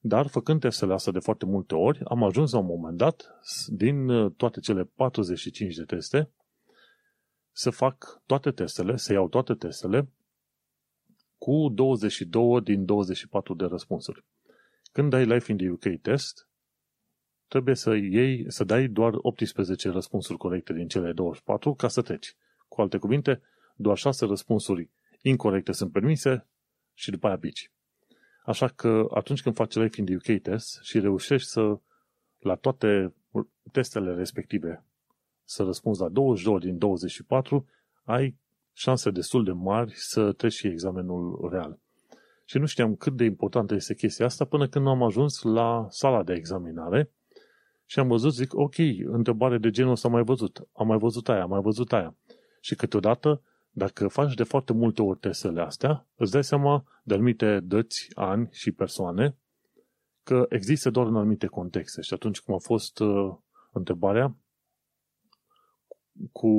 Dar 0.00 0.26
făcând 0.26 0.60
testele 0.60 0.92
astea 0.92 1.12
de 1.12 1.18
foarte 1.18 1.46
multe 1.46 1.74
ori, 1.74 2.00
am 2.04 2.22
ajuns 2.22 2.52
la 2.52 2.58
un 2.58 2.66
moment 2.66 2.96
dat, 2.96 3.40
din 3.66 4.08
uh, 4.08 4.32
toate 4.36 4.60
cele 4.60 4.84
45 4.84 5.74
de 5.74 5.84
teste, 5.84 6.30
să 7.52 7.70
fac 7.70 8.22
toate 8.26 8.50
testele, 8.50 8.96
să 8.96 9.12
iau 9.12 9.28
toate 9.28 9.54
testele 9.54 10.08
cu 11.38 11.68
22 11.68 12.60
din 12.60 12.84
24 12.84 13.54
de 13.54 13.64
răspunsuri. 13.64 14.24
Când 14.92 15.10
dai 15.10 15.26
Life 15.26 15.52
in 15.52 15.58
the 15.58 15.70
UK 15.70 16.00
test, 16.02 16.48
trebuie 17.50 17.74
să 17.74 17.94
iei, 17.94 18.44
să 18.48 18.64
dai 18.64 18.86
doar 18.86 19.12
18 19.16 19.90
răspunsuri 19.90 20.38
corecte 20.38 20.72
din 20.72 20.88
cele 20.88 21.12
24 21.12 21.74
ca 21.74 21.88
să 21.88 22.02
treci. 22.02 22.34
Cu 22.68 22.80
alte 22.80 22.98
cuvinte, 22.98 23.42
doar 23.76 23.96
6 23.96 24.26
răspunsuri 24.26 24.88
incorrecte 25.22 25.72
sunt 25.72 25.92
permise 25.92 26.46
și 26.94 27.10
după 27.10 27.26
aia 27.26 27.38
pici. 27.38 27.70
Așa 28.44 28.68
că 28.68 29.06
atunci 29.14 29.42
când 29.42 29.54
faci 29.54 29.74
Life 29.74 30.00
in 30.00 30.06
the 30.06 30.14
UK 30.14 30.40
test 30.42 30.82
și 30.82 31.00
reușești 31.00 31.48
să, 31.48 31.78
la 32.38 32.54
toate 32.54 33.14
testele 33.72 34.14
respective, 34.14 34.84
să 35.44 35.62
răspunzi 35.62 36.00
la 36.00 36.08
22 36.08 36.58
din 36.58 36.78
24, 36.78 37.66
ai 38.04 38.36
șanse 38.72 39.10
destul 39.10 39.44
de 39.44 39.52
mari 39.52 39.92
să 39.94 40.32
treci 40.32 40.52
și 40.52 40.66
examenul 40.66 41.48
real. 41.52 41.78
Și 42.44 42.58
nu 42.58 42.66
știam 42.66 42.94
cât 42.94 43.16
de 43.16 43.24
importantă 43.24 43.74
este 43.74 43.94
chestia 43.94 44.26
asta 44.26 44.44
până 44.44 44.68
când 44.68 44.86
am 44.86 45.02
ajuns 45.02 45.42
la 45.42 45.86
sala 45.88 46.22
de 46.22 46.32
examinare 46.32 47.10
și 47.90 47.98
am 47.98 48.08
văzut, 48.08 48.32
zic, 48.32 48.54
ok, 48.54 48.78
întrebare 49.04 49.58
de 49.58 49.70
genul 49.70 49.92
ăsta 49.92 50.08
am 50.08 50.14
mai 50.14 50.22
văzut, 50.22 50.68
am 50.72 50.86
mai 50.86 50.98
văzut 50.98 51.28
aia, 51.28 51.42
am 51.42 51.48
mai 51.48 51.60
văzut 51.60 51.92
aia. 51.92 52.16
Și 52.60 52.74
câteodată 52.74 53.42
dacă 53.70 54.08
faci 54.08 54.34
de 54.34 54.42
foarte 54.42 54.72
multe 54.72 55.02
ori 55.02 55.18
testele 55.18 55.60
astea, 55.60 56.06
îți 56.14 56.30
dai 56.30 56.44
seama 56.44 56.84
de 57.04 57.14
anumite 57.14 57.60
dăți, 57.60 58.08
ani 58.14 58.48
și 58.52 58.72
persoane 58.72 59.36
că 60.22 60.46
există 60.48 60.90
doar 60.90 61.06
în 61.06 61.16
anumite 61.16 61.46
contexte. 61.46 62.00
Și 62.00 62.14
atunci 62.14 62.40
cum 62.40 62.54
a 62.54 62.58
fost 62.58 62.98
uh, 62.98 63.34
întrebarea 63.72 64.36
cu 66.32 66.50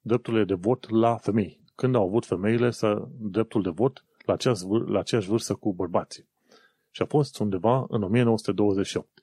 drepturile 0.00 0.44
de 0.44 0.54
vot 0.54 0.90
la 0.90 1.16
femei. 1.16 1.64
Când 1.74 1.94
au 1.94 2.06
avut 2.06 2.26
femeile 2.26 2.70
să 2.70 3.08
dreptul 3.18 3.62
de 3.62 3.70
vot 3.70 4.04
la 4.24 4.32
aceeași, 4.32 4.62
la 4.86 4.98
aceeași 4.98 5.28
vârstă 5.28 5.54
cu 5.54 5.74
bărbații. 5.74 6.28
Și 6.90 7.02
a 7.02 7.06
fost 7.06 7.38
undeva 7.38 7.86
în 7.88 8.02
1928. 8.02 9.17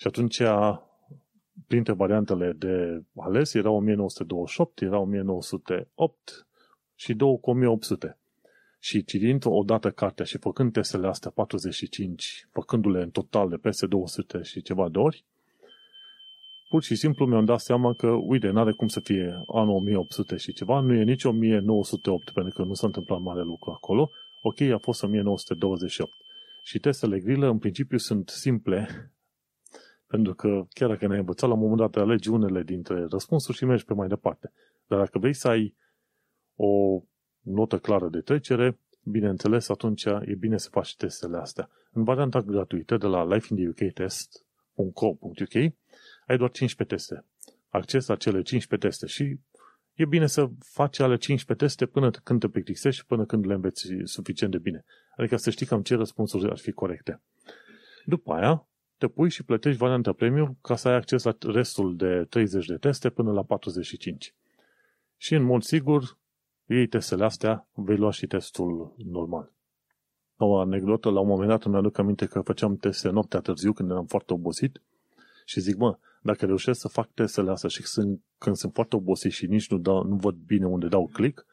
Și 0.00 0.06
atunci 0.06 0.42
printre 1.66 1.92
variantele 1.92 2.52
de 2.52 3.02
ales 3.16 3.54
era 3.54 3.70
1928, 3.70 4.80
era 4.80 4.98
1908 4.98 6.46
și 6.94 7.14
două 7.14 7.38
cu 7.38 7.50
1800. 7.50 8.18
Și 8.78 9.04
citind 9.04 9.42
odată 9.46 9.90
cartea 9.90 10.24
și 10.24 10.38
făcând 10.38 10.72
testele 10.72 11.06
astea 11.06 11.30
45, 11.30 12.48
făcându-le 12.52 13.02
în 13.02 13.10
total 13.10 13.48
de 13.48 13.56
peste 13.56 13.86
200 13.86 14.42
și 14.42 14.62
ceva 14.62 14.88
de 14.88 14.98
ori, 14.98 15.24
pur 16.68 16.82
și 16.82 16.94
simplu 16.94 17.26
mi-am 17.26 17.44
dat 17.44 17.60
seama 17.60 17.94
că, 17.94 18.06
uite, 18.06 18.50
n-are 18.50 18.72
cum 18.72 18.88
să 18.88 19.00
fie 19.00 19.42
anul 19.46 19.74
1800 19.74 20.36
și 20.36 20.52
ceva, 20.52 20.80
nu 20.80 20.94
e 20.94 21.02
nici 21.02 21.24
1908, 21.24 22.30
pentru 22.30 22.52
că 22.52 22.62
nu 22.62 22.74
s-a 22.74 22.86
întâmplat 22.86 23.20
mare 23.20 23.42
lucru 23.42 23.70
acolo. 23.70 24.10
Ok, 24.42 24.60
a 24.60 24.78
fost 24.78 25.02
1928. 25.02 26.12
Și 26.62 26.78
testele 26.78 27.20
grile, 27.20 27.46
în 27.46 27.58
principiu, 27.58 27.98
sunt 27.98 28.28
simple, 28.28 29.10
pentru 30.10 30.34
că 30.34 30.66
chiar 30.68 30.88
dacă 30.88 31.06
ne-ai 31.06 31.18
învățat, 31.18 31.48
la 31.48 31.54
un 31.54 31.60
moment 31.60 31.78
dat 31.78 31.96
alegi 32.02 32.28
unele 32.28 32.62
dintre 32.62 33.06
răspunsuri 33.10 33.56
și 33.56 33.64
mergi 33.64 33.84
pe 33.84 33.94
mai 33.94 34.08
departe. 34.08 34.52
Dar 34.86 34.98
dacă 34.98 35.18
vrei 35.18 35.32
să 35.32 35.48
ai 35.48 35.74
o 36.56 37.02
notă 37.40 37.78
clară 37.78 38.08
de 38.08 38.20
trecere, 38.20 38.78
bineînțeles, 39.02 39.68
atunci 39.68 40.04
e 40.04 40.34
bine 40.38 40.58
să 40.58 40.68
faci 40.70 40.96
testele 40.96 41.36
astea. 41.36 41.70
În 41.92 42.04
varianta 42.04 42.40
gratuită 42.40 42.96
de 42.96 43.06
la 43.06 43.24
lifeintheUKtest.co.uk 43.24 45.54
ai 46.26 46.36
doar 46.36 46.50
15 46.50 46.96
teste. 46.96 47.24
Acces 47.68 48.06
la 48.06 48.16
cele 48.16 48.42
15 48.42 48.88
teste 48.88 49.06
și 49.06 49.38
e 49.94 50.04
bine 50.04 50.26
să 50.26 50.50
faci 50.58 50.98
ale 50.98 51.16
15 51.16 51.66
teste 51.66 51.86
până 51.86 52.10
când 52.10 52.40
te 52.40 52.48
plictisești 52.48 53.00
și 53.00 53.06
până 53.06 53.24
când 53.24 53.46
le 53.46 53.54
înveți 53.54 53.88
suficient 54.04 54.52
de 54.52 54.58
bine. 54.58 54.84
Adică 55.16 55.36
să 55.36 55.50
știi 55.50 55.66
cam 55.66 55.82
ce 55.82 55.94
răspunsuri 55.94 56.50
ar 56.50 56.58
fi 56.58 56.72
corecte. 56.72 57.22
După 58.04 58.32
aia, 58.32 58.64
te 59.00 59.08
pui 59.08 59.30
și 59.30 59.42
plătești 59.42 59.78
varianta 59.78 60.12
premium 60.12 60.58
ca 60.62 60.76
să 60.76 60.88
ai 60.88 60.94
acces 60.94 61.22
la 61.22 61.36
restul 61.40 61.96
de 61.96 62.26
30 62.28 62.66
de 62.66 62.76
teste 62.76 63.10
până 63.10 63.32
la 63.32 63.42
45. 63.42 64.34
Și 65.16 65.34
în 65.34 65.42
mod 65.42 65.62
sigur, 65.62 66.18
iei 66.66 66.86
testele 66.86 67.24
astea, 67.24 67.68
vei 67.72 67.96
lua 67.96 68.10
și 68.10 68.26
testul 68.26 68.94
normal. 68.96 69.52
O 70.36 70.58
anecdotă, 70.58 71.10
la 71.10 71.20
un 71.20 71.26
moment 71.26 71.48
dat 71.48 71.64
îmi 71.64 71.76
aduc 71.76 71.98
aminte 71.98 72.26
că 72.26 72.40
făceam 72.40 72.76
teste 72.76 73.08
noaptea 73.08 73.40
târziu 73.40 73.72
când 73.72 73.90
eram 73.90 74.06
foarte 74.06 74.32
obosit 74.32 74.82
și 75.44 75.60
zic, 75.60 75.76
mă, 75.76 75.98
dacă 76.22 76.46
reușesc 76.46 76.80
să 76.80 76.88
fac 76.88 77.10
testele 77.14 77.50
astea 77.50 77.68
și 77.68 77.82
sunt, 77.82 78.20
când 78.38 78.56
sunt 78.56 78.72
foarte 78.72 78.96
obosit 78.96 79.32
și 79.32 79.46
nici 79.46 79.70
nu, 79.70 79.78
dau, 79.78 80.02
nu 80.02 80.16
văd 80.16 80.34
bine 80.34 80.66
unde 80.66 80.88
dau 80.88 81.10
click, 81.12 81.46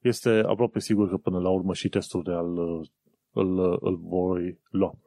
este 0.00 0.30
aproape 0.30 0.78
sigur 0.78 1.08
că 1.08 1.16
până 1.16 1.38
la 1.38 1.48
urmă 1.48 1.74
și 1.74 1.88
testul 1.88 2.22
real 2.26 2.58
îl, 3.32 3.78
îl 3.80 3.96
voi 3.96 4.58
lua. 4.70 4.98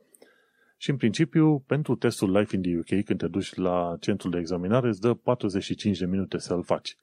Și 0.81 0.89
în 0.89 0.97
principiu, 0.97 1.59
pentru 1.59 1.95
testul 1.95 2.37
Life 2.37 2.55
in 2.55 2.61
the 2.61 2.77
UK, 2.77 3.03
când 3.03 3.19
te 3.19 3.27
duci 3.27 3.53
la 3.53 3.97
centrul 3.99 4.31
de 4.31 4.37
examinare, 4.37 4.87
îți 4.87 5.01
dă 5.01 5.13
45 5.13 5.97
de 5.97 6.05
minute 6.05 6.37
să-l 6.37 6.63
faci. 6.63 6.97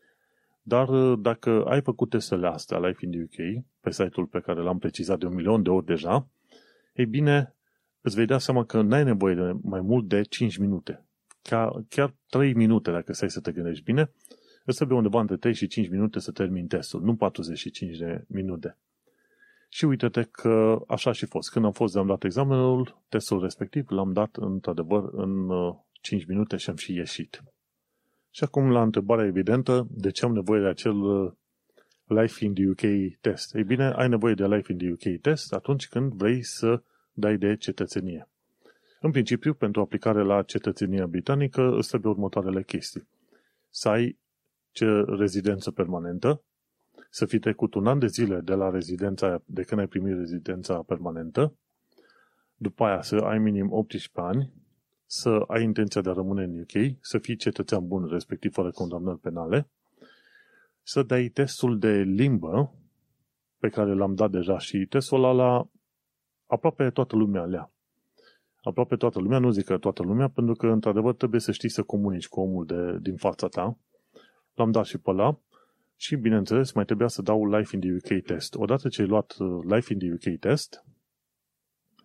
Dar 0.63 0.89
uh, 0.89 1.19
dacă 1.23 1.65
ai 1.65 1.83
făcut 1.83 2.11
testele 2.11 2.47
astea 2.47 2.79
Life 2.79 3.05
in 3.05 3.11
the 3.11 3.21
UK, 3.23 3.65
pe 3.81 3.91
site-ul 3.91 4.27
pe 4.27 4.41
care 4.41 4.61
l-am 4.61 4.79
precizat 4.79 5.19
de 5.19 5.27
un 5.27 5.35
milion 5.35 5.63
de 5.63 5.71
ori 5.71 5.87
deja, 5.87 6.29
Ei 6.93 7.07
bine, 7.07 7.55
îți 8.01 8.17
vei 8.17 8.27
da 8.27 8.39
seama 8.39 8.65
că 8.65 8.83
n-ai 8.83 9.05
nevoie 9.05 9.35
de 9.35 9.53
mai 9.63 9.81
mult 9.81 10.09
de 10.09 10.23
5 10.23 10.57
minute. 10.57 11.05
Chiar, 11.43 11.85
chiar 11.89 12.15
3 12.29 12.55
minute, 12.55 12.91
dacă 12.91 13.13
stai 13.13 13.31
să 13.31 13.41
te 13.41 13.53
gândești 13.53 13.85
bine, 13.85 14.11
îți 14.65 14.77
trebuie 14.77 14.97
undeva 14.97 15.21
între 15.21 15.37
3 15.37 15.55
și 15.55 15.67
5 15.67 15.89
minute 15.89 16.19
să 16.19 16.31
termin 16.31 16.67
testul, 16.67 17.03
nu 17.03 17.17
45 17.17 17.97
de 17.97 18.25
minute. 18.29 18.77
Și 19.69 19.85
uite-te 19.85 20.23
că 20.23 20.79
așa 20.87 21.13
și 21.13 21.27
fost. 21.27 21.51
Când 21.51 21.65
am 21.65 21.73
fost 21.73 21.93
de 21.93 21.99
am 21.99 22.07
dat 22.07 22.25
examenul, 22.25 23.03
testul 23.09 23.41
respectiv 23.41 23.91
l-am 23.91 24.13
dat 24.13 24.37
într-adevăr 24.37 25.09
în 25.13 25.49
5 25.91 26.23
uh, 26.23 26.29
minute 26.29 26.57
și 26.57 26.71
am 26.71 26.77
și 26.77 26.95
ieșit. 26.95 27.43
Și 28.31 28.45
acum 28.45 28.71
la 28.71 28.83
întrebarea 28.83 29.27
evidentă, 29.27 29.87
de 29.91 30.11
ce 30.11 30.25
am 30.25 30.33
nevoie 30.33 30.61
de 30.61 30.67
acel 30.67 31.01
uh, 31.01 31.33
Life 32.05 32.45
in 32.45 32.55
the 32.55 32.69
UK 32.69 33.13
test? 33.21 33.55
Ei 33.55 33.65
bine, 33.65 33.91
ai 33.91 34.09
nevoie 34.09 34.35
de 34.35 34.47
Life 34.47 34.73
in 34.73 34.79
the 34.79 34.91
UK 34.91 35.21
test 35.21 35.53
atunci 35.53 35.89
când 35.89 36.13
vrei 36.13 36.43
să 36.43 36.83
dai 37.13 37.37
de 37.37 37.57
cetățenie. 37.57 38.29
În 39.01 39.11
principiu, 39.11 39.55
pentru 39.55 39.81
aplicare 39.81 40.23
la 40.23 40.43
cetățenia 40.43 41.07
britanică, 41.07 41.77
îți 41.77 41.89
trebuie 41.89 42.13
următoarele 42.13 42.63
chestii. 42.63 43.09
Să 43.69 43.89
ai 43.89 44.19
ce 44.71 45.05
rezidență 45.07 45.71
permanentă, 45.71 46.43
să 47.09 47.27
fi 47.27 47.39
trecut 47.39 47.75
un 47.75 47.87
an 47.87 47.99
de 47.99 48.07
zile 48.07 48.41
de 48.41 48.55
la 48.55 48.71
rezidența, 48.71 49.43
de 49.47 49.63
când 49.63 49.81
ai 49.81 49.87
primit 49.87 50.17
rezidența 50.17 50.83
permanentă, 50.83 51.55
după 52.57 52.85
aia 52.85 53.03
să 53.03 53.17
ai 53.17 53.39
minim 53.39 53.73
18 53.73 54.11
ani, 54.15 54.53
să 55.07 55.45
ai 55.47 55.63
intenția 55.63 56.01
de 56.01 56.11
a 56.11 56.13
rămâne 56.13 56.43
în 56.43 56.61
UK, 56.61 56.97
să 57.01 57.19
fii 57.19 57.37
cetățean 57.37 57.87
bun, 57.87 58.07
respectiv 58.07 58.53
fără 58.53 58.71
condamnări 58.71 59.19
penale, 59.19 59.69
să 60.83 61.03
dai 61.03 61.29
testul 61.29 61.79
de 61.79 61.93
limbă, 61.93 62.75
pe 63.59 63.69
care 63.69 63.95
l-am 63.95 64.15
dat 64.15 64.31
deja 64.31 64.59
și 64.59 64.87
testul 64.87 65.25
ăla 65.25 65.33
la 65.33 65.69
aproape 66.47 66.91
toată 66.91 67.17
lumea 67.17 67.43
alea. 67.43 67.73
Aproape 68.63 68.97
toată 68.97 69.19
lumea, 69.19 69.39
nu 69.39 69.51
zic 69.51 69.65
că 69.65 69.79
toată 69.79 70.03
lumea, 70.03 70.29
pentru 70.29 70.55
că, 70.55 70.67
într-adevăr, 70.67 71.15
trebuie 71.15 71.41
să 71.41 71.53
știi 71.53 71.69
să 71.69 71.83
comunici 71.83 72.29
cu 72.29 72.41
omul 72.41 72.67
de, 72.67 72.99
din 73.01 73.17
fața 73.17 73.49
ta. 73.49 73.79
L-am 74.55 74.71
dat 74.71 74.85
și 74.85 74.99
pe 74.99 75.11
ăla 75.11 75.39
și, 76.01 76.17
bineînțeles, 76.17 76.73
mai 76.73 76.85
trebuia 76.85 77.09
să 77.09 77.23
dau 77.23 77.57
Life 77.57 77.77
in 77.77 77.81
the 77.81 77.93
UK 77.93 78.23
test. 78.23 78.55
Odată 78.55 78.89
ce 78.89 79.03
ai 79.03 79.09
luat 79.09 79.37
uh, 79.39 79.65
Life 79.65 79.93
in 79.93 79.99
the 79.99 80.13
UK 80.13 80.39
test 80.39 80.85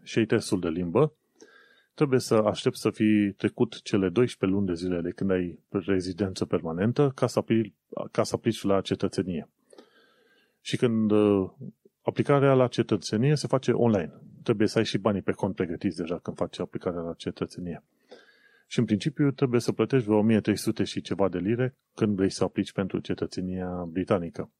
și 0.03 0.17
ai 0.17 0.25
testul 0.25 0.59
de 0.59 0.69
limbă, 0.69 1.13
trebuie 1.93 2.19
să 2.19 2.35
aștepți 2.35 2.81
să 2.81 2.89
fi 2.89 3.33
trecut 3.37 3.81
cele 3.81 4.09
12 4.09 4.57
luni 4.57 4.67
de 4.67 4.73
zile 4.73 5.01
de 5.01 5.09
când 5.09 5.31
ai 5.31 5.59
rezidență 5.69 6.45
permanentă 6.45 7.11
ca 7.15 7.27
să, 7.27 7.39
aplici, 7.39 7.73
ca 8.11 8.23
să 8.23 8.35
aplici 8.35 8.63
la 8.63 8.81
cetățenie. 8.81 9.49
Și 10.61 10.77
când 10.77 11.11
uh, 11.11 11.51
aplicarea 12.01 12.53
la 12.53 12.67
cetățenie 12.67 13.35
se 13.35 13.47
face 13.47 13.71
online. 13.71 14.13
Trebuie 14.43 14.67
să 14.67 14.77
ai 14.77 14.85
și 14.85 14.97
banii 14.97 15.21
pe 15.21 15.31
cont 15.31 15.55
pregătiți 15.55 15.97
deja 15.97 16.19
când 16.19 16.37
faci 16.37 16.59
aplicarea 16.59 17.01
la 17.01 17.13
cetățenie. 17.13 17.83
Și 18.67 18.79
în 18.79 18.85
principiu 18.85 19.31
trebuie 19.31 19.59
să 19.59 19.71
plătești 19.71 20.05
vreo 20.05 20.17
1300 20.17 20.83
și 20.83 21.01
ceva 21.01 21.29
de 21.29 21.37
lire 21.37 21.75
când 21.95 22.15
vrei 22.15 22.29
să 22.29 22.43
aplici 22.43 22.71
pentru 22.71 22.99
cetățenia 22.99 23.87
britanică. 23.89 24.51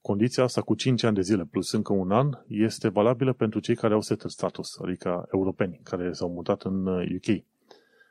Condiția 0.00 0.42
asta 0.42 0.60
cu 0.60 0.74
5 0.74 1.02
ani 1.02 1.14
de 1.14 1.20
zile 1.20 1.44
plus 1.44 1.72
încă 1.72 1.92
un 1.92 2.10
an 2.10 2.30
este 2.46 2.88
valabilă 2.88 3.32
pentru 3.32 3.60
cei 3.60 3.74
care 3.74 3.94
au 3.94 4.00
settled 4.00 4.30
status, 4.30 4.78
adică 4.78 5.28
europeni 5.32 5.80
care 5.82 6.12
s-au 6.12 6.32
mutat 6.32 6.62
în 6.62 6.86
UK. 6.86 7.26
Uh, 7.26 7.42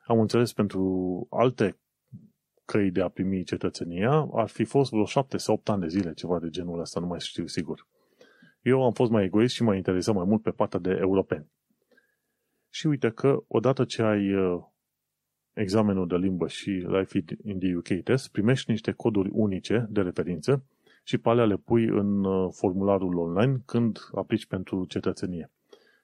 Am 0.08 0.20
înțeles 0.20 0.54
pentru 0.54 1.28
alte 1.30 1.78
căi 2.65 2.91
de 2.91 3.02
a 3.02 3.08
primi 3.08 3.43
cetățenia 3.43 4.30
ar 4.34 4.48
fi 4.48 4.63
fost 4.63 4.91
vreo 4.91 5.06
7 5.06 5.38
sau 5.38 5.54
8 5.54 5.70
ani 5.70 5.82
de 5.82 5.88
zile, 5.88 6.13
ceva 6.13 6.39
de 6.39 6.50
genul 6.50 6.80
ăsta, 6.80 7.00
nu 7.00 7.06
mai 7.06 7.20
știu 7.20 7.46
sigur. 7.46 7.88
Eu 8.62 8.84
am 8.84 8.93
fost 8.93 9.12
mai 9.12 9.24
egoist 9.24 9.54
și 9.54 9.63
m-a 9.63 9.76
interesat 9.76 10.15
mai 10.15 10.26
mult 10.26 10.41
pe 10.41 10.52
partea 10.52 10.80
de 10.80 10.98
europeni. 11.00 11.52
Și 12.70 12.88
uite 12.88 13.10
că 13.10 13.43
odată 13.48 13.86
ce 13.86 14.02
ai 14.02 14.34
uh, 14.34 14.63
examenul 15.58 16.08
de 16.08 16.15
limbă 16.15 16.48
și 16.48 16.70
Life 16.70 17.24
in 17.43 17.60
the 17.60 17.76
UK 17.76 18.04
test, 18.04 18.32
primești 18.32 18.72
niște 18.72 18.91
coduri 18.91 19.30
unice 19.32 19.88
de 19.89 20.02
referință 20.02 20.63
și 21.04 21.17
pe 21.17 21.30
alea 21.30 21.46
le 21.46 21.56
pui 21.56 21.86
în 21.86 22.24
uh, 22.24 22.50
formularul 22.52 23.17
online 23.17 23.62
când 23.65 23.98
aplici 24.15 24.46
pentru 24.46 24.86
cetățenie. 24.86 25.52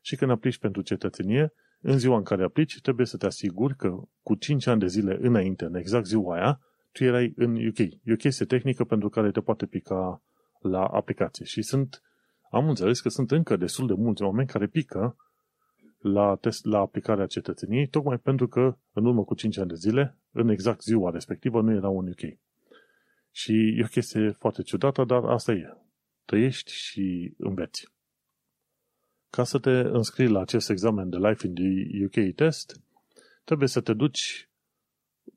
Și 0.02 0.16
când 0.16 0.32
aplici 0.32 0.58
pentru 0.58 0.82
cetățenie, 0.82 1.54
în 1.82 1.98
ziua 1.98 2.18
în 2.18 2.24
care 2.24 2.44
aplici, 2.44 2.82
trebuie 2.82 3.06
să 3.06 3.18
te 3.18 3.26
asiguri 3.26 3.76
că 3.76 4.02
cu 4.24 4.36
5 4.36 4.68
ani 4.68 4.80
de 4.80 4.88
zile 4.88 5.18
înainte, 5.22 5.66
în 5.66 5.76
exact 5.76 6.06
ziua 6.06 6.36
aia, 6.36 6.60
tu 6.92 7.04
erai 7.04 7.34
în 7.36 7.68
UK. 7.68 7.80
E 7.80 8.12
o 8.12 8.16
chestie 8.16 8.46
tehnică 8.46 8.84
pentru 8.84 9.10
care 9.10 9.32
te 9.32 9.42
poate 9.42 9.66
pica 9.66 10.22
la 10.60 10.86
aplicație. 10.86 11.46
Și 11.46 11.62
sunt, 11.62 12.02
am 12.52 12.70
înțeles 12.70 13.02
că 13.02 13.10
sunt 13.10 13.32
încă 13.32 13.56
destul 13.56 13.88
de 13.88 13.94
mulți 13.94 14.24
oameni 14.24 14.48
care 14.48 14.68
pică 14.68 15.16
la, 16.04 16.36
test, 16.36 16.66
la 16.66 16.80
aplicarea 16.80 17.26
cetățeniei, 17.26 17.88
tocmai 17.88 18.18
pentru 18.18 18.48
că 18.48 18.78
în 18.94 19.06
urmă 19.06 19.24
cu 19.24 19.36
5 19.36 19.58
ani 19.58 19.70
de 19.70 19.76
zile, 19.76 20.18
în 20.32 20.50
exact 20.50 20.82
ziua 20.82 21.10
respectivă, 21.10 21.62
nu 21.62 21.72
erau 21.72 22.00
în 22.00 22.08
UK. 22.08 22.38
Și 23.32 23.54
e 23.78 23.84
o 23.84 23.88
chestie 23.88 24.30
foarte 24.30 24.62
ciudată, 24.62 25.04
dar 25.04 25.24
asta 25.24 25.52
e. 25.52 25.78
Trăiești 26.26 26.72
și 26.72 27.34
înveți. 27.38 27.88
Ca 29.30 29.44
să 29.44 29.60
te 29.60 29.70
înscrii 29.70 30.28
la 30.28 30.42
acest 30.42 30.70
examen 30.70 31.10
de 31.10 31.18
Life 31.18 31.48
in 31.48 31.54
the 31.54 32.06
UK 32.06 32.36
test, 32.36 32.82
trebuie 33.44 33.68
să 33.68 33.82
te 33.82 33.94
duci 33.94 34.50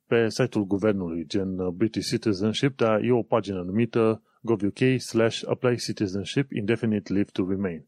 pe 0.07 0.29
site-ul 0.29 0.65
guvernului, 0.65 1.27
gen 1.27 1.77
British 1.77 2.09
Citizenship, 2.09 2.77
dar 2.77 3.03
e 3.03 3.13
o 3.13 3.23
pagină 3.23 3.63
numită 3.63 4.23
gov.uk 4.41 5.01
slash 5.01 5.43
apply 5.47 5.77
citizenship 5.77 6.53
indefinite 6.53 7.13
leave 7.13 7.31
to 7.33 7.49
remain. 7.49 7.87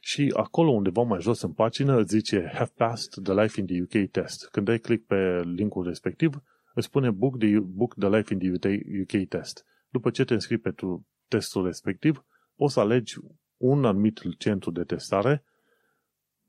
Și 0.00 0.32
acolo 0.36 0.70
undeva 0.70 1.02
mai 1.02 1.20
jos 1.20 1.42
în 1.42 1.52
pagină 1.52 1.98
îți 1.98 2.14
zice 2.16 2.50
Have 2.54 2.72
passed 2.74 3.22
the 3.22 3.42
Life 3.42 3.60
in 3.60 3.66
the 3.66 3.82
UK 3.82 4.10
test. 4.10 4.48
Când 4.48 4.66
dai 4.66 4.78
click 4.78 5.06
pe 5.06 5.42
linkul 5.44 5.84
respectiv, 5.84 6.42
îți 6.74 6.86
spune 6.86 7.10
book 7.10 7.38
the, 7.38 7.58
book 7.58 7.94
the 7.94 8.08
Life 8.08 8.32
in 8.32 8.38
the 8.38 8.72
UK 9.00 9.28
test. 9.28 9.66
După 9.88 10.10
ce 10.10 10.24
te 10.24 10.34
înscrii 10.34 10.58
pentru 10.58 11.06
testul 11.28 11.64
respectiv, 11.64 12.24
poți 12.56 12.72
să 12.72 12.80
alegi 12.80 13.14
un 13.56 13.84
anumit 13.84 14.20
centru 14.38 14.70
de 14.70 14.82
testare 14.82 15.44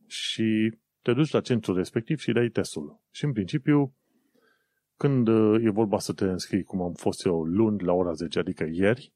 și 0.08 0.78
te 1.02 1.14
duci 1.14 1.32
la 1.32 1.42
centrul 1.42 1.76
respectiv 1.76 2.20
și 2.20 2.32
dai 2.32 2.50
testul. 2.50 3.02
Și 3.10 3.26
în 3.26 3.34
principiu, 3.34 3.96
când 4.98 5.28
e 5.66 5.70
vorba 5.70 6.00
să 6.00 6.14
te 6.14 6.26
înscrii, 6.26 6.64
cum 6.64 6.82
am 6.82 6.94
fost 6.94 7.26
eu 7.26 7.44
luni 7.44 7.84
la 7.84 7.94
ora 7.94 8.12
10, 8.12 8.40
adică 8.40 8.68
ieri, 8.72 9.14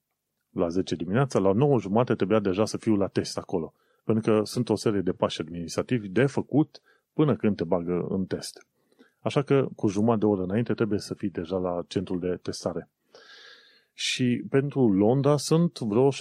la 0.50 0.68
10 0.68 0.96
dimineața, 0.96 1.40
la 1.40 1.52
9 1.52 1.80
jumate 1.80 2.16
trebuia 2.16 2.40
deja 2.40 2.66
să 2.66 2.78
fiu 2.78 2.96
la 2.96 3.08
test 3.08 3.38
acolo. 3.38 3.74
Pentru 4.06 4.32
că 4.32 4.44
sunt 4.44 4.70
o 4.70 4.76
serie 4.76 5.02
de 5.02 5.12
pași 5.12 5.42
administrativi 5.42 6.08
de 6.08 6.26
făcut 6.26 6.82
până 7.14 7.36
când 7.36 7.56
te 7.56 7.64
bagă 7.64 8.06
în 8.10 8.26
test. 8.26 8.68
Așa 9.20 9.42
că 9.42 9.68
cu 9.76 9.88
jumătate 9.88 10.20
de 10.20 10.26
oră 10.26 10.44
înainte 10.44 10.74
trebuie 10.74 11.00
să 11.00 11.14
fii 11.14 11.30
deja 11.30 11.58
la 11.58 11.84
centrul 11.88 12.20
de 12.20 12.40
testare. 12.42 12.90
Și 13.94 14.44
pentru 14.50 14.92
Londra 14.92 15.38
sunt 15.38 15.80
vreo 15.80 16.10
6-7 16.10 16.14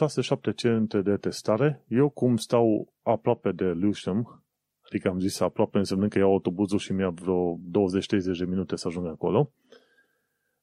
centre 0.57 1.03
de 1.03 1.17
testare. 1.17 1.85
Eu 1.89 2.09
cum 2.09 2.37
stau 2.37 2.93
aproape 3.03 3.53
de 3.53 3.65
Lewisham, 3.65 4.43
adică 4.87 5.09
am 5.09 5.19
zis 5.19 5.41
aproape 5.41 5.79
însemnând 5.79 6.11
că 6.11 6.19
iau 6.19 6.31
autobuzul 6.31 6.79
și 6.79 6.93
mi-a 6.93 7.09
vreo 7.09 7.57
20-30 7.57 7.59
de 8.39 8.45
minute 8.45 8.77
să 8.77 8.89
ajung 8.89 9.07
acolo, 9.07 9.51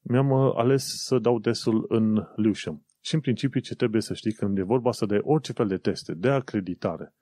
mi-am 0.00 0.30
uh, 0.30 0.52
ales 0.56 0.84
să 1.06 1.18
dau 1.18 1.38
testul 1.38 1.84
în 1.88 2.26
Lewisham. 2.36 2.82
Și 3.04 3.14
în 3.14 3.20
principiu 3.20 3.60
ce 3.60 3.74
trebuie 3.74 4.02
să 4.02 4.14
știi 4.14 4.32
când 4.32 4.58
e 4.58 4.62
vorba 4.62 4.92
să 4.92 5.06
de 5.06 5.18
orice 5.22 5.52
fel 5.52 5.66
de 5.66 5.76
teste 5.76 6.14
de 6.14 6.28
acreditare, 6.28 7.14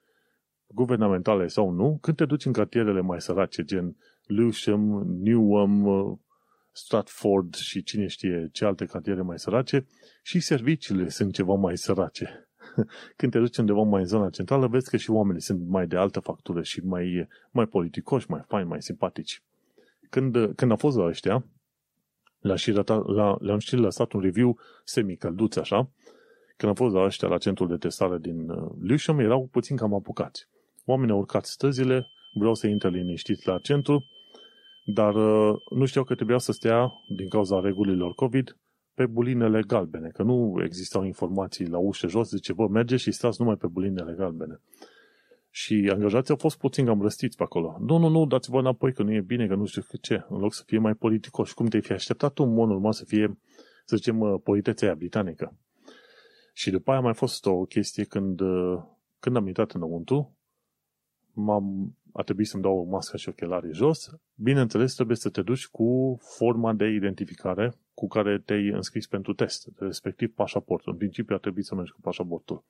guvernamentale 0.66 1.46
sau 1.46 1.70
nu, 1.70 1.98
când 2.00 2.16
te 2.16 2.24
duci 2.24 2.44
în 2.44 2.52
cartierele 2.52 3.00
mai 3.00 3.20
sărace, 3.20 3.64
gen 3.64 3.96
Lewisham, 4.26 5.04
Newham, 5.06 5.84
uh, 5.86 6.18
Stratford 6.72 7.54
și 7.54 7.82
cine 7.82 8.06
știe 8.06 8.48
ce 8.52 8.64
alte 8.64 8.84
cartiere 8.84 9.22
mai 9.22 9.38
sărace, 9.38 9.86
și 10.22 10.40
serviciile 10.40 11.08
sunt 11.08 11.32
ceva 11.32 11.54
mai 11.54 11.76
sărace. 11.76 12.48
Când 13.16 13.32
te 13.32 13.38
duci 13.38 13.56
undeva 13.56 13.82
mai 13.82 14.00
în 14.00 14.06
zona 14.06 14.30
centrală, 14.30 14.66
vezi 14.66 14.90
că 14.90 14.96
și 14.96 15.10
oamenii 15.10 15.40
sunt 15.40 15.68
mai 15.68 15.86
de 15.86 15.96
altă 15.96 16.20
factură 16.20 16.62
și 16.62 16.80
mai, 16.84 17.28
mai 17.50 17.66
politicoși, 17.66 18.30
mai 18.30 18.42
faini, 18.46 18.68
mai 18.68 18.82
simpatici. 18.82 19.42
Când, 20.10 20.54
când 20.54 20.70
a 20.70 20.76
fost 20.76 20.96
la 20.96 21.04
ăștia, 21.04 21.44
le-am 22.40 22.56
și, 22.56 22.72
la, 23.06 23.36
le-am 23.40 23.58
și 23.58 23.76
lăsat 23.76 24.12
un 24.12 24.20
review 24.20 24.58
semi-călduț 24.84 25.56
așa, 25.56 25.90
când 26.56 26.70
am 26.70 26.74
fost 26.74 26.94
la 26.94 27.04
ăștia 27.04 27.28
la 27.28 27.38
centrul 27.38 27.68
de 27.68 27.76
testare 27.76 28.18
din 28.18 28.50
uh, 28.50 28.70
Lewisham, 28.82 29.18
erau 29.18 29.48
puțin 29.52 29.76
cam 29.76 29.94
apucați. 29.94 30.48
Oamenii 30.84 31.12
au 31.12 31.18
urcat 31.18 31.44
stăzile, 31.44 32.06
vreau 32.32 32.54
să 32.54 32.66
intre 32.66 32.88
liniștiți 32.88 33.46
la 33.46 33.58
centru, 33.58 34.04
dar 34.84 35.14
uh, 35.14 35.54
nu 35.70 35.84
știau 35.84 36.04
că 36.04 36.14
trebuia 36.14 36.38
să 36.38 36.52
stea, 36.52 36.92
din 37.16 37.28
cauza 37.28 37.60
regulilor 37.60 38.14
COVID, 38.14 38.56
pe 38.94 39.06
bulinele 39.06 39.62
galbene, 39.66 40.08
că 40.08 40.22
nu 40.22 40.60
existau 40.64 41.04
informații 41.04 41.66
la 41.66 41.78
ușă 41.78 42.08
jos, 42.08 42.28
zice, 42.28 42.52
bă, 42.52 42.68
merge 42.68 42.96
și 42.96 43.10
stați 43.10 43.40
numai 43.40 43.56
pe 43.56 43.66
bulinele 43.66 44.14
galbene. 44.16 44.60
Și 45.50 45.90
angajații 45.92 46.30
au 46.30 46.36
fost 46.36 46.58
puțin 46.58 46.84
cam 46.84 47.02
răstiți 47.02 47.36
pe 47.36 47.42
acolo. 47.42 47.76
Nu, 47.80 47.98
nu, 47.98 48.08
nu, 48.08 48.26
dați-vă 48.26 48.58
înapoi 48.58 48.92
că 48.92 49.02
nu 49.02 49.12
e 49.12 49.20
bine, 49.20 49.46
că 49.46 49.54
nu 49.54 49.64
știu 49.64 49.82
ce, 50.00 50.24
în 50.28 50.38
loc 50.38 50.54
să 50.54 50.62
fie 50.66 50.78
mai 50.78 50.94
politicoși. 50.94 51.54
Cum 51.54 51.66
te-ai 51.66 51.82
fi 51.82 51.92
așteptat 51.92 52.32
tu, 52.32 52.42
în 52.42 52.54
mod 52.54 52.68
normal, 52.68 52.92
să 52.92 53.04
fie, 53.04 53.38
să 53.84 53.96
zicem, 53.96 54.20
uh, 54.20 54.40
politețea 54.42 54.88
aia 54.88 54.96
britanică. 54.96 55.56
Și 56.52 56.70
după 56.70 56.90
aia 56.90 57.00
a 57.00 57.02
mai 57.02 57.14
fost 57.14 57.46
o 57.46 57.64
chestie 57.64 58.04
când, 58.04 58.40
uh, 58.40 58.82
când 59.18 59.36
am 59.36 59.46
intrat 59.46 59.70
înăuntru, 59.70 60.36
m-am, 61.32 61.96
a 62.12 62.22
trebuit 62.22 62.46
să-mi 62.46 62.62
dau 62.62 62.86
masca 62.90 63.16
și 63.16 63.28
ochelarii 63.28 63.72
jos. 63.72 64.10
Bineînțeles, 64.34 64.94
trebuie 64.94 65.16
să 65.16 65.30
te 65.30 65.42
duci 65.42 65.66
cu 65.66 66.18
forma 66.20 66.72
de 66.72 66.86
identificare 66.86 67.74
cu 67.94 68.08
care 68.08 68.38
te-ai 68.38 68.68
înscris 68.68 69.06
pentru 69.06 69.32
test, 69.32 69.68
respectiv 69.76 70.34
pașaportul. 70.34 70.92
În 70.92 70.98
principiu 70.98 71.34
ar 71.34 71.40
trebui 71.40 71.64
să 71.64 71.74
mergi 71.74 71.92
cu 71.92 72.00
pașaportul. 72.00 72.64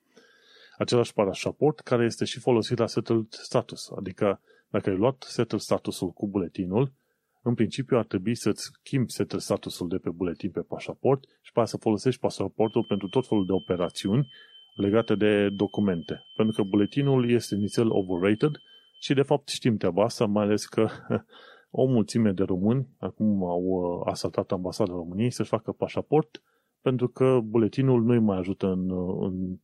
Același 0.81 1.13
pașaport 1.13 1.79
care 1.79 2.05
este 2.05 2.25
și 2.25 2.39
folosit 2.39 2.77
la 2.77 2.87
settled 2.87 3.25
status, 3.29 3.89
adică 3.97 4.41
dacă 4.69 4.89
ai 4.89 4.95
luat 4.95 5.23
settled 5.27 5.61
statusul 5.61 6.09
cu 6.09 6.27
buletinul, 6.27 6.93
în 7.41 7.53
principiu 7.53 7.97
ar 7.97 8.05
trebui 8.05 8.35
să-ți 8.35 8.63
schimbi 8.63 9.11
settled 9.11 9.41
statusul 9.41 9.87
de 9.87 9.97
pe 9.97 10.09
buletin 10.09 10.51
pe 10.51 10.59
pașaport 10.59 11.23
și 11.41 11.51
pe 11.51 11.65
să 11.65 11.77
folosești 11.77 12.19
pașaportul 12.19 12.85
pentru 12.87 13.07
tot 13.07 13.27
felul 13.27 13.45
de 13.45 13.51
operațiuni 13.51 14.27
legate 14.75 15.15
de 15.15 15.49
documente. 15.49 16.23
Pentru 16.35 16.55
că 16.55 16.69
buletinul 16.69 17.29
este 17.29 17.55
inițial 17.55 17.87
overrated 17.89 18.51
și 18.99 19.13
de 19.13 19.21
fapt 19.21 19.47
știm 19.47 19.77
treaba 19.77 20.03
asta, 20.03 20.25
mai 20.25 20.43
ales 20.43 20.65
că 20.65 20.87
o 21.81 21.85
mulțime 21.85 22.31
de 22.31 22.43
români 22.43 22.87
acum 22.97 23.43
au 23.43 23.61
uh, 23.61 24.11
asaltat 24.11 24.51
ambasada 24.51 24.93
României 24.93 25.31
să-și 25.31 25.49
facă 25.49 25.71
pașaport 25.71 26.43
pentru 26.81 27.07
că 27.07 27.39
buletinul 27.43 28.03
nu 28.03 28.11
îi 28.11 28.19
mai 28.19 28.37
ajută 28.37 28.67
în, 28.67 28.89
uh, 28.89 29.17
în, 29.19 29.59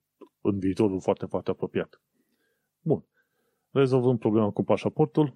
în 0.47 0.59
viitorul 0.59 1.01
foarte, 1.01 1.25
foarte 1.25 1.49
apropiat. 1.51 2.01
Bun. 2.81 3.05
Rezolvând 3.71 4.19
problema 4.19 4.49
cu 4.49 4.63
pașaportul, 4.63 5.33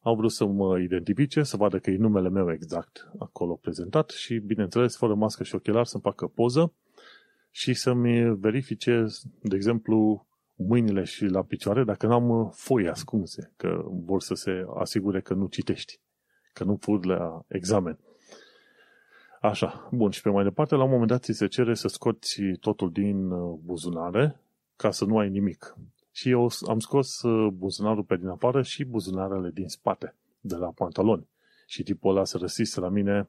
au 0.00 0.14
vrut 0.14 0.32
să 0.32 0.44
mă 0.44 0.78
identifice, 0.78 1.42
să 1.42 1.56
vadă 1.56 1.78
că 1.78 1.90
e 1.90 1.96
numele 1.96 2.28
meu 2.28 2.52
exact 2.52 3.10
acolo 3.18 3.54
prezentat 3.54 4.10
și, 4.10 4.38
bineînțeles, 4.38 4.96
fără 4.96 5.14
mască 5.14 5.42
și 5.42 5.54
ochelari 5.54 5.88
să-mi 5.88 6.02
facă 6.02 6.26
poză 6.26 6.74
și 7.50 7.74
să-mi 7.74 8.36
verifice, 8.36 9.06
de 9.42 9.56
exemplu, 9.56 10.26
mâinile 10.54 11.04
și 11.04 11.24
la 11.24 11.42
picioare 11.42 11.84
dacă 11.84 12.06
n-am 12.06 12.28
uh, 12.28 12.48
foi 12.54 12.88
ascunse, 12.88 13.52
că 13.56 13.84
vor 13.86 14.20
să 14.20 14.34
se 14.34 14.64
asigure 14.78 15.20
că 15.20 15.34
nu 15.34 15.46
citești, 15.46 16.00
că 16.52 16.64
nu 16.64 16.76
furi 16.80 17.06
la 17.06 17.44
examen. 17.48 17.98
Așa, 19.42 19.88
bun, 19.92 20.10
și 20.10 20.22
pe 20.22 20.30
mai 20.30 20.44
departe, 20.44 20.74
la 20.74 20.84
un 20.84 20.90
moment 20.90 21.08
dat 21.08 21.22
ți 21.22 21.32
se 21.32 21.46
cere 21.46 21.74
să 21.74 21.88
scoți 21.88 22.42
totul 22.60 22.90
din 22.92 23.30
uh, 23.30 23.58
buzunare 23.64 24.40
ca 24.76 24.90
să 24.90 25.04
nu 25.04 25.18
ai 25.18 25.28
nimic. 25.28 25.76
Și 26.12 26.30
eu 26.30 26.48
am 26.68 26.78
scos 26.78 27.22
uh, 27.22 27.52
buzunarul 27.52 28.02
pe 28.02 28.16
din 28.16 28.28
afară 28.28 28.62
și 28.62 28.84
buzunarele 28.84 29.50
din 29.50 29.68
spate, 29.68 30.14
de 30.40 30.56
la 30.56 30.66
pantaloni. 30.66 31.28
Și 31.66 31.82
tipul 31.82 32.10
ăla 32.10 32.24
se 32.24 32.38
răsise 32.38 32.80
la 32.80 32.88
mine, 32.88 33.28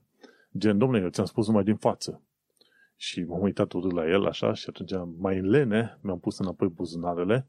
gen, 0.58 0.78
domnule, 0.78 1.02
eu 1.02 1.10
ți-am 1.10 1.26
spus 1.26 1.48
numai 1.48 1.64
din 1.64 1.76
față. 1.76 2.22
Și 2.96 3.24
m-am 3.24 3.42
uitat 3.42 3.72
urât 3.72 3.92
la 3.92 4.08
el 4.10 4.26
așa 4.26 4.54
și 4.54 4.66
atunci 4.70 4.92
mai 5.18 5.38
în 5.38 5.50
lene 5.50 5.98
mi-am 6.02 6.20
pus 6.20 6.38
înapoi 6.40 6.68
buzunarele 6.68 7.48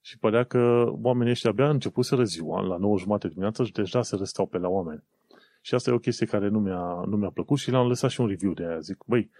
și 0.00 0.18
părea 0.18 0.44
că 0.44 0.92
oamenii 1.02 1.32
ăștia 1.32 1.50
abia 1.50 1.68
început 1.68 2.04
să 2.04 2.22
ziua, 2.24 2.60
la 2.60 2.76
9 2.76 2.98
jumate 2.98 3.28
dimineața 3.28 3.64
și 3.64 3.72
deja 3.72 4.02
se 4.02 4.16
răstau 4.16 4.46
pe 4.46 4.58
la 4.58 4.68
oameni. 4.68 5.02
Și 5.60 5.74
asta 5.74 5.90
e 5.90 5.92
o 5.92 5.98
chestie 5.98 6.26
care 6.26 6.48
nu 6.48 6.60
mi-a, 6.60 7.02
nu 7.06 7.16
mi-a 7.16 7.30
plăcut 7.30 7.58
și 7.58 7.70
le-am 7.70 7.86
lăsat 7.86 8.10
și 8.10 8.20
un 8.20 8.26
review 8.26 8.52
de 8.52 8.64
aia. 8.64 8.78
Zic, 8.78 9.04
băi, 9.06 9.30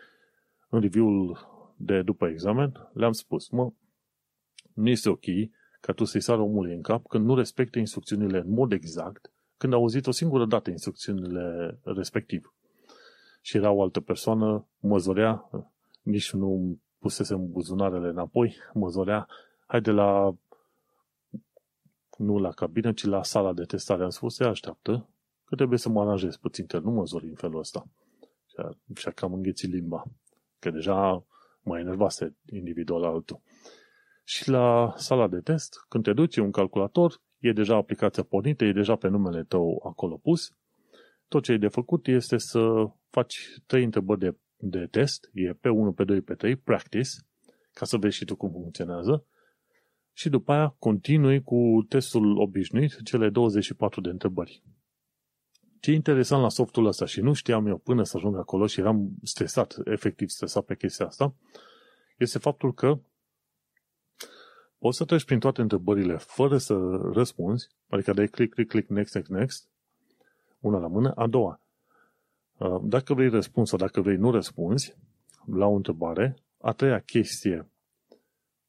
în 0.69 0.81
review-ul 0.81 1.39
de 1.77 2.03
după 2.03 2.27
examen, 2.27 2.89
le-am 2.93 3.13
spus, 3.13 3.49
mă, 3.49 3.73
nu 4.75 4.89
este 4.89 5.09
ok 5.09 5.25
ca 5.81 5.93
tu 5.93 6.05
să-i 6.05 6.21
sară 6.21 6.41
omului 6.41 6.75
în 6.75 6.83
cap 6.83 7.07
când 7.07 7.25
nu 7.25 7.35
respecte 7.35 7.79
instrucțiunile 7.79 8.39
în 8.39 8.51
mod 8.51 8.73
exact, 8.73 9.31
când 9.57 9.73
a 9.73 9.77
auzit 9.77 10.07
o 10.07 10.11
singură 10.11 10.47
dată 10.47 10.71
instrucțiunile 10.71 11.79
respectiv 11.83 12.53
și 13.41 13.57
era 13.57 13.71
o 13.71 13.83
altă 13.83 14.01
persoană, 14.01 14.67
mă 14.81 14.99
zorea, 14.99 15.51
nici 16.03 16.33
nu 16.33 16.79
pusesem 16.99 17.51
buzunarele 17.51 18.09
înapoi, 18.09 18.57
mă 18.73 18.89
zorea, 18.89 19.29
hai 19.67 19.81
de 19.81 19.91
la 19.91 20.35
nu 22.17 22.39
la 22.39 22.51
cabină, 22.51 22.93
ci 22.93 23.05
la 23.05 23.23
sala 23.23 23.53
de 23.53 23.65
testare. 23.65 24.03
Am 24.03 24.09
spus, 24.09 24.35
se 24.35 24.45
așteaptă, 24.45 25.09
că 25.49 25.55
trebuie 25.55 25.79
să 25.79 25.89
mă 25.89 26.01
aranjez 26.01 26.37
puțin, 26.37 26.67
că 26.67 26.79
nu 26.79 26.91
mă 26.91 27.05
zori 27.05 27.29
în 27.29 27.35
felul 27.35 27.59
ăsta. 27.59 27.89
Și 28.95 29.09
a 29.09 29.11
cam 29.11 29.33
înghețit 29.33 29.71
limba, 29.71 30.05
că 30.59 30.71
deja 30.71 31.25
mă 31.63 31.79
enervase 31.79 32.37
individual 32.53 33.05
altul. 33.05 33.41
Și 34.25 34.49
la 34.49 34.93
sala 34.97 35.29
de 35.29 35.41
test, 35.41 35.85
când 35.89 36.05
te 36.05 36.13
duci, 36.13 36.37
un 36.37 36.51
calculator, 36.51 37.21
e 37.39 37.53
deja 37.53 37.77
aplicația 37.77 38.23
pornită, 38.23 38.65
e 38.65 38.73
deja 38.73 38.97
pe 38.97 39.09
numele 39.09 39.43
tău 39.43 39.83
acolo 39.87 40.17
pus. 40.17 40.53
Tot 41.29 41.43
ce 41.43 41.53
e 41.53 41.57
de 41.57 41.69
făcut 41.69 42.07
este 42.07 42.37
să 42.37 42.91
faci 43.11 43.39
trei 43.67 43.85
întrebări 43.85 44.19
de, 44.19 44.37
de 44.57 44.87
test, 44.91 45.31
e 45.33 45.53
pe 45.53 45.69
1, 45.69 45.93
pe 45.93 46.05
2, 46.05 46.21
pe 46.21 46.35
3, 46.35 46.57
practice, 46.57 47.11
ca 47.73 47.85
să 47.85 47.97
vezi 47.97 48.17
și 48.17 48.25
tu 48.25 48.37
cum 48.37 48.51
funcționează, 48.51 49.25
și 50.13 50.29
după 50.29 50.53
aia 50.53 50.75
continui 50.79 51.43
cu 51.43 51.87
testul 51.89 52.39
obișnuit, 52.39 53.03
cele 53.05 53.31
24 53.31 54.01
de 54.01 54.09
întrebări. 54.09 54.63
Ce 55.81 55.91
e 55.91 55.95
interesant 55.95 56.43
la 56.43 56.49
softul 56.49 56.87
ăsta 56.87 57.07
și 57.07 57.21
nu 57.21 57.33
știam 57.33 57.67
eu 57.67 57.77
până 57.77 58.03
să 58.03 58.17
ajung 58.17 58.37
acolo 58.37 58.67
și 58.67 58.81
eram 58.81 59.11
stresat, 59.23 59.77
efectiv 59.85 60.29
stresat 60.29 60.65
pe 60.65 60.77
chestia 60.77 61.07
asta, 61.07 61.35
este 62.17 62.39
faptul 62.39 62.75
că 62.75 62.99
poți 64.79 64.97
să 64.97 65.05
treci 65.05 65.25
prin 65.25 65.39
toate 65.39 65.61
întrebările 65.61 66.17
fără 66.17 66.59
să 66.59 66.75
răspunzi, 67.13 67.69
adică 67.89 68.13
dai 68.13 68.27
click, 68.27 68.55
click, 68.55 68.71
click, 68.71 68.89
next, 68.89 69.15
next, 69.15 69.31
next, 69.31 69.69
una 70.61 70.79
la 70.79 70.87
mână. 70.87 71.13
A 71.15 71.27
doua, 71.27 71.61
Uh, 72.59 72.81
dacă 72.83 73.15
vrei 73.15 73.29
răspuns 73.29 73.69
sau 73.69 73.79
dacă 73.79 74.01
vrei 74.01 74.17
nu 74.17 74.31
răspunzi 74.31 74.97
la 75.47 75.67
o 75.67 75.75
întrebare, 75.75 76.37
a 76.61 76.73
treia 76.73 77.01
chestie, 77.01 77.71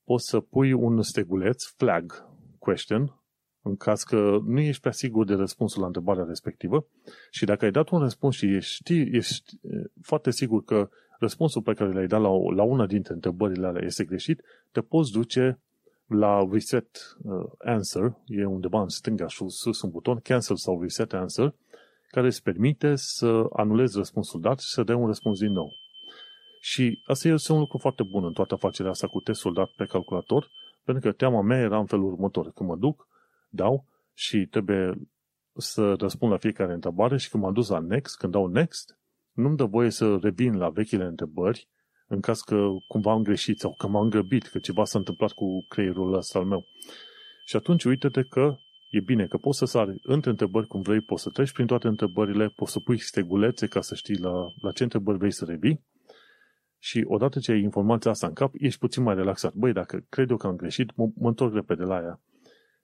poți 0.03 0.29
să 0.29 0.39
pui 0.39 0.73
un 0.73 1.01
steguleț, 1.01 1.65
flag 1.65 2.27
question, 2.59 3.18
în 3.61 3.75
caz 3.75 4.03
că 4.03 4.39
nu 4.45 4.59
ești 4.59 4.81
prea 4.81 4.91
sigur 4.91 5.25
de 5.25 5.33
răspunsul 5.33 5.81
la 5.81 5.87
întrebarea 5.87 6.23
respectivă 6.23 6.85
și 7.31 7.45
dacă 7.45 7.65
ai 7.65 7.71
dat 7.71 7.89
un 7.89 7.99
răspuns 7.99 8.35
și 8.35 8.45
ești, 8.45 8.93
ești 8.93 9.59
uh, 9.61 9.83
foarte 10.01 10.31
sigur 10.31 10.63
că 10.63 10.89
răspunsul 11.19 11.61
pe 11.61 11.73
care 11.73 11.93
l-ai 11.93 12.07
dat 12.07 12.21
la, 12.21 12.29
la 12.55 12.63
una 12.63 12.85
dintre 12.85 13.13
întrebările 13.13 13.67
alea 13.67 13.85
este 13.85 14.03
greșit, 14.03 14.41
te 14.71 14.81
poți 14.81 15.11
duce 15.11 15.59
la 16.05 16.47
reset 16.51 17.17
uh, 17.21 17.51
answer, 17.57 18.17
e 18.25 18.45
undeva 18.45 18.81
în 18.81 18.87
stânga 18.87 19.27
sus 19.27 19.81
un 19.81 19.89
buton, 19.89 20.19
cancel 20.19 20.55
sau 20.55 20.81
reset 20.81 21.13
answer, 21.13 21.55
care 22.07 22.27
îți 22.27 22.43
permite 22.43 22.95
să 22.95 23.45
anulezi 23.53 23.97
răspunsul 23.97 24.41
dat 24.41 24.59
și 24.59 24.67
să 24.67 24.83
dai 24.83 24.95
un 24.95 25.07
răspuns 25.07 25.39
din 25.39 25.51
nou. 25.51 25.71
Și 26.61 27.01
asta 27.05 27.27
este 27.27 27.51
un 27.51 27.59
lucru 27.59 27.77
foarte 27.77 28.03
bun 28.03 28.25
în 28.25 28.33
toată 28.33 28.53
afacerea 28.53 28.91
asta 28.91 29.07
cu 29.07 29.19
testul 29.19 29.53
dat 29.53 29.69
pe 29.75 29.85
calculator, 29.85 30.49
pentru 30.83 31.09
că 31.09 31.15
teama 31.15 31.41
mea 31.41 31.59
era 31.59 31.79
în 31.79 31.85
felul 31.85 32.11
următor. 32.11 32.51
Când 32.51 32.69
mă 32.69 32.75
duc, 32.75 33.07
dau 33.49 33.85
și 34.13 34.45
trebuie 34.45 34.93
să 35.53 35.93
răspund 35.93 36.31
la 36.31 36.37
fiecare 36.37 36.73
întrebare 36.73 37.17
și 37.17 37.29
când 37.29 37.43
m-am 37.43 37.53
dus 37.53 37.69
la 37.69 37.79
next, 37.79 38.17
când 38.17 38.31
dau 38.31 38.47
next, 38.47 38.97
nu-mi 39.31 39.57
dă 39.57 39.65
voie 39.65 39.89
să 39.89 40.17
revin 40.21 40.57
la 40.57 40.69
vechile 40.69 41.05
întrebări 41.05 41.69
în 42.07 42.19
caz 42.19 42.39
că 42.39 42.67
cumva 42.87 43.11
am 43.11 43.23
greșit 43.23 43.59
sau 43.59 43.75
că 43.77 43.87
m-am 43.87 44.09
grăbit, 44.09 44.47
că 44.47 44.59
ceva 44.59 44.83
s-a 44.83 44.97
întâmplat 44.97 45.31
cu 45.31 45.65
creierul 45.67 46.13
ăsta 46.13 46.39
al 46.39 46.45
meu. 46.45 46.65
Și 47.45 47.55
atunci 47.55 47.83
uite-te 47.83 48.23
că 48.23 48.55
e 48.89 48.99
bine 48.99 49.25
că 49.25 49.37
poți 49.37 49.57
să 49.57 49.65
sari 49.65 49.99
între 50.03 50.29
întrebări 50.29 50.67
cum 50.67 50.81
vrei, 50.81 51.01
poți 51.01 51.23
să 51.23 51.29
treci 51.29 51.51
prin 51.51 51.65
toate 51.65 51.87
întrebările, 51.87 52.47
poți 52.47 52.71
să 52.71 52.79
pui 52.79 52.99
stegulețe 52.99 53.67
ca 53.67 53.81
să 53.81 53.95
știi 53.95 54.17
la, 54.17 54.31
la 54.61 54.71
ce 54.71 54.83
întrebări 54.83 55.17
vrei 55.17 55.31
să 55.31 55.45
revii 55.45 55.83
și 56.77 57.03
odată 57.07 57.39
ce 57.39 57.51
ai 57.51 57.61
informația 57.61 58.11
asta 58.11 58.27
în 58.27 58.33
cap, 58.33 58.53
ești 58.53 58.79
puțin 58.79 59.03
mai 59.03 59.15
relaxat. 59.15 59.53
Băi, 59.53 59.73
dacă 59.73 60.05
cred 60.09 60.29
eu 60.29 60.37
că 60.37 60.47
am 60.47 60.55
greșit, 60.55 60.95
mă, 60.95 61.09
mă 61.15 61.27
întorc 61.27 61.53
repede 61.53 61.83
la 61.83 61.95
ea. 61.95 62.19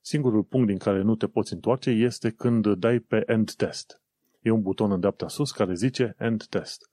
Singurul 0.07 0.43
punct 0.43 0.67
din 0.67 0.77
care 0.77 1.01
nu 1.01 1.15
te 1.15 1.27
poți 1.27 1.53
întoarce 1.53 1.89
este 1.89 2.29
când 2.29 2.73
dai 2.73 2.99
pe 2.99 3.23
End 3.25 3.51
Test. 3.51 4.01
E 4.41 4.49
un 4.49 4.61
buton 4.61 4.91
în 4.91 4.99
dreapta 4.99 5.27
sus 5.27 5.51
care 5.51 5.73
zice 5.73 6.15
End 6.17 6.45
Test. 6.45 6.89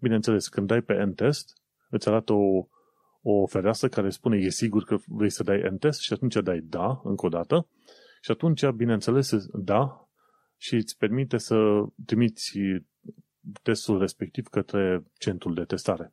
Bineînțeles, 0.00 0.48
când 0.48 0.66
dai 0.66 0.80
pe 0.80 0.92
End 0.92 1.16
Test, 1.16 1.52
îți 1.90 2.08
arată 2.08 2.32
o, 2.32 2.66
o 3.22 3.46
fereastră 3.46 3.88
care 3.88 4.10
spune 4.10 4.36
e 4.36 4.48
sigur 4.48 4.84
că 4.84 4.96
vrei 5.06 5.30
să 5.30 5.42
dai 5.42 5.60
End 5.60 5.78
Test 5.80 6.00
și 6.00 6.12
atunci 6.12 6.34
dai 6.34 6.60
da, 6.60 7.00
încă 7.02 7.26
o 7.26 7.28
dată, 7.28 7.68
și 8.20 8.30
atunci, 8.30 8.66
bineînțeles, 8.66 9.46
da, 9.52 10.08
și 10.56 10.74
îți 10.74 10.96
permite 10.96 11.38
să 11.38 11.84
trimiți 12.06 12.58
testul 13.62 13.98
respectiv 13.98 14.46
către 14.46 15.04
centrul 15.18 15.54
de 15.54 15.64
testare. 15.64 16.12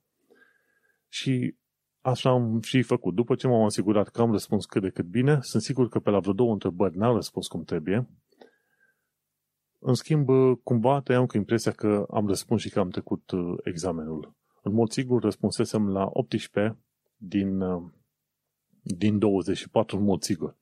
Și 1.08 1.56
așa 2.02 2.30
am 2.30 2.62
și 2.62 2.82
făcut. 2.82 3.16
După 3.16 3.36
ce 3.36 3.48
m-am 3.48 3.64
asigurat 3.64 4.10
că 4.10 4.22
am 4.22 4.32
răspuns 4.32 4.66
cât 4.66 4.82
de 4.82 4.90
cât 4.90 5.06
bine, 5.06 5.40
sunt 5.42 5.62
sigur 5.62 5.90
că 5.90 6.00
pe 6.00 6.10
la 6.10 6.20
vreo 6.20 6.34
două 6.34 6.52
întrebări 6.52 6.98
n-am 6.98 7.16
răspuns 7.16 7.48
cum 7.48 7.64
trebuie. 7.64 8.08
În 9.80 9.94
schimb, 9.94 10.30
cumva 10.64 11.02
tăiam 11.02 11.26
cu 11.26 11.38
impresia 11.38 11.72
că 11.72 12.06
am 12.10 12.28
răspuns 12.28 12.62
și 12.62 12.70
că 12.70 12.80
am 12.80 12.90
trecut 12.90 13.32
uh, 13.32 13.58
examenul. 13.64 14.36
În 14.62 14.74
mod 14.74 14.92
sigur, 14.92 15.22
răspunsesem 15.22 15.90
la 15.90 16.10
18 16.14 16.78
din, 17.16 17.62
uh, 17.62 17.84
din 18.82 19.20
24, 19.20 19.98
în 19.98 20.04
mod 20.04 20.22
sigur. 20.22 20.58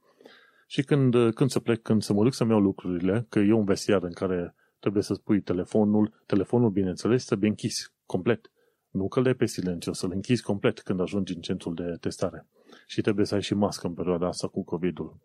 Și 0.68 0.84
când, 0.84 1.34
când 1.34 1.50
să 1.50 1.60
plec, 1.60 1.82
când 1.82 2.02
să 2.02 2.14
mă 2.14 2.24
duc 2.24 2.34
să-mi 2.34 2.50
iau 2.50 2.60
lucrurile, 2.60 3.26
că 3.30 3.40
e 3.40 3.52
un 3.54 3.66
vestiar 3.66 4.04
în 4.04 4.12
care 4.12 4.56
trebuie 4.80 5.04
să 5.04 5.14
spui 5.14 5.42
telefonul, 5.42 6.24
telefonul, 6.26 6.70
bineînțeles, 6.70 7.26
trebuie 7.26 7.50
închis 7.50 7.94
complet. 8.06 8.52
Nu 8.90 9.08
că 9.08 9.22
le 9.22 9.34
pe 9.34 9.46
silențiu, 9.46 9.94
să-l 9.94 10.12
închizi 10.12 10.44
complet 10.44 10.80
când 10.80 11.00
ajungi 11.00 11.36
în 11.36 11.42
centrul 11.42 11.74
de 11.74 11.98
testare. 12.00 12.48
Și 12.88 13.02
trebuie 13.02 13.26
să 13.26 13.36
ai 13.36 13.42
și 13.42 13.54
mască 13.54 13.88
în 13.88 13.94
perioada 13.94 14.28
asta 14.28 14.48
cu 14.48 14.64
COVID-ul. 14.64 15.18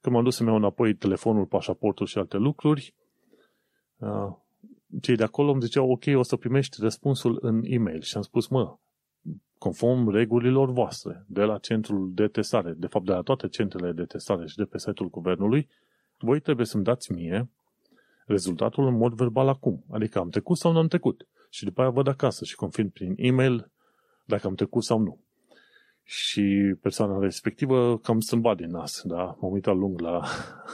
Când 0.00 0.14
m-am 0.14 0.24
dus 0.24 0.36
să-mi 0.36 0.48
iau 0.48 0.56
înapoi 0.56 0.94
telefonul, 0.94 1.46
pașaportul 1.46 2.06
și 2.06 2.18
alte 2.18 2.36
lucruri, 2.36 2.94
uh, 3.96 4.32
cei 5.00 5.16
de 5.16 5.22
acolo 5.22 5.50
îmi 5.50 5.62
ziceau, 5.62 5.90
ok, 5.90 6.04
o 6.14 6.22
să 6.22 6.36
primești 6.36 6.76
răspunsul 6.80 7.38
în 7.40 7.60
e-mail. 7.64 8.00
Și 8.00 8.16
am 8.16 8.22
spus, 8.22 8.46
mă, 8.48 8.76
conform 9.58 10.08
regulilor 10.08 10.70
voastre, 10.70 11.24
de 11.26 11.42
la 11.42 11.58
centrul 11.58 12.10
de 12.14 12.26
testare, 12.26 12.72
de 12.72 12.86
fapt 12.86 13.04
de 13.04 13.12
la 13.12 13.20
toate 13.20 13.48
centrele 13.48 13.92
de 13.92 14.04
testare 14.04 14.46
și 14.46 14.56
de 14.56 14.64
pe 14.64 14.78
site-ul 14.78 15.10
guvernului, 15.10 15.68
voi 16.18 16.40
trebuie 16.40 16.66
să-mi 16.66 16.84
dați 16.84 17.12
mie 17.12 17.50
rezultatul 18.26 18.86
în 18.86 18.96
mod 18.96 19.12
verbal 19.12 19.48
acum. 19.48 19.84
Adică 19.90 20.18
am 20.18 20.28
trecut 20.28 20.56
sau 20.56 20.72
nu 20.72 20.78
am 20.78 20.88
trecut. 20.88 21.26
Și 21.52 21.64
după 21.64 21.80
aia 21.80 21.90
văd 21.90 22.06
acasă 22.06 22.44
și 22.44 22.54
confirm 22.54 22.90
prin 22.90 23.14
e-mail 23.16 23.70
dacă 24.24 24.46
am 24.46 24.54
trecut 24.54 24.84
sau 24.84 24.98
nu. 24.98 25.20
Și 26.04 26.74
persoana 26.80 27.18
respectivă 27.18 27.98
cam 27.98 28.20
strâmba 28.20 28.54
din 28.54 28.70
nas, 28.70 29.02
da? 29.04 29.36
M-am 29.40 29.52
uitat 29.52 29.76
lung 29.76 30.00
la, 30.00 30.22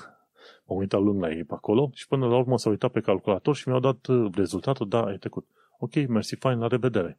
m-am 0.66 0.78
uitat 0.78 1.00
lung 1.00 1.20
la 1.20 1.30
ei 1.30 1.44
pe 1.44 1.54
acolo 1.54 1.90
și 1.94 2.06
până 2.06 2.26
la 2.26 2.36
urmă 2.36 2.58
s-au 2.58 2.70
uitat 2.70 2.90
pe 2.90 3.00
calculator 3.00 3.54
și 3.54 3.68
mi-au 3.68 3.80
dat 3.80 4.06
uh, 4.06 4.30
rezultatul, 4.34 4.88
da, 4.88 5.04
ai 5.04 5.16
trecut. 5.16 5.46
Ok, 5.78 6.06
mersi, 6.08 6.34
fain, 6.34 6.58
la 6.58 6.66
revedere. 6.66 7.18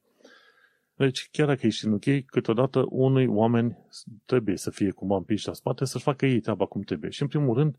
Deci, 0.95 1.30
chiar 1.32 1.48
dacă 1.48 1.65
ești 1.65 1.86
în 1.86 1.91
UK, 1.91 2.26
câteodată 2.26 2.86
unui 2.89 3.26
oameni 3.26 3.78
trebuie 4.26 4.58
să 4.58 4.69
fie 4.69 4.91
cumva 4.91 5.15
împiși 5.15 5.48
la 5.48 5.54
spate, 5.54 5.86
să-și 5.86 6.04
facă 6.04 6.26
ei 6.26 6.39
treaba 6.39 6.65
cum 6.65 6.82
trebuie. 6.82 7.10
Și, 7.10 7.22
în 7.22 7.28
primul 7.28 7.56
rând, 7.56 7.76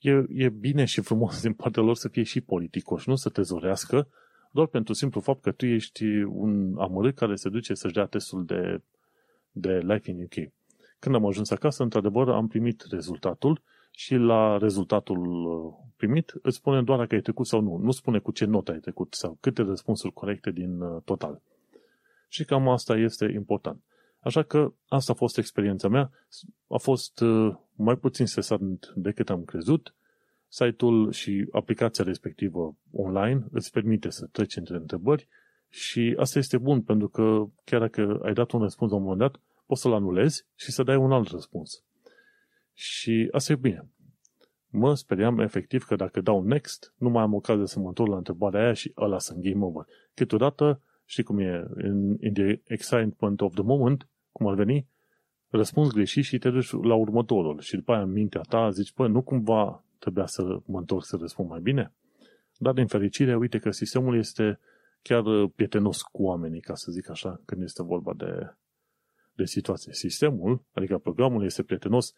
e, 0.00 0.24
e 0.28 0.48
bine 0.48 0.84
și 0.84 1.00
frumos 1.00 1.40
din 1.46 1.52
partea 1.52 1.82
lor 1.82 1.96
să 1.96 2.08
fie 2.08 2.22
și 2.22 2.40
politicoși, 2.40 3.08
nu 3.08 3.14
să 3.14 3.28
te 3.28 3.42
zorească, 3.42 4.08
doar 4.54 4.66
pentru 4.66 4.92
simplu 4.92 5.20
fapt 5.20 5.42
că 5.42 5.52
tu 5.52 5.66
ești 5.66 6.04
un 6.22 6.76
amărât 6.78 7.14
care 7.16 7.34
se 7.34 7.48
duce 7.48 7.74
să-și 7.74 7.94
dea 7.94 8.06
testul 8.06 8.44
de, 8.44 8.82
de 9.50 9.78
Life 9.78 10.10
in 10.10 10.22
UK. 10.22 10.52
Când 10.98 11.14
am 11.14 11.26
ajuns 11.26 11.50
acasă, 11.50 11.82
într-adevăr, 11.82 12.28
am 12.28 12.48
primit 12.48 12.86
rezultatul 12.90 13.62
și 13.90 14.14
la 14.14 14.58
rezultatul 14.58 15.46
uh, 15.46 15.72
primit 15.96 16.34
îți 16.42 16.56
spune 16.56 16.82
doar 16.82 16.98
dacă 16.98 17.14
ai 17.14 17.20
trecut 17.20 17.46
sau 17.46 17.60
nu. 17.60 17.76
Nu 17.76 17.90
spune 17.90 18.18
cu 18.18 18.30
ce 18.30 18.44
notă 18.44 18.72
ai 18.72 18.78
trecut 18.78 19.14
sau 19.14 19.36
câte 19.40 19.62
răspunsuri 19.62 20.12
corecte 20.12 20.50
din 20.50 20.80
uh, 20.80 21.02
total. 21.04 21.40
Și 22.28 22.44
cam 22.44 22.68
asta 22.68 22.96
este 22.96 23.24
important. 23.34 23.82
Așa 24.18 24.42
că 24.42 24.72
asta 24.88 25.12
a 25.12 25.16
fost 25.16 25.38
experiența 25.38 25.88
mea. 25.88 26.10
A 26.68 26.76
fost 26.78 27.20
uh, 27.20 27.54
mai 27.74 27.96
puțin 27.96 28.26
stresant 28.26 28.92
decât 28.94 29.30
am 29.30 29.44
crezut. 29.44 29.94
Site-ul 30.54 31.12
și 31.12 31.48
aplicația 31.52 32.04
respectivă 32.04 32.76
online 32.92 33.46
îți 33.50 33.70
permite 33.70 34.10
să 34.10 34.26
treci 34.32 34.56
între 34.56 34.76
întrebări 34.76 35.28
și 35.68 36.14
asta 36.18 36.38
este 36.38 36.58
bun 36.58 36.82
pentru 36.82 37.08
că 37.08 37.44
chiar 37.64 37.80
dacă 37.80 38.20
ai 38.22 38.32
dat 38.32 38.50
un 38.50 38.60
răspuns 38.60 38.90
la 38.90 38.96
un 38.96 39.02
moment 39.02 39.20
dat, 39.20 39.40
poți 39.66 39.80
să-l 39.80 39.92
anulezi 39.92 40.46
și 40.54 40.70
să 40.70 40.82
dai 40.82 40.96
un 40.96 41.12
alt 41.12 41.28
răspuns. 41.28 41.84
Și 42.72 43.28
asta 43.30 43.52
e 43.52 43.56
bine. 43.56 43.88
Mă 44.66 44.94
speriam 44.94 45.38
efectiv 45.38 45.84
că 45.84 45.96
dacă 45.96 46.20
dau 46.20 46.42
next, 46.42 46.94
nu 46.96 47.08
mai 47.08 47.22
am 47.22 47.34
ocazia 47.34 47.64
să 47.64 47.78
mă 47.78 47.88
întorc 47.88 48.10
la 48.10 48.16
întrebarea 48.16 48.62
aia 48.62 48.72
și 48.72 48.92
ăla 48.96 49.18
sunt 49.18 49.42
game 49.42 49.64
over. 49.64 49.86
Câteodată, 50.14 50.80
știi 51.04 51.22
cum 51.22 51.38
e, 51.38 51.64
in, 51.84 52.16
in 52.20 52.32
the 52.32 52.60
excitement 52.64 53.40
of 53.40 53.54
the 53.54 53.62
moment, 53.62 54.08
cum 54.32 54.46
ar 54.46 54.54
veni, 54.54 54.86
răspuns 55.48 55.92
greșit 55.92 56.24
și 56.24 56.38
te 56.38 56.50
duci 56.50 56.70
la 56.70 56.94
următorul. 56.94 57.60
Și 57.60 57.76
după 57.76 57.92
aia 57.92 58.02
în 58.02 58.12
mintea 58.12 58.40
ta 58.40 58.70
zici, 58.70 58.92
păi, 58.92 59.08
nu 59.08 59.22
cumva 59.22 59.84
trebuia 60.04 60.26
să 60.26 60.42
mă 60.64 60.78
întorc 60.78 61.04
să 61.04 61.16
răspund 61.20 61.48
mai 61.48 61.60
bine? 61.60 61.92
Dar 62.58 62.72
din 62.72 62.86
fericire, 62.86 63.36
uite 63.36 63.58
că 63.58 63.70
sistemul 63.70 64.16
este 64.16 64.58
chiar 65.02 65.22
prietenos 65.54 66.02
cu 66.02 66.22
oamenii, 66.22 66.60
ca 66.60 66.74
să 66.74 66.90
zic 66.92 67.10
așa, 67.10 67.40
când 67.44 67.62
este 67.62 67.82
vorba 67.82 68.12
de, 68.14 68.54
de 69.32 69.44
situație. 69.44 69.92
Sistemul, 69.92 70.64
adică 70.72 70.98
programul 70.98 71.44
este 71.44 71.62
prietenos, 71.62 72.14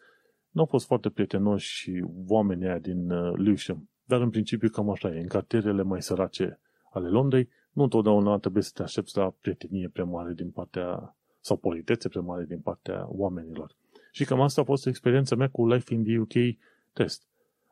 nu 0.49 0.61
au 0.61 0.67
fost 0.67 0.85
foarte 0.85 1.09
prietenoși 1.09 1.75
și 1.75 2.05
oamenii 2.27 2.67
aia 2.67 2.79
din 2.79 3.11
uh, 3.11 3.37
Lewisham, 3.37 3.89
dar 4.05 4.21
în 4.21 4.29
principiu 4.29 4.69
cam 4.69 4.89
așa 4.89 5.15
e. 5.15 5.19
În 5.19 5.27
cartierele 5.27 5.81
mai 5.81 6.01
sărace 6.01 6.59
ale 6.91 7.09
Londrei, 7.09 7.49
nu 7.71 7.83
întotdeauna 7.83 8.37
trebuie 8.37 8.63
să 8.63 8.71
te 8.73 8.83
aștepți 8.83 9.17
la 9.17 9.33
prietenie 9.41 9.89
prea 9.89 10.05
mare 10.05 10.33
din 10.33 10.49
partea 10.49 11.15
sau 11.39 11.57
politețe 11.57 12.09
prea 12.09 12.21
mare 12.21 12.45
din 12.45 12.59
partea 12.59 13.05
oamenilor. 13.09 13.75
Și 14.11 14.25
cam 14.25 14.41
asta 14.41 14.61
a 14.61 14.63
fost 14.63 14.87
experiența 14.87 15.35
mea 15.35 15.49
cu 15.49 15.67
Life 15.67 15.93
in 15.93 16.03
the 16.03 16.17
UK 16.17 16.57
test. 16.93 17.27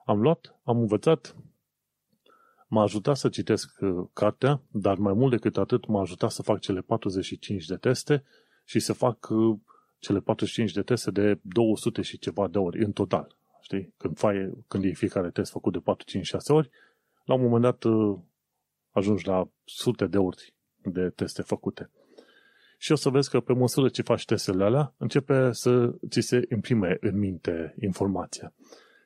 Am 0.05 0.21
luat, 0.21 0.59
am 0.63 0.79
învățat, 0.79 1.35
m-a 2.67 2.81
ajutat 2.81 3.17
să 3.17 3.29
citesc 3.29 3.79
uh, 3.79 4.05
cartea, 4.13 4.61
dar 4.71 4.97
mai 4.97 5.13
mult 5.13 5.31
decât 5.31 5.57
atât 5.57 5.87
m-a 5.87 6.01
ajutat 6.01 6.31
să 6.31 6.41
fac 6.41 6.59
cele 6.59 6.81
45 6.81 7.65
de 7.65 7.75
teste 7.75 8.23
și 8.63 8.79
să 8.79 8.93
fac 8.93 9.27
uh, 9.29 9.57
cele 9.99 10.19
45 10.19 10.71
de 10.71 10.81
teste 10.81 11.11
de 11.11 11.39
200 11.41 12.01
și 12.01 12.17
ceva 12.17 12.47
de 12.47 12.57
ori 12.57 12.83
în 12.83 12.91
total. 12.91 13.35
Știi? 13.61 13.93
Când, 13.97 14.17
fai, 14.17 14.63
când 14.67 14.83
e 14.83 14.91
fiecare 14.91 15.29
test 15.29 15.51
făcut 15.51 15.73
de 15.73 15.79
4, 15.79 16.05
5, 16.05 16.25
6 16.25 16.53
ori, 16.53 16.69
la 17.23 17.33
un 17.33 17.41
moment 17.41 17.61
dat 17.61 17.83
uh, 17.83 18.17
ajungi 18.89 19.27
la 19.27 19.49
sute 19.63 20.07
de 20.07 20.17
ori 20.17 20.53
de 20.81 21.09
teste 21.09 21.41
făcute 21.41 21.89
și 22.77 22.91
o 22.91 22.95
să 22.95 23.09
vezi 23.09 23.29
că 23.29 23.39
pe 23.39 23.53
măsură 23.53 23.89
ce 23.89 24.01
faci 24.01 24.25
testele 24.25 24.63
alea, 24.63 24.93
începe 24.97 25.51
să 25.51 25.93
ți 26.09 26.19
se 26.19 26.47
imprime 26.51 26.97
în 26.99 27.17
minte 27.17 27.75
informația. 27.81 28.53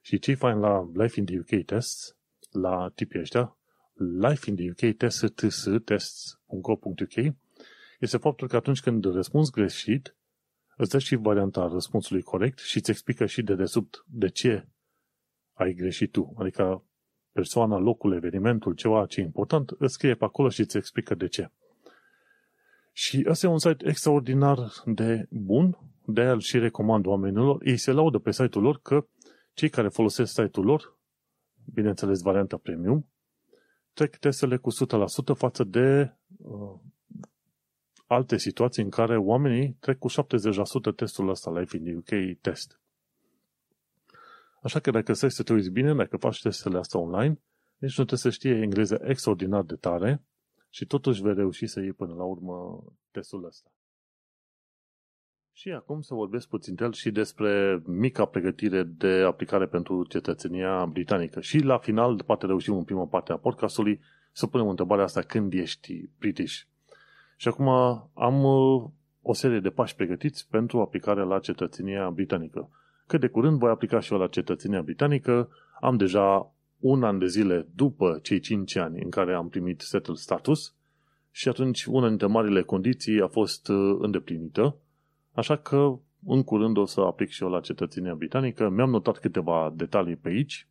Și 0.10 0.19
ce 0.19 0.34
fain 0.34 0.60
la 0.60 0.89
Life 0.93 1.19
in 1.19 1.26
the 1.26 1.39
UK 1.39 1.65
Tests, 1.65 2.15
la 2.52 2.91
tipii 2.95 3.19
ăștia, 3.19 3.58
Life 4.19 4.50
in 4.50 4.56
the 4.56 4.69
UK 4.69 4.95
Tests, 4.95 5.26
tests.go.uk, 5.86 7.36
este 8.00 8.17
faptul 8.17 8.48
că 8.48 8.56
atunci 8.56 8.82
când 8.82 9.06
răspunzi 9.06 9.52
greșit, 9.52 10.15
îți 10.78 10.89
dă 10.89 10.98
și 10.98 11.15
varianta 11.15 11.67
răspunsului 11.67 12.22
corect 12.22 12.60
și 12.60 12.78
îți 12.78 12.89
explică 12.89 13.26
și 13.26 13.41
de 13.41 13.56
desubt 13.56 14.04
de 14.08 14.30
ce 14.30 14.67
ai 15.54 15.74
greșit 15.74 16.12
tu. 16.12 16.34
Adică 16.38 16.84
persoana, 17.32 17.78
locul, 17.78 18.13
evenimentul, 18.13 18.74
ceva 18.74 19.06
ce 19.06 19.19
e 19.19 19.24
important, 19.24 19.69
îți 19.78 19.93
scrie 19.93 20.15
pe 20.15 20.26
acolo 20.26 20.50
și 20.50 20.60
îți 20.60 20.78
explică 20.78 21.15
de 21.15 21.28
ce. 21.28 21.52
Și 22.91 23.26
ăsta 23.28 23.48
e 23.48 23.50
un 23.50 23.60
site 23.60 23.88
extraordinar 23.88 24.72
de 24.86 25.28
bun, 25.30 25.78
de 26.06 26.22
el 26.22 26.39
și 26.39 26.60
recomand 26.60 27.06
oamenilor. 27.06 27.58
Ei 27.65 27.78
se 27.78 27.91
laudă 27.91 28.17
pe 28.17 28.32
site-ul 28.32 28.63
lor 28.63 28.80
că 28.82 29.08
cei 29.60 29.69
care 29.69 29.88
folosesc 29.88 30.34
site-ul 30.34 30.65
lor, 30.65 30.98
bineînțeles 31.74 32.22
varianta 32.22 32.58
premium, 32.58 33.10
trec 33.93 34.15
testele 34.15 34.58
cu 34.58 34.69
100% 34.72 34.76
față 35.36 35.63
de 35.63 36.15
uh, 36.38 36.80
alte 38.08 38.38
situații 38.38 38.84
în 38.84 38.89
care 38.89 39.17
oamenii 39.17 39.78
trec 39.80 39.98
cu 39.98 40.10
70% 40.10 40.95
testul 40.95 41.30
ăsta 41.30 41.60
Life 41.60 41.78
in 41.78 41.84
the 41.84 41.95
UK 41.95 42.38
test. 42.41 42.82
Așa 44.62 44.80
că 44.80 44.91
dacă 44.91 45.13
stai 45.13 45.32
să 45.32 45.43
te 45.43 45.54
uiți 45.54 45.69
bine, 45.69 45.93
dacă 45.93 46.17
faci 46.17 46.41
testele 46.41 46.78
astea 46.78 47.00
online, 47.00 47.41
nici 47.78 47.98
nu 47.98 48.06
trebuie 48.06 48.19
să 48.19 48.30
știe 48.30 48.62
engleză 48.62 49.00
extraordinar 49.04 49.63
de 49.63 49.76
tare, 49.76 50.24
și 50.69 50.86
totuși 50.86 51.22
vei 51.22 51.34
reuși 51.34 51.67
să 51.67 51.80
iei 51.80 51.93
până 51.93 52.13
la 52.13 52.24
urmă 52.24 52.84
testul 53.12 53.45
ăsta. 53.45 53.72
Și 55.60 55.69
acum 55.69 56.02
să 56.02 56.13
vorbesc 56.13 56.48
puțin 56.48 56.76
el 56.80 56.93
și 56.93 57.12
despre 57.12 57.82
mica 57.86 58.26
pregătire 58.26 58.84
de 58.84 59.24
aplicare 59.28 59.65
pentru 59.65 60.06
cetățenia 60.06 60.86
britanică. 60.86 61.41
Și 61.41 61.60
la 61.60 61.78
final, 61.78 62.24
poate 62.26 62.45
reușim 62.45 62.76
în 62.76 62.84
prima 62.84 63.06
parte 63.06 63.32
a 63.32 63.38
podcastului, 63.38 64.00
să 64.32 64.48
punem 64.48 64.67
întrebarea 64.67 65.04
asta 65.04 65.22
când 65.22 65.54
ești 65.54 66.10
British. 66.19 66.62
Și 67.36 67.48
acum 67.48 67.67
am 68.13 68.43
uh, 68.43 68.84
o 69.22 69.34
serie 69.34 69.60
de 69.60 69.69
pași 69.69 69.95
pregătiți 69.95 70.48
pentru 70.50 70.80
aplicarea 70.80 71.24
la 71.24 71.39
cetățenia 71.39 72.10
britanică. 72.10 72.69
Cât 73.08 73.19
de 73.19 73.28
curând 73.28 73.60
voi 73.60 73.69
aplica 73.69 74.00
și 74.00 74.13
eu 74.13 74.19
la 74.19 74.28
cetățenia 74.28 74.82
britanică, 74.82 75.50
am 75.80 75.98
deja 75.98 76.54
un 76.80 77.04
an 77.04 77.19
de 77.19 77.28
zile 77.28 77.67
după 77.76 78.19
cei 78.22 78.39
5 78.39 78.76
ani 78.76 79.02
în 79.02 79.10
care 79.10 79.34
am 79.34 79.50
primit 79.50 79.82
setul 79.82 80.15
status 80.15 80.74
și 81.32 81.48
atunci 81.50 81.86
una 81.86 82.08
dintre 82.08 82.28
marile 82.28 82.62
condiții 82.62 83.22
a 83.22 83.28
fost 83.28 83.68
uh, 83.68 83.97
îndeplinită, 83.99 84.76
așa 85.34 85.55
că 85.55 85.99
în 86.25 86.43
curând 86.43 86.77
o 86.77 86.86
să 86.86 87.01
aplic 87.01 87.30
și 87.30 87.43
eu 87.43 87.49
la 87.49 87.59
cetățenia 87.59 88.15
britanică. 88.15 88.69
Mi-am 88.69 88.89
notat 88.89 89.17
câteva 89.17 89.73
detalii 89.75 90.15
pe 90.15 90.30
aici 90.30 90.67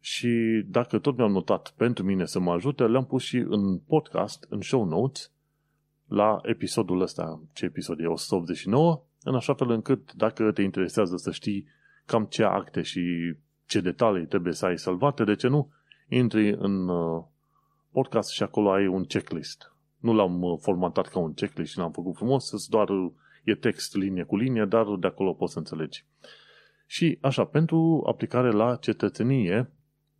și 0.00 0.62
dacă 0.66 0.98
tot 0.98 1.16
mi-am 1.16 1.32
notat 1.32 1.72
pentru 1.76 2.04
mine 2.04 2.24
să 2.24 2.38
mă 2.38 2.52
ajute, 2.52 2.86
le-am 2.86 3.06
pus 3.06 3.22
și 3.22 3.36
în 3.36 3.78
podcast, 3.78 4.46
în 4.48 4.60
show 4.60 4.84
notes, 4.84 5.30
la 6.06 6.38
episodul 6.42 7.00
ăsta, 7.00 7.40
ce 7.52 7.64
episod 7.64 8.00
e, 8.00 8.06
189, 8.06 9.02
în 9.22 9.34
așa 9.34 9.54
fel 9.54 9.70
încât 9.70 10.12
dacă 10.12 10.52
te 10.52 10.62
interesează 10.62 11.16
să 11.16 11.30
știi 11.30 11.66
cam 12.06 12.24
ce 12.24 12.44
acte 12.44 12.82
și 12.82 13.34
ce 13.66 13.80
detalii 13.80 14.26
trebuie 14.26 14.52
să 14.52 14.66
ai 14.66 14.78
salvate, 14.78 15.24
de 15.24 15.34
ce 15.34 15.48
nu? 15.48 15.70
Intri 16.08 16.50
în 16.50 16.88
uh, 16.88 17.24
podcast 17.92 18.30
și 18.30 18.42
acolo 18.42 18.70
ai 18.70 18.86
un 18.86 19.04
checklist. 19.04 19.72
Nu 19.98 20.12
l-am 20.12 20.42
uh, 20.42 20.58
formatat 20.60 21.08
ca 21.08 21.18
un 21.18 21.34
checklist 21.34 21.70
și 21.70 21.78
l-am 21.78 21.90
făcut 21.90 22.16
frumos, 22.16 22.68
doar 22.68 22.88
uh, 22.88 23.10
e 23.48 23.54
text 23.54 23.96
linie 23.96 24.22
cu 24.22 24.36
linie, 24.36 24.64
dar 24.64 24.86
de 24.98 25.06
acolo 25.06 25.32
poți 25.32 25.52
să 25.52 25.58
înțelegi. 25.58 26.04
Și 26.86 27.18
așa, 27.20 27.44
pentru 27.44 28.04
aplicare 28.06 28.50
la 28.50 28.76
cetățenie, 28.76 29.70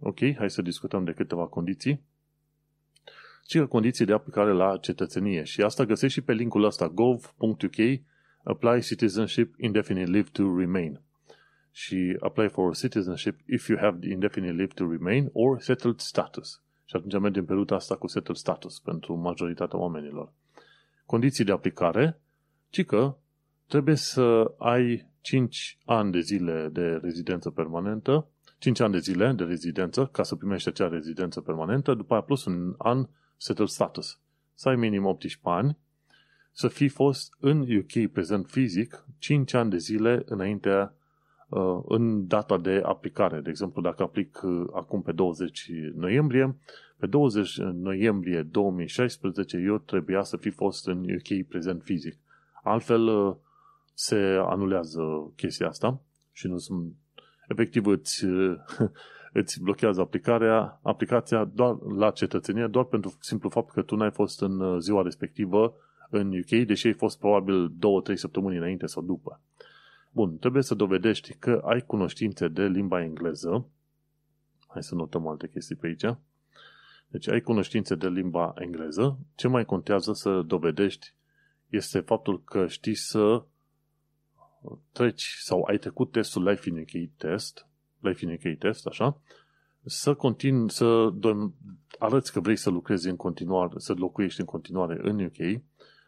ok, 0.01 0.18
hai 0.37 0.51
să 0.51 0.62
discutăm 0.62 1.05
de 1.05 1.12
câteva 1.12 1.47
condiții. 1.47 2.03
Ce 3.45 3.64
condiții 3.64 4.05
de 4.05 4.12
aplicare 4.12 4.53
la 4.53 4.76
cetățenie. 4.76 5.43
Și 5.43 5.62
asta 5.62 5.85
găsești 5.85 6.18
și 6.18 6.24
pe 6.24 6.33
linkul 6.33 6.64
ăsta, 6.64 6.89
gov.uk, 6.89 7.76
apply 8.43 8.81
citizenship 8.81 9.55
indefinite 9.59 10.11
leave 10.11 10.29
to 10.33 10.57
remain. 10.59 11.01
și 11.79 12.16
apply 12.20 12.49
for 12.49 12.74
citizenship 12.74 13.41
if 13.47 13.68
you 13.68 13.79
have 13.79 13.99
the 14.01 14.11
indefinite 14.11 14.53
leave 14.53 14.72
to 14.74 14.91
remain 14.91 15.31
or 15.33 15.61
settled 15.61 15.99
status. 15.99 16.62
Și 16.85 16.97
atunci 16.97 17.22
mergem 17.22 17.45
pe 17.45 17.53
ruta 17.53 17.74
asta 17.74 17.97
cu 17.97 18.07
settled 18.07 18.37
status 18.37 18.79
pentru 18.81 19.14
majoritatea 19.16 19.79
oamenilor. 19.79 20.33
Condiții 21.07 21.45
de 21.45 21.53
aplicare, 21.53 22.20
ci 22.71 22.85
că 22.85 23.16
trebuie 23.66 23.95
să 23.95 24.55
ai 24.59 25.11
5 25.21 25.79
ani 25.85 26.12
de 26.12 26.21
zile 26.21 26.69
de 26.73 26.99
rezidență 27.03 27.51
permanentă, 27.51 28.29
5 28.59 28.81
ani 28.81 28.93
de 28.93 28.99
zile 28.99 29.33
de 29.33 29.45
rezidență 29.45 30.07
ca 30.07 30.23
să 30.23 30.35
primești 30.35 30.69
acea 30.69 30.89
rezidență 30.89 31.41
permanentă, 31.41 31.95
după 31.95 32.12
aia 32.12 32.23
plus 32.23 32.45
un 32.45 32.75
an 32.79 33.09
settled 33.37 33.69
status. 33.69 34.21
Să 34.55 34.69
ai 34.69 34.77
minim 34.77 35.05
18 35.05 35.41
ani, 35.43 35.79
să 36.53 36.69
fi 36.69 36.89
fost 36.89 37.37
în 37.41 37.61
UK 37.61 38.12
prezent 38.12 38.47
fizic 38.47 39.05
5 39.19 39.55
ani 39.55 39.71
de 39.71 39.77
zile 39.77 40.23
înaintea 40.27 40.95
uh, 41.49 41.81
în 41.89 42.27
data 42.27 42.59
de 42.59 42.83
aplicare. 42.85 43.41
De 43.41 43.51
exemplu, 43.51 43.83
dacă 43.83 44.03
aplic 44.03 44.41
uh, 44.43 44.66
acum 44.73 45.03
pe 45.03 45.12
20 45.12 45.71
noiembrie, 45.95 46.57
pe 46.97 47.07
20 47.07 47.57
noiembrie 47.59 48.43
2016 48.43 49.57
eu 49.57 49.79
trebuia 49.79 50.23
să 50.23 50.37
fi 50.37 50.51
fost 50.51 50.87
în 50.87 50.99
UK 50.99 51.47
prezent 51.49 51.83
fizic. 51.83 52.19
Altfel 52.69 53.07
uh, 53.07 53.37
se 53.95 54.16
anulează 54.49 55.33
chestia 55.37 55.69
asta 55.69 56.01
și 56.33 56.47
nu 56.47 56.59
sunt 56.59 56.93
efectiv 57.49 57.87
îți, 57.87 58.25
îți 59.41 59.62
blochează 59.62 60.01
aplicarea, 60.01 60.81
aplicația 60.83 61.45
doar 61.45 61.77
la 61.97 62.11
cetățenie, 62.11 62.66
doar 62.66 62.85
pentru 62.85 63.16
simplu 63.21 63.49
fapt 63.49 63.71
că 63.73 63.83
tu 63.83 63.97
n-ai 63.97 64.11
fost 64.11 64.43
în 64.43 64.81
ziua 64.81 65.03
respectivă 65.03 65.75
în 66.11 66.39
UK, 66.39 66.66
deși 66.66 66.87
ai 66.87 66.93
fost 66.93 67.19
probabil 67.19 67.71
2-3 68.12 68.14
săptămâni 68.14 68.57
înainte 68.57 68.87
sau 68.87 69.03
după. 69.03 69.41
Bun, 70.11 70.39
trebuie 70.39 70.62
să 70.62 70.75
dovedești 70.75 71.35
că 71.35 71.62
ai 71.64 71.81
cunoștințe 71.81 72.49
de 72.49 72.66
limba 72.66 73.03
engleză. 73.03 73.69
Hai 74.66 74.83
să 74.83 74.95
notăm 74.95 75.27
alte 75.27 75.49
chestii 75.49 75.77
pe 75.77 75.87
aici. 75.87 76.16
Deci 77.09 77.29
ai 77.29 77.41
cunoștințe 77.41 77.95
de 77.95 78.09
limba 78.09 78.55
engleză. 78.57 79.19
Ce 79.35 79.49
mai 79.49 79.64
contează 79.64 80.12
să 80.12 80.43
dovedești 80.43 81.14
este 81.69 82.01
faptul 82.01 82.43
că 82.45 82.66
știi 82.66 82.95
să 82.95 83.45
treci 84.93 85.37
sau 85.41 85.62
ai 85.62 85.79
trecut 85.79 86.12
testul 86.12 86.49
Life 86.49 86.69
in 86.69 86.79
UK 86.79 87.11
test, 87.16 87.66
Life 87.99 88.25
in 88.25 88.33
UK 88.33 88.59
test, 88.59 88.87
așa, 88.87 89.21
să 89.85 90.14
continui, 90.14 90.71
să 90.71 91.12
arăți 91.99 92.33
că 92.33 92.41
vrei 92.41 92.57
să 92.57 92.71
lucrezi 92.71 93.09
în 93.09 93.16
continuare, 93.16 93.73
să 93.77 93.93
locuiești 93.93 94.41
în 94.41 94.47
continuare 94.47 94.99
în 95.03 95.25
UK. 95.25 95.62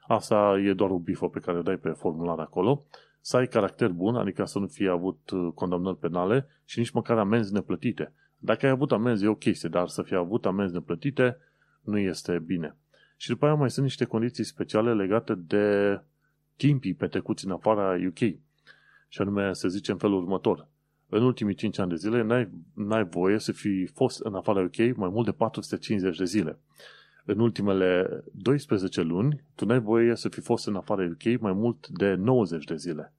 Asta 0.06 0.60
e 0.64 0.72
doar 0.72 0.90
o 0.90 0.98
bifă 0.98 1.28
pe 1.28 1.40
care 1.40 1.58
o 1.58 1.62
dai 1.62 1.76
pe 1.76 1.90
formular 1.90 2.38
acolo. 2.38 2.84
Să 3.20 3.36
ai 3.36 3.46
caracter 3.46 3.88
bun, 3.88 4.16
adică 4.16 4.44
să 4.44 4.58
nu 4.58 4.66
fie 4.66 4.88
avut 4.88 5.30
uh, 5.30 5.52
condamnări 5.54 5.98
penale 5.98 6.46
și 6.64 6.78
nici 6.78 6.90
măcar 6.90 7.18
amenzi 7.18 7.52
neplătite. 7.52 8.12
Dacă 8.36 8.66
ai 8.66 8.72
avut 8.72 8.92
amenzi, 8.92 9.24
e 9.24 9.28
o 9.28 9.34
chestie, 9.34 9.68
dar 9.68 9.88
să 9.88 10.02
fie 10.02 10.16
avut 10.16 10.46
amenzi 10.46 10.72
neplătite 10.72 11.36
nu 11.80 11.98
este 11.98 12.38
bine. 12.38 12.76
Și 13.20 13.28
după 13.28 13.46
aia 13.46 13.54
mai 13.54 13.70
sunt 13.70 13.84
niște 13.84 14.04
condiții 14.04 14.44
speciale 14.44 14.94
legate 14.94 15.34
de 15.34 16.00
timpii 16.56 16.94
petrecuți 16.94 17.44
în 17.44 17.50
afara 17.50 17.96
UK. 18.06 18.18
Și 19.08 19.20
anume, 19.20 19.52
să 19.52 19.68
zicem 19.68 19.96
felul 19.96 20.22
următor. 20.22 20.68
În 21.08 21.22
ultimii 21.22 21.54
5 21.54 21.78
ani 21.78 21.88
de 21.88 21.96
zile 21.96 22.22
n-ai, 22.22 22.48
n-ai 22.74 23.04
voie 23.04 23.38
să 23.38 23.52
fi 23.52 23.86
fost 23.86 24.20
în 24.20 24.34
afara 24.34 24.60
UK 24.60 24.96
mai 24.96 25.08
mult 25.08 25.24
de 25.24 25.32
450 25.32 26.16
de 26.16 26.24
zile. 26.24 26.58
În 27.24 27.38
ultimele 27.38 28.22
12 28.32 29.00
luni, 29.00 29.44
tu 29.54 29.64
n-ai 29.64 29.80
voie 29.80 30.14
să 30.14 30.28
fi 30.28 30.40
fost 30.40 30.66
în 30.66 30.74
afara 30.74 31.04
UK 31.04 31.40
mai 31.40 31.52
mult 31.52 31.88
de 31.88 32.14
90 32.14 32.64
de 32.64 32.76
zile. 32.76 33.12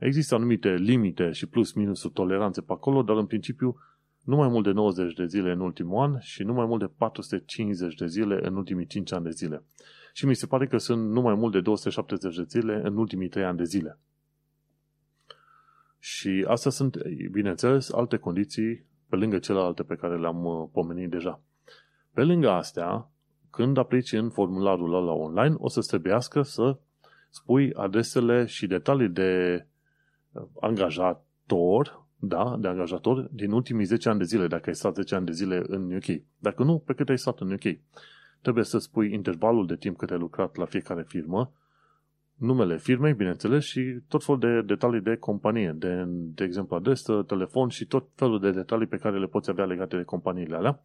Există 0.00 0.34
anumite 0.34 0.74
limite 0.74 1.30
și 1.30 1.46
plus 1.46 1.72
minus 1.72 2.10
toleranțe 2.12 2.60
pe 2.60 2.72
acolo, 2.72 3.02
dar 3.02 3.16
în 3.16 3.26
principiu 3.26 3.76
nu 4.24 4.36
mai 4.36 4.48
mult 4.48 4.64
de 4.64 4.70
90 4.70 5.14
de 5.14 5.26
zile 5.26 5.52
în 5.52 5.60
ultimul 5.60 6.02
an 6.02 6.18
și 6.18 6.42
nu 6.42 6.52
mai 6.52 6.66
mult 6.66 6.80
de 6.80 6.90
450 6.98 7.94
de 7.94 8.06
zile 8.06 8.46
în 8.46 8.56
ultimii 8.56 8.86
5 8.86 9.12
ani 9.12 9.24
de 9.24 9.30
zile. 9.30 9.64
Și 10.12 10.26
mi 10.26 10.34
se 10.34 10.46
pare 10.46 10.66
că 10.66 10.78
sunt 10.78 11.10
nu 11.10 11.20
mai 11.20 11.34
mult 11.34 11.52
de 11.52 11.60
270 11.60 12.36
de 12.36 12.44
zile 12.48 12.80
în 12.84 12.96
ultimii 12.96 13.28
3 13.28 13.44
ani 13.44 13.56
de 13.56 13.64
zile. 13.64 13.98
Și 15.98 16.44
astea 16.48 16.70
sunt, 16.70 16.96
bineînțeles, 17.30 17.92
alte 17.92 18.16
condiții 18.16 18.86
pe 19.08 19.16
lângă 19.16 19.38
celelalte 19.38 19.82
pe 19.82 19.94
care 19.94 20.18
le-am 20.18 20.44
uh, 20.44 20.68
pomenit 20.72 21.10
deja. 21.10 21.40
Pe 22.12 22.22
lângă 22.22 22.50
astea, 22.50 23.10
când 23.50 23.76
aplici 23.76 24.12
în 24.12 24.30
formularul 24.30 24.94
ăla 24.94 25.12
online, 25.12 25.54
o 25.58 25.68
să-ți 25.68 25.88
trebuiască 25.88 26.42
să 26.42 26.78
spui 27.30 27.72
adresele 27.72 28.44
și 28.44 28.66
detalii 28.66 29.08
de 29.08 29.66
uh, 30.32 30.42
angajator 30.60 32.03
da, 32.28 32.56
de 32.58 32.68
angajator 32.68 33.28
din 33.30 33.50
ultimii 33.50 33.84
10 33.84 34.08
ani 34.08 34.18
de 34.18 34.24
zile, 34.24 34.46
dacă 34.46 34.64
ai 34.66 34.74
stat 34.74 34.94
10 34.94 35.14
ani 35.14 35.26
de 35.26 35.32
zile 35.32 35.62
în 35.66 35.94
UK. 35.94 36.22
Dacă 36.38 36.62
nu, 36.62 36.78
pe 36.78 36.94
cât 36.94 37.08
ai 37.08 37.18
stat 37.18 37.40
în 37.40 37.52
UK. 37.52 37.78
Trebuie 38.42 38.64
să 38.64 38.78
spui 38.78 39.12
intervalul 39.12 39.66
de 39.66 39.76
timp 39.76 39.96
cât 39.96 40.10
ai 40.10 40.18
lucrat 40.18 40.56
la 40.56 40.64
fiecare 40.64 41.02
firmă, 41.02 41.52
numele 42.34 42.78
firmei, 42.78 43.14
bineînțeles, 43.14 43.64
și 43.64 43.98
tot 44.08 44.24
felul 44.24 44.40
de 44.40 44.62
detalii 44.62 45.00
de 45.00 45.16
companie, 45.16 45.74
de, 45.76 46.04
de 46.08 46.44
exemplu 46.44 46.76
adresă, 46.76 47.22
telefon 47.26 47.68
și 47.68 47.86
tot 47.86 48.08
felul 48.14 48.40
de 48.40 48.50
detalii 48.50 48.86
pe 48.86 48.96
care 48.96 49.18
le 49.18 49.26
poți 49.26 49.50
avea 49.50 49.64
legate 49.64 49.96
de 49.96 50.02
companiile 50.02 50.56
alea 50.56 50.80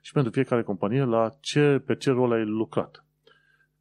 și 0.00 0.12
pentru 0.12 0.32
fiecare 0.32 0.62
companie 0.62 1.04
la 1.04 1.30
ce, 1.40 1.82
pe 1.86 1.94
ce 1.94 2.10
rol 2.10 2.32
ai 2.32 2.44
lucrat. 2.44 3.04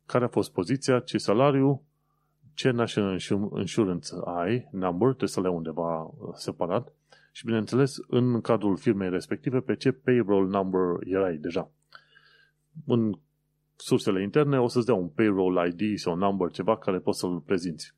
Care 0.05 0.23
a 0.23 0.27
fost 0.27 0.51
poziția, 0.51 0.99
ce 0.99 1.17
salariu, 1.17 1.83
ce 2.53 2.71
national 2.71 3.19
insurance 3.57 4.09
ai, 4.25 4.67
number, 4.71 5.07
trebuie 5.07 5.29
să 5.29 5.41
le 5.41 5.47
ai 5.47 5.53
undeva 5.53 6.01
uh, 6.01 6.11
separat 6.33 6.93
și, 7.31 7.45
bineînțeles, 7.45 7.97
în 8.07 8.41
cadrul 8.41 8.77
firmei 8.77 9.09
respective, 9.09 9.59
pe 9.59 9.75
ce 9.75 9.91
payroll 9.91 10.47
number 10.47 10.81
erai 10.99 11.37
deja. 11.37 11.71
În 12.85 13.13
sursele 13.75 14.21
interne 14.21 14.59
o 14.59 14.67
să-ți 14.67 14.85
dea 14.85 14.95
un 14.95 15.07
payroll 15.07 15.73
ID 15.73 15.97
sau 15.97 16.15
number, 16.15 16.51
ceva 16.51 16.77
care 16.77 16.99
poți 16.99 17.19
să-l 17.19 17.39
prezinți. 17.39 17.95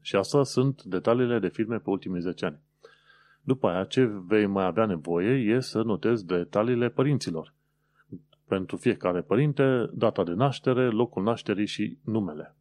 Și 0.00 0.16
asta 0.16 0.42
sunt 0.42 0.82
detaliile 0.82 1.38
de 1.38 1.48
firme 1.48 1.76
pe 1.76 1.90
ultimii 1.90 2.20
10 2.20 2.44
ani. 2.44 2.60
După 3.40 3.68
aia, 3.68 3.84
ce 3.84 4.04
vei 4.04 4.46
mai 4.46 4.64
avea 4.64 4.86
nevoie 4.86 5.54
e 5.54 5.60
să 5.60 5.82
notezi 5.82 6.26
detaliile 6.26 6.88
părinților. 6.88 7.54
Pentru 8.48 8.76
fiecare 8.76 9.20
părinte, 9.20 9.90
data 9.92 10.24
de 10.24 10.32
naștere, 10.32 10.90
locul 10.90 11.22
nașterii 11.22 11.66
și 11.66 11.98
numele. 12.04 12.56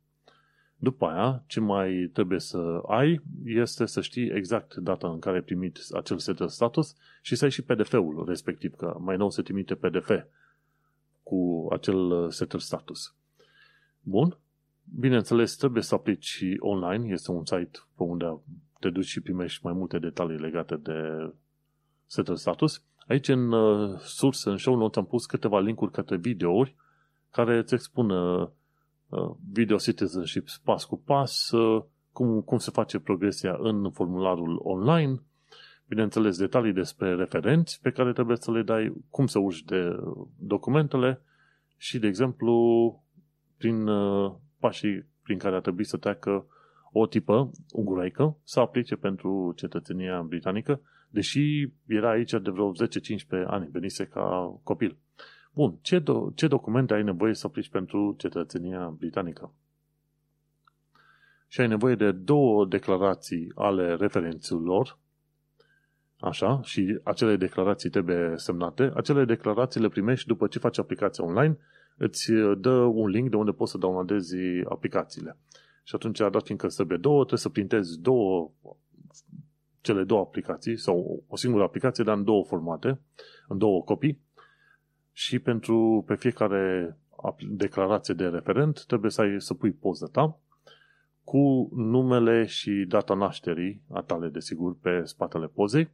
După 0.84 1.06
aia, 1.06 1.44
ce 1.48 1.60
mai 1.60 2.10
trebuie 2.14 2.40
să 2.40 2.82
ai 2.88 3.22
este 3.46 3.86
să 3.86 4.02
știi 4.02 4.30
exact 4.30 4.76
data 4.76 5.08
în 5.10 5.20
care 5.20 5.36
ai 5.36 5.42
primit 5.42 5.80
acel 5.94 6.18
set 6.18 6.38
de 6.38 6.46
status 6.46 6.96
și 7.22 7.36
să 7.36 7.44
ai 7.44 7.52
și 7.52 7.62
PDF-ul 7.62 8.24
respectiv, 8.28 8.76
că 8.76 8.98
mai 9.00 9.18
nou 9.18 9.30
se 9.30 9.42
trimite 9.42 9.76
PDF 9.76 10.12
cu 11.24 11.68
acel 11.72 12.30
set 12.32 12.50
de 12.50 12.58
status. 12.58 13.16
Bun. 14.02 14.38
Bineînțeles, 15.00 15.56
trebuie 15.56 15.84
să 15.84 15.96
aplici 15.96 16.26
și 16.26 16.58
online. 16.60 17.12
Este 17.12 17.32
un 17.32 17.46
site 17.46 17.80
pe 17.98 18.04
unde 18.04 18.42
te 18.80 18.90
duci 18.90 19.06
și 19.06 19.22
primești 19.22 19.66
mai 19.66 19.74
multe 19.74 20.00
detalii 20.00 20.38
legate 20.38 20.76
de 20.76 21.32
set 22.06 22.26
de 22.26 22.34
status. 22.34 22.84
Aici, 23.08 23.28
în 23.28 23.52
uh, 23.52 24.00
sursă, 24.00 24.50
în 24.50 24.58
show 24.58 24.76
notes, 24.76 24.98
am 24.98 25.06
pus 25.06 25.26
câteva 25.26 25.60
linkuri 25.60 25.92
către 25.92 26.18
videouri 26.18 26.76
care 27.32 27.58
îți 27.58 27.74
expun 27.74 28.10
uh, 28.10 28.48
Uh, 28.48 28.50
video 29.52 29.78
citizenship 29.78 30.48
pas 30.64 30.86
cu 30.86 30.98
pas, 30.98 31.52
uh, 31.52 31.84
cum, 32.12 32.42
cum 32.42 32.58
se 32.58 32.72
face 32.72 33.00
progresia 33.00 33.56
în 33.60 33.92
formularul 33.92 34.60
online, 34.64 35.22
bineînțeles 35.88 36.38
detalii 36.38 36.74
despre 36.74 37.16
referenți 37.16 37.82
pe 37.82 37.92
care 37.92 38.14
trebuie 38.14 38.38
să 38.38 38.52
le 38.52 38.62
dai, 38.62 38.94
cum 39.10 39.28
să 39.28 39.40
urci 39.40 39.64
de 39.64 39.96
documentele 40.40 41.22
și, 41.78 42.00
de 42.00 42.08
exemplu, 42.08 42.56
prin 43.58 43.88
uh, 43.88 44.34
pașii 44.60 45.06
prin 45.24 45.38
care 45.38 45.56
ar 45.56 45.62
trebui 45.62 45.84
să 45.84 45.98
treacă 45.98 46.46
o 46.92 47.08
tipă 47.08 47.52
unguraică 47.72 48.38
să 48.44 48.60
aplice 48.60 48.96
pentru 48.96 49.54
cetățenia 49.56 50.22
britanică, 50.22 50.82
deși 51.10 51.70
era 51.88 52.10
aici 52.10 52.32
de 52.32 52.50
vreo 52.50 52.72
10-15 52.72 52.76
ani, 53.46 53.70
venise 53.72 54.06
ca 54.06 54.60
copil. 54.64 54.98
Bun, 55.54 55.78
ce, 55.82 56.00
do- 56.00 56.34
ce 56.36 56.48
documente 56.48 56.94
ai 56.94 57.04
nevoie 57.04 57.34
să 57.34 57.48
aplici 57.48 57.70
pentru 57.70 58.16
cetățenia 58.18 58.90
britanică? 58.98 59.54
Și 61.48 61.62
ai 61.62 61.68
nevoie 61.68 61.96
de 61.96 62.12
două 62.12 62.66
declarații 62.66 63.52
ale 63.56 63.96
referenților, 63.96 64.98
așa, 66.20 66.62
și 66.62 67.00
acele 67.04 67.36
declarații 67.36 67.90
trebuie 67.90 68.34
semnate. 68.36 68.92
Acele 68.96 69.26
declarații 69.26 69.82
le 69.82 69.88
primești 69.90 70.28
după 70.28 70.48
ce 70.48 70.60
faci 70.60 70.78
aplicația 70.78 71.24
online, 71.24 71.58
îți 71.98 72.32
dă 72.58 72.72
un 72.72 73.10
link 73.10 73.30
de 73.30 73.36
unde 73.36 73.52
poți 73.52 73.72
să 73.72 73.78
downloadezi 73.78 74.36
aplicațiile. 74.70 75.38
Și 75.84 75.96
atunci, 75.96 76.18
dat 76.18 76.44
fiindcă 76.44 76.68
trebuie 76.68 76.98
două, 76.98 77.18
trebuie 77.18 77.40
să 77.40 77.50
printezi 77.50 78.00
două, 78.00 78.52
cele 79.82 80.04
două 80.04 80.22
aplicații, 80.22 80.78
sau 80.78 81.24
o 81.28 81.36
singură 81.36 81.64
aplicație, 81.64 82.04
dar 82.04 82.18
în 82.18 82.24
două 82.24 82.44
formate, 82.44 83.00
în 83.48 83.58
două 83.58 83.84
copii, 83.84 84.23
și 85.14 85.40
pentru 85.40 86.04
pe 86.08 86.16
fiecare 86.16 86.98
declarație 87.50 88.14
de 88.14 88.28
referent 88.28 88.86
trebuie 88.86 89.12
să, 89.12 89.22
ai, 89.22 89.42
să 89.42 89.54
pui 89.54 89.72
poza 89.72 90.08
ta 90.12 90.38
cu 91.24 91.70
numele 91.76 92.46
și 92.46 92.86
data 92.88 93.14
nașterii, 93.14 93.82
a 93.92 94.02
tale 94.02 94.28
desigur, 94.28 94.76
pe 94.82 95.02
spatele 95.04 95.48
pozei. 95.48 95.90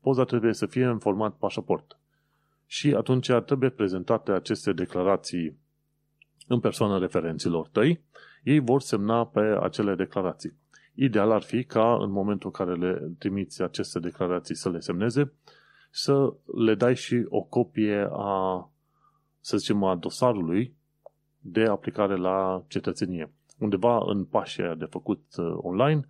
Poza 0.00 0.24
trebuie 0.24 0.52
să 0.52 0.66
fie 0.66 0.84
în 0.84 0.98
format 0.98 1.34
pașaport. 1.34 1.98
Și 2.66 2.94
atunci 2.94 3.30
trebuie 3.46 3.70
prezentate 3.70 4.32
aceste 4.32 4.72
declarații 4.72 5.58
în 6.46 6.60
persoana 6.60 6.98
referenților 6.98 7.68
tăi. 7.68 8.00
Ei 8.42 8.58
vor 8.58 8.80
semna 8.80 9.26
pe 9.26 9.58
acele 9.60 9.94
declarații. 9.94 10.52
Ideal 10.94 11.30
ar 11.30 11.42
fi 11.42 11.64
ca 11.64 11.94
în 12.00 12.10
momentul 12.10 12.50
în 12.54 12.66
care 12.66 12.78
le 12.78 13.10
trimiți 13.18 13.62
aceste 13.62 13.98
declarații 13.98 14.54
să 14.54 14.70
le 14.70 14.80
semneze, 14.80 15.32
să 15.96 16.32
le 16.56 16.74
dai 16.74 16.96
și 16.96 17.24
o 17.28 17.42
copie 17.42 18.08
a, 18.12 18.70
să 19.40 19.56
zicem, 19.56 19.84
a 19.84 19.96
dosarului 19.96 20.74
de 21.38 21.62
aplicare 21.62 22.16
la 22.16 22.64
cetățenie. 22.68 23.32
Undeva 23.58 23.98
în 24.06 24.24
pașii 24.24 24.76
de 24.78 24.84
făcut 24.84 25.22
uh, 25.36 25.54
online, 25.56 26.06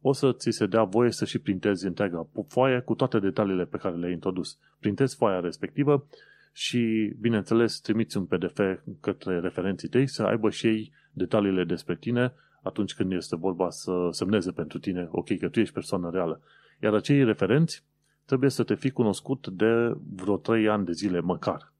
o 0.00 0.12
să 0.12 0.32
ți 0.32 0.50
se 0.50 0.66
dea 0.66 0.84
voie 0.84 1.10
să 1.10 1.24
și 1.24 1.38
printezi 1.38 1.86
întreaga 1.86 2.26
foaie 2.48 2.80
cu 2.80 2.94
toate 2.94 3.18
detaliile 3.18 3.64
pe 3.64 3.76
care 3.76 3.96
le-ai 3.96 4.12
introdus. 4.12 4.58
Printezi 4.80 5.16
foaia 5.16 5.40
respectivă 5.40 6.06
și, 6.52 7.12
bineînțeles, 7.20 7.80
trimiți 7.80 8.16
un 8.16 8.26
PDF 8.26 8.60
către 9.00 9.40
referenții 9.40 9.88
tăi 9.88 10.06
să 10.06 10.22
aibă 10.22 10.50
și 10.50 10.66
ei 10.66 10.92
detaliile 11.12 11.64
despre 11.64 11.96
tine 11.96 12.32
atunci 12.62 12.94
când 12.94 13.12
este 13.12 13.36
vorba 13.36 13.70
să 13.70 14.08
semneze 14.10 14.50
pentru 14.50 14.78
tine, 14.78 15.08
ok, 15.10 15.38
că 15.38 15.48
tu 15.48 15.60
ești 15.60 15.74
persoană 15.74 16.10
reală. 16.10 16.40
Iar 16.82 16.94
acei 16.94 17.24
referenți 17.24 17.84
trebuie 18.26 18.50
să 18.50 18.62
te 18.62 18.74
fi 18.74 18.90
cunoscut 18.90 19.48
de 19.48 19.96
vreo 20.14 20.36
3 20.36 20.68
ani 20.68 20.84
de 20.84 20.92
zile 20.92 21.20
măcar. 21.20 21.72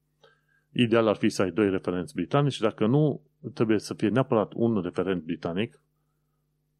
Ideal 0.72 1.09
ar 1.09 1.16
fi 1.16 1.28
să 1.28 1.42
ai 1.42 1.51
doi 1.51 1.70
referenți 1.70 2.14
britanici, 2.14 2.61
dacă 2.61 2.86
nu, 2.86 3.20
trebuie 3.55 3.78
să 3.78 3.94
fie 3.94 4.09
neapărat 4.09 4.53
un 4.55 4.80
referent 4.80 5.22
britanic 5.22 5.80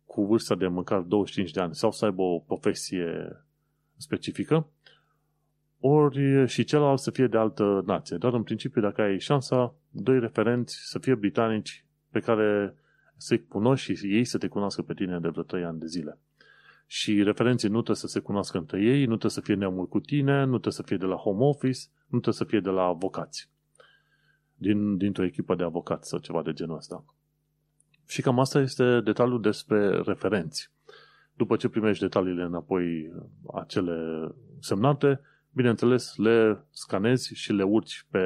cu 0.05 0.27
vârsta 0.27 0.55
de 0.55 0.67
măcar 0.67 1.01
25 1.01 1.51
de 1.51 1.61
ani 1.61 1.75
sau 1.75 1.91
să 1.91 2.05
aibă 2.05 2.23
o 2.23 2.39
profesie 2.39 3.37
specifică, 3.97 4.69
ori 5.81 6.49
și 6.49 6.64
celălalt 6.64 6.99
să 6.99 7.11
fie 7.11 7.27
de 7.27 7.37
altă 7.37 7.83
nație. 7.87 8.17
Dar 8.17 8.35
în 8.35 8.43
principiu, 8.43 8.81
dacă 8.81 9.03
ai 9.03 9.19
șansa, 9.19 9.75
doi 9.91 10.21
referenți 10.21 10.77
să 10.83 10.99
fie 10.99 11.14
britanici 11.14 11.85
pe 12.11 12.21
care 12.21 12.75
să-i 13.17 13.47
cunoști 13.47 13.95
și 13.95 14.14
ei 14.14 14.25
să 14.25 14.39
te 14.39 14.49
cunoască 14.49 14.83
pe 14.83 14.95
tine 14.95 15.19
de 15.19 15.29
vreo 15.29 15.43
3 15.43 15.64
ani 15.64 15.79
de 15.79 15.87
zile. 15.87 16.19
Și 16.87 17.22
referenții 17.22 17.68
nu 17.68 17.74
trebuie 17.74 17.97
să 17.97 18.07
se 18.07 18.20
cunoască 18.20 18.59
între 18.59 18.82
ei, 18.82 19.01
nu 19.01 19.07
trebuie 19.07 19.30
să 19.30 19.41
fie 19.41 19.55
neamul 19.55 19.89
cu 19.89 20.01
tine, 20.01 20.41
nu 20.41 20.51
trebuie 20.51 20.72
să 20.72 20.82
fie 20.82 20.97
de 20.97 21.05
la 21.05 21.16
home 21.16 21.45
office, 21.45 21.80
nu 22.03 22.20
trebuie 22.20 22.34
să 22.34 22.45
fie 22.45 22.61
de 22.61 22.70
la 22.70 22.82
avocați. 22.82 23.51
Din, 24.55 24.97
dintr-o 24.97 25.24
echipă 25.24 25.55
de 25.55 25.62
avocați 25.62 26.09
sau 26.09 26.18
ceva 26.18 26.43
de 26.43 26.53
genul 26.53 26.76
ăsta. 26.76 27.05
Și 28.07 28.22
cam 28.22 28.39
asta 28.39 28.61
este 28.61 29.01
detaliul 29.01 29.41
despre 29.41 30.01
referenți. 30.01 30.70
După 31.34 31.57
ce 31.57 31.68
primești 31.68 32.03
detaliile 32.03 32.43
înapoi 32.43 33.12
acele 33.55 34.28
semnate, 34.61 35.20
bineînțeles 35.53 36.16
le 36.16 36.64
scanezi 36.70 37.34
și 37.34 37.53
le 37.53 37.62
urci 37.62 38.07
pe, 38.11 38.20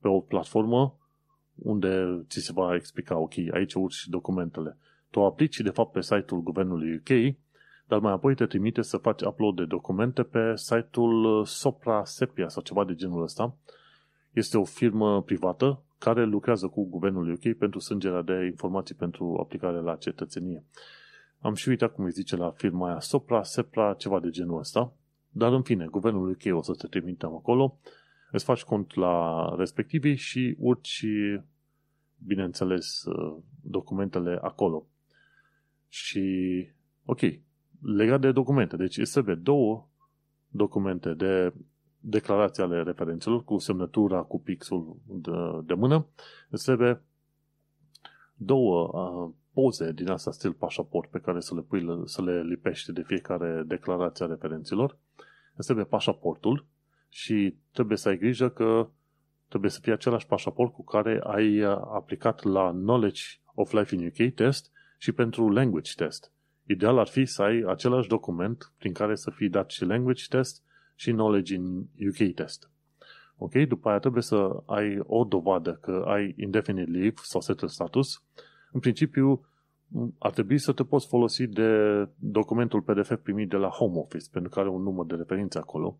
pe 0.00 0.08
o 0.08 0.20
platformă 0.20 0.96
unde 1.54 2.22
ți 2.28 2.40
se 2.40 2.52
va 2.52 2.74
explica, 2.74 3.18
ok, 3.18 3.32
aici 3.52 3.74
urci 3.74 4.06
documentele. 4.06 4.76
Tu 5.10 5.24
aplici 5.24 5.60
de 5.60 5.70
fapt 5.70 5.92
pe 5.92 6.00
site-ul 6.00 6.42
guvernului 6.42 6.94
UK, 6.94 7.36
dar 7.92 8.00
mai 8.00 8.12
apoi 8.12 8.34
te 8.34 8.46
trimite 8.46 8.82
să 8.82 8.96
faci 8.96 9.22
upload 9.22 9.56
de 9.56 9.64
documente 9.64 10.22
pe 10.22 10.52
site-ul 10.56 11.44
Sopra 11.44 12.04
Sepia 12.04 12.48
sau 12.48 12.62
ceva 12.62 12.84
de 12.84 12.94
genul 12.94 13.22
ăsta. 13.22 13.56
Este 14.30 14.58
o 14.58 14.64
firmă 14.64 15.22
privată 15.22 15.82
care 15.98 16.24
lucrează 16.24 16.66
cu 16.66 16.88
guvernul 16.88 17.32
UK 17.32 17.56
pentru 17.58 17.78
sângerea 17.78 18.22
de 18.22 18.44
informații 18.44 18.94
pentru 18.94 19.38
aplicare 19.40 19.80
la 19.80 19.96
cetățenie. 19.96 20.64
Am 21.40 21.54
și 21.54 21.68
uitat 21.68 21.94
cum 21.94 22.04
îi 22.04 22.10
zice 22.10 22.36
la 22.36 22.50
firma 22.50 22.88
aia 22.88 23.00
Sopra, 23.00 23.42
Sepra, 23.42 23.94
ceva 23.94 24.20
de 24.20 24.30
genul 24.30 24.58
ăsta. 24.58 24.92
Dar 25.30 25.52
în 25.52 25.62
fine, 25.62 25.86
guvernul 25.86 26.30
UK 26.30 26.56
o 26.56 26.62
să 26.62 26.72
te 26.72 26.86
trimitem 26.86 27.34
acolo, 27.34 27.78
îți 28.30 28.44
faci 28.44 28.62
cont 28.62 28.94
la 28.94 29.46
respectivii 29.58 30.16
și 30.16 30.56
urci, 30.58 31.06
bineînțeles, 32.26 33.04
documentele 33.62 34.38
acolo. 34.42 34.86
Și, 35.88 36.66
ok, 37.04 37.20
legat 37.82 38.20
de 38.20 38.32
documente, 38.32 38.76
deci 38.76 39.10
trebuie 39.10 39.34
două 39.34 39.86
documente 40.48 41.14
de 41.14 41.52
declarații 42.00 42.62
ale 42.62 42.82
referențelor 42.82 43.44
cu 43.44 43.58
semnătura, 43.58 44.22
cu 44.22 44.40
pixul 44.40 44.96
de, 45.06 45.30
de 45.64 45.74
mână, 45.74 46.06
îți 46.50 46.64
trebuie 46.64 47.02
două 48.34 48.90
uh, 48.92 49.30
poze 49.52 49.92
din 49.92 50.08
asta 50.08 50.30
stil 50.30 50.52
pașaport 50.52 51.10
pe 51.10 51.18
care 51.18 51.40
să 51.40 51.54
le, 51.54 51.60
pui, 51.60 52.02
să 52.04 52.22
le 52.22 52.42
lipești 52.42 52.92
de 52.92 53.02
fiecare 53.02 53.62
declarație 53.66 54.24
a 54.24 54.28
referenților. 54.28 54.98
Îți 55.54 55.64
trebuie 55.64 55.84
pașaportul 55.84 56.66
și 57.08 57.56
trebuie 57.72 57.96
să 57.96 58.08
ai 58.08 58.18
grijă 58.18 58.48
că 58.48 58.88
trebuie 59.48 59.70
să 59.70 59.80
fie 59.80 59.92
același 59.92 60.26
pașaport 60.26 60.72
cu 60.72 60.84
care 60.84 61.20
ai 61.24 61.60
aplicat 61.94 62.42
la 62.42 62.70
Knowledge 62.70 63.22
of 63.54 63.72
Life 63.72 63.94
in 63.94 64.06
UK 64.06 64.34
test 64.34 64.70
și 64.98 65.12
pentru 65.12 65.50
Language 65.50 65.92
test. 65.96 66.32
Ideal 66.72 66.98
ar 66.98 67.08
fi 67.08 67.24
să 67.24 67.42
ai 67.42 67.64
același 67.66 68.08
document 68.08 68.72
prin 68.78 68.92
care 68.92 69.14
să 69.14 69.30
fii 69.30 69.48
dat 69.48 69.70
și 69.70 69.84
Language 69.84 70.24
test 70.28 70.62
și 70.94 71.10
Knowledge 71.10 71.54
in 71.54 71.88
UK 72.08 72.34
test. 72.34 72.70
Ok? 73.36 73.52
După 73.52 73.88
aia 73.88 73.98
trebuie 73.98 74.22
să 74.22 74.62
ai 74.66 74.98
o 75.02 75.24
dovadă 75.24 75.72
că 75.72 76.04
ai 76.06 76.34
indefinite 76.36 76.90
leave 76.90 77.14
sau 77.22 77.40
settled 77.40 77.70
status. 77.70 78.24
În 78.72 78.80
principiu, 78.80 79.46
ar 80.18 80.30
trebui 80.30 80.58
să 80.58 80.72
te 80.72 80.84
poți 80.84 81.08
folosi 81.08 81.46
de 81.46 81.68
documentul 82.18 82.82
PDF 82.82 83.14
primit 83.22 83.48
de 83.48 83.56
la 83.56 83.68
Home 83.68 83.98
Office, 83.98 84.26
pentru 84.30 84.50
că 84.50 84.58
are 84.58 84.68
un 84.68 84.82
număr 84.82 85.06
de 85.06 85.14
referință 85.14 85.58
acolo. 85.58 85.98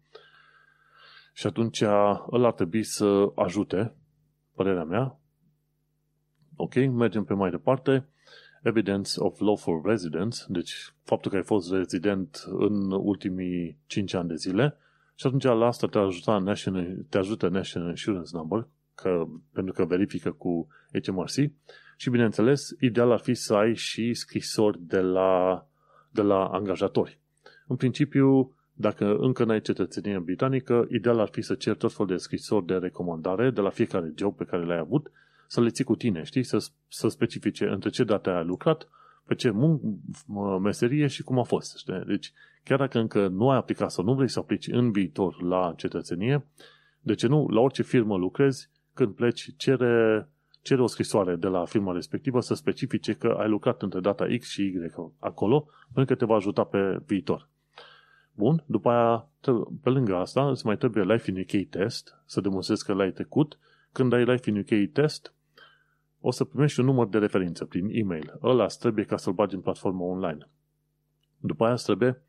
Și 1.32 1.46
atunci 1.46 1.80
ăla 1.80 2.46
ar 2.46 2.52
trebui 2.52 2.82
să 2.82 3.32
ajute, 3.34 3.94
părerea 4.54 4.84
mea. 4.84 5.18
Ok, 6.56 6.74
mergem 6.74 7.24
pe 7.24 7.34
mai 7.34 7.50
departe. 7.50 8.06
Evidence 8.62 9.10
of 9.16 9.40
lawful 9.40 9.82
residence, 9.84 10.44
deci 10.48 10.94
faptul 11.02 11.30
că 11.30 11.36
ai 11.36 11.42
fost 11.42 11.72
rezident 11.72 12.44
în 12.46 12.90
ultimii 12.90 13.78
5 13.86 14.14
ani 14.14 14.28
de 14.28 14.34
zile 14.34 14.76
și 15.14 15.26
atunci 15.26 15.44
la 15.44 15.66
asta 15.66 15.86
te, 15.86 15.98
ajuta 15.98 16.38
National, 16.38 16.96
te 17.08 17.18
ajută 17.18 17.48
National 17.48 17.88
Insurance 17.88 18.30
Number, 18.32 18.66
că, 18.94 19.24
pentru 19.52 19.72
că 19.72 19.84
verifică 19.84 20.30
cu 20.30 20.68
HMRC 21.04 21.50
și 21.96 22.10
bineînțeles, 22.10 22.74
ideal 22.80 23.10
ar 23.10 23.18
fi 23.18 23.34
să 23.34 23.54
ai 23.54 23.74
și 23.74 24.14
scrisori 24.14 24.78
de 24.80 25.00
la, 25.00 25.66
de 26.10 26.22
la 26.22 26.44
angajatori. 26.44 27.18
În 27.66 27.76
principiu, 27.76 28.54
dacă 28.72 29.16
încă 29.16 29.44
n-ai 29.44 29.60
cetățenie 29.60 30.18
britanică, 30.18 30.86
ideal 30.90 31.18
ar 31.18 31.28
fi 31.28 31.42
să 31.42 31.54
ceri 31.54 31.76
tot 31.76 31.92
felul 31.92 32.12
de 32.12 32.16
scrisori 32.16 32.66
de 32.66 32.74
recomandare 32.74 33.50
de 33.50 33.60
la 33.60 33.70
fiecare 33.70 34.12
job 34.16 34.36
pe 34.36 34.44
care 34.44 34.64
l-ai 34.64 34.78
avut, 34.78 35.10
să 35.52 35.60
le 35.60 35.68
ții 35.68 35.84
cu 35.84 35.96
tine, 35.96 36.22
știi? 36.22 36.42
Să, 36.42 36.68
să 36.88 37.08
specifice 37.08 37.64
între 37.64 37.90
ce 37.90 38.04
date 38.04 38.30
ai 38.30 38.44
lucrat, 38.44 38.88
pe 39.26 39.34
ce 39.34 39.50
mun- 39.50 40.60
meserie 40.62 41.06
și 41.06 41.22
cum 41.22 41.38
a 41.38 41.42
fost. 41.42 41.76
Știi? 41.78 42.02
Deci, 42.06 42.32
chiar 42.64 42.78
dacă 42.78 42.98
încă 42.98 43.28
nu 43.28 43.50
ai 43.50 43.56
aplicat 43.56 43.90
sau 43.90 44.04
nu 44.04 44.14
vrei 44.14 44.28
să 44.28 44.38
aplici 44.38 44.68
în 44.68 44.90
viitor 44.90 45.42
la 45.42 45.74
cetățenie, 45.76 46.46
de 47.00 47.14
ce 47.14 47.26
nu, 47.26 47.48
la 47.48 47.60
orice 47.60 47.82
firmă 47.82 48.16
lucrezi, 48.16 48.70
când 48.94 49.14
pleci, 49.14 49.56
cere, 49.56 50.28
cere 50.62 50.82
o 50.82 50.86
scrisoare 50.86 51.36
de 51.36 51.46
la 51.46 51.64
firma 51.64 51.92
respectivă 51.92 52.40
să 52.40 52.54
specifice 52.54 53.12
că 53.12 53.36
ai 53.38 53.48
lucrat 53.48 53.82
între 53.82 54.00
data 54.00 54.26
X 54.38 54.48
și 54.48 54.62
Y 54.62 54.92
acolo, 55.18 55.68
pentru 55.94 56.14
că 56.14 56.20
te 56.20 56.24
va 56.24 56.34
ajuta 56.34 56.64
pe 56.64 57.00
viitor. 57.06 57.48
Bun, 58.34 58.64
după 58.66 58.90
aia, 58.90 59.28
pe 59.82 59.90
lângă 59.90 60.16
asta, 60.16 60.50
îți 60.50 60.66
mai 60.66 60.76
trebuie 60.76 61.04
Life 61.04 61.30
in 61.30 61.38
UK 61.38 61.68
test, 61.68 62.22
să 62.26 62.40
demonstrezi 62.40 62.84
că 62.84 62.92
l-ai 62.92 63.10
trecut. 63.10 63.58
Când 63.92 64.12
ai 64.12 64.24
Life 64.24 64.50
in 64.50 64.58
UK 64.58 64.92
test, 64.92 65.34
o 66.24 66.30
să 66.30 66.44
primești 66.44 66.80
un 66.80 66.86
număr 66.86 67.08
de 67.08 67.18
referință 67.18 67.64
prin 67.64 67.88
e-mail. 67.90 68.38
Ăla 68.42 68.66
trebuie 68.66 69.04
ca 69.04 69.16
să-l 69.16 69.32
bagi 69.32 69.54
în 69.54 69.60
platforma 69.60 70.04
online. 70.04 70.48
După 71.38 71.64
aia 71.64 71.74
trebuie 71.74 72.22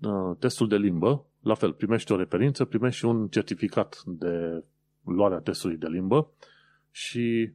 uh, 0.00 0.36
testul 0.38 0.68
de 0.68 0.76
limbă, 0.76 1.26
la 1.40 1.54
fel, 1.54 1.72
primești 1.72 2.12
o 2.12 2.16
referință, 2.16 2.64
primești 2.64 2.98
și 2.98 3.04
un 3.04 3.28
certificat 3.28 4.02
de 4.06 4.64
luarea 5.04 5.38
testului 5.38 5.76
de 5.76 5.86
limbă 5.86 6.30
și, 6.90 7.52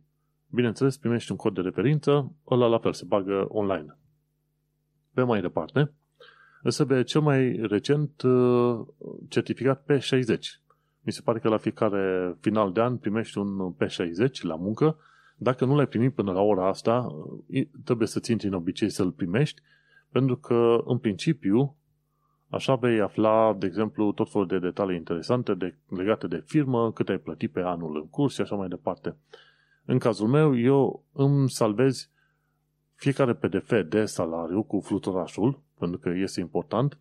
bineînțeles, 0.50 0.98
primești 0.98 1.32
un 1.32 1.38
cod 1.38 1.54
de 1.54 1.62
referință, 1.62 2.32
ăla 2.50 2.68
la 2.68 2.80
fel, 2.80 2.94
se 2.94 3.06
bagă 3.06 3.46
online. 3.50 3.98
Pe 5.14 5.24
mai 5.24 5.42
departe, 5.42 5.92
trebuie 6.64 7.04
cel 7.04 7.22
mai 7.22 7.52
recent 7.52 8.22
uh, 8.22 8.80
certificat 9.28 9.84
P60. 9.92 10.40
Mi 11.02 11.12
se 11.12 11.22
pare 11.22 11.40
că 11.40 11.50
la 11.50 11.58
fiecare 11.58 12.36
final 12.40 12.72
de 12.72 12.82
an 12.82 12.98
primești 12.98 13.38
un 13.38 13.74
P60 13.74 14.42
la 14.42 14.56
muncă. 14.56 14.98
Dacă 15.38 15.66
nu 15.66 15.76
l-ai 15.76 15.88
primit 15.88 16.14
până 16.14 16.32
la 16.32 16.42
ora 16.42 16.68
asta, 16.68 17.16
trebuie 17.84 18.08
să 18.08 18.20
ți 18.20 18.46
în 18.46 18.54
obicei 18.54 18.90
să-l 18.90 19.12
primești, 19.12 19.62
pentru 20.12 20.38
că, 20.38 20.84
în 20.86 20.98
principiu, 20.98 21.78
Așa 22.50 22.76
vei 22.76 23.00
afla, 23.00 23.54
de 23.54 23.66
exemplu, 23.66 24.12
tot 24.12 24.32
felul 24.32 24.48
de 24.48 24.60
detalii 24.60 24.96
interesante 24.96 25.54
de, 25.54 25.76
legate 25.88 26.28
de 26.28 26.44
firmă, 26.46 26.92
cât 26.92 27.10
ai 27.10 27.18
plătit 27.18 27.52
pe 27.52 27.60
anul 27.60 27.96
în 27.96 28.10
curs 28.10 28.34
și 28.34 28.42
așa 28.42 28.56
mai 28.56 28.68
departe. 28.68 29.16
În 29.86 29.98
cazul 29.98 30.28
meu, 30.28 30.60
eu 30.60 31.04
îmi 31.14 31.50
salvez 31.50 32.10
fiecare 32.96 33.34
PDF 33.34 33.74
de 33.88 34.06
salariu 34.06 34.64
cu 34.64 34.80
fluturașul, 34.80 35.62
pentru 35.80 36.00
că 36.00 36.10
este 36.10 36.40
important, 36.40 36.98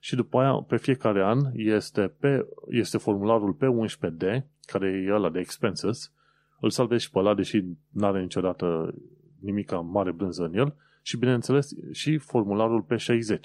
și 0.00 0.16
după 0.16 0.40
aia, 0.40 0.52
pe 0.52 0.76
fiecare 0.76 1.22
an, 1.22 1.38
este, 1.52 2.14
pe, 2.20 2.46
este 2.68 2.98
formularul 2.98 3.56
P11D, 3.56 4.44
care 4.66 5.04
e 5.06 5.12
ăla 5.12 5.30
de 5.30 5.38
expenses, 5.38 6.12
îl 6.60 6.70
salvezi 6.70 7.04
și 7.04 7.10
pe 7.10 7.18
ăla, 7.18 7.34
deși 7.34 7.64
nu 7.90 8.06
are 8.06 8.20
niciodată 8.20 8.94
nimica 9.40 9.80
mare 9.80 10.12
brânză 10.12 10.44
în 10.44 10.54
el, 10.54 10.74
și 11.02 11.16
bineînțeles 11.16 11.70
și 11.92 12.18
formularul 12.18 12.84
P60. 12.84 13.40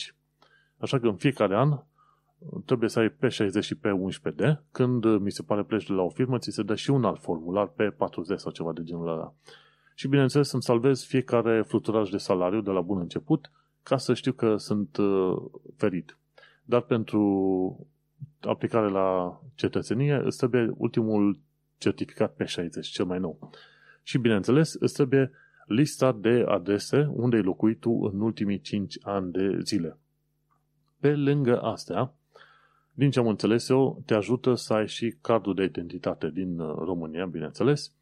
Așa 0.77 0.99
că 0.99 1.07
în 1.07 1.15
fiecare 1.15 1.55
an 1.55 1.79
trebuie 2.65 2.89
să 2.89 2.99
ai 2.99 3.09
P60 3.09 3.59
și 3.59 3.75
P11D. 3.75 4.61
Când 4.71 5.05
mi 5.19 5.31
se 5.31 5.43
pare 5.43 5.63
pleci 5.63 5.87
de 5.87 5.93
la 5.93 6.01
o 6.01 6.09
firmă, 6.09 6.37
ți 6.37 6.51
se 6.51 6.63
dă 6.63 6.75
și 6.75 6.89
un 6.89 7.05
alt 7.05 7.21
formular 7.21 7.67
P40 7.67 8.35
sau 8.35 8.51
ceva 8.51 8.71
de 8.73 8.83
genul 8.83 9.07
ăla. 9.07 9.33
Și 9.95 10.07
bineînțeles 10.07 10.51
îmi 10.51 10.61
salvez 10.61 11.03
fiecare 11.03 11.61
fluturaj 11.61 12.09
de 12.09 12.17
salariu 12.17 12.61
de 12.61 12.71
la 12.71 12.81
bun 12.81 12.99
început 12.99 13.51
ca 13.83 13.97
să 13.97 14.13
știu 14.13 14.31
că 14.31 14.57
sunt 14.57 14.97
uh, 14.97 15.37
ferit. 15.75 16.17
Dar 16.63 16.81
pentru 16.81 17.87
aplicare 18.41 18.89
la 18.89 19.39
cetățenie 19.55 20.21
îți 20.23 20.37
trebuie 20.37 20.73
ultimul 20.77 21.39
certificat 21.81 22.35
P60, 22.43 22.81
cel 22.81 23.05
mai 23.05 23.19
nou. 23.19 23.49
Și 24.03 24.17
bineînțeles 24.17 24.73
îți 24.73 24.93
trebuie 24.93 25.31
lista 25.65 26.11
de 26.11 26.43
adrese 26.47 27.09
unde 27.11 27.35
ai 27.35 27.41
locuit 27.41 27.79
tu 27.79 27.89
în 28.13 28.21
ultimii 28.21 28.61
5 28.61 28.97
ani 29.01 29.31
de 29.31 29.59
zile. 29.63 29.97
Pe 30.99 31.15
lângă 31.15 31.61
astea, 31.61 32.13
din 32.93 33.11
ce 33.11 33.19
am 33.19 33.27
înțeles 33.27 33.69
eu, 33.69 34.01
te 34.05 34.13
ajută 34.13 34.55
să 34.55 34.73
ai 34.73 34.87
și 34.87 35.15
cardul 35.21 35.53
de 35.53 35.63
identitate 35.63 36.29
din 36.29 36.59
uh, 36.59 36.75
România, 36.77 37.25
bineînțeles. 37.25 37.93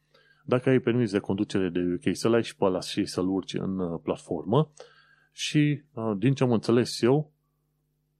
Dacă 0.45 0.69
ai 0.69 0.79
permis 0.79 1.11
de 1.11 1.19
conducere 1.19 1.69
de 1.69 1.79
UK, 1.79 2.15
să-l 2.15 2.33
ai 2.33 2.43
și 2.43 2.55
pe 2.55 2.65
ăla 2.65 2.79
și 2.79 3.05
să-l 3.05 3.27
urci 3.27 3.53
în 3.53 3.79
uh, 3.79 3.99
platformă. 4.03 4.71
Și, 5.31 5.81
uh, 5.93 6.13
din 6.17 6.33
ce 6.33 6.43
am 6.43 6.51
înțeles 6.51 7.01
eu, 7.01 7.31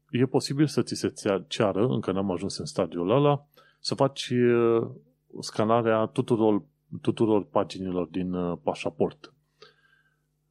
e 0.10 0.26
posibil 0.26 0.68
să 0.68 0.82
ți 0.82 0.95
se 0.95 1.14
ceară, 1.47 1.88
încă 1.88 2.12
n-am 2.12 2.32
ajuns 2.32 2.57
în 2.57 2.66
stadiul 2.66 3.10
ăla, 3.10 3.47
să 3.80 3.95
faci 3.95 4.34
scanarea 5.39 6.05
tuturor, 6.05 6.63
tuturor 7.01 7.45
paginilor 7.45 8.07
din 8.07 8.55
pașaport 8.63 9.34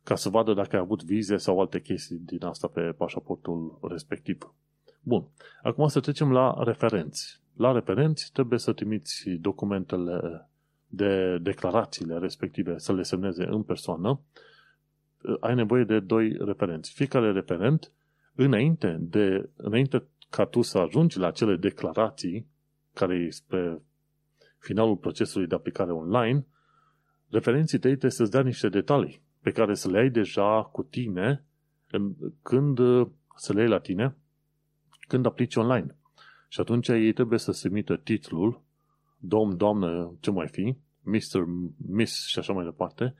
ca 0.08 0.14
să 0.14 0.28
vadă 0.28 0.54
dacă 0.54 0.76
ai 0.76 0.82
avut 0.82 1.04
vize 1.04 1.36
sau 1.36 1.60
alte 1.60 1.80
chestii 1.80 2.16
din 2.16 2.44
asta 2.44 2.68
pe 2.68 2.80
pașaportul 2.80 3.78
respectiv. 3.82 4.54
Bun. 5.02 5.26
Acum 5.62 5.88
să 5.88 6.00
trecem 6.00 6.32
la 6.32 6.62
referenți. 6.64 7.40
La 7.56 7.72
referenți 7.72 8.30
trebuie 8.32 8.58
să 8.58 8.72
trimiți 8.72 9.30
documentele 9.30 10.48
de 10.86 11.38
declarațiile 11.38 12.18
respective, 12.18 12.78
să 12.78 12.92
le 12.92 13.02
semneze 13.02 13.44
în 13.44 13.62
persoană. 13.62 14.20
Ai 15.40 15.54
nevoie 15.54 15.84
de 15.84 16.00
doi 16.00 16.36
referenți. 16.40 16.92
Fiecare 16.92 17.32
referent, 17.32 17.92
înainte, 18.34 18.96
de, 19.00 19.48
înainte 19.56 20.06
ca 20.30 20.44
tu 20.44 20.62
să 20.62 20.78
ajungi 20.78 21.18
la 21.18 21.26
acele 21.26 21.56
declarații, 21.56 22.46
care 22.92 23.14
e 23.14 23.30
spre 23.30 23.82
finalul 24.58 24.96
procesului 24.96 25.46
de 25.46 25.54
aplicare 25.54 25.92
online, 25.92 26.46
referenții 27.28 27.78
tăi 27.78 27.90
trebuie 27.90 28.10
să-ți 28.10 28.30
dea 28.30 28.42
niște 28.42 28.68
detalii 28.68 29.22
pe 29.42 29.50
care 29.50 29.74
să 29.74 29.90
le 29.90 29.98
ai 29.98 30.10
deja 30.10 30.62
cu 30.62 30.82
tine 30.82 31.44
în, 31.90 32.14
când 32.42 32.78
să 33.36 33.52
le 33.52 33.60
ai 33.60 33.68
la 33.68 33.78
tine 33.78 34.16
când 35.08 35.26
aplici 35.26 35.56
online. 35.56 35.96
Și 36.48 36.60
atunci 36.60 36.88
ei 36.88 37.12
trebuie 37.12 37.38
să 37.38 37.52
se 37.52 37.68
emită 37.68 37.96
titlul, 37.96 38.62
domn, 39.18 39.56
doamnă, 39.56 40.16
ce 40.20 40.30
mai 40.30 40.48
fi, 40.48 40.76
Mr., 41.02 41.44
Miss 41.76 42.26
și 42.26 42.38
așa 42.38 42.52
mai 42.52 42.64
departe, 42.64 43.14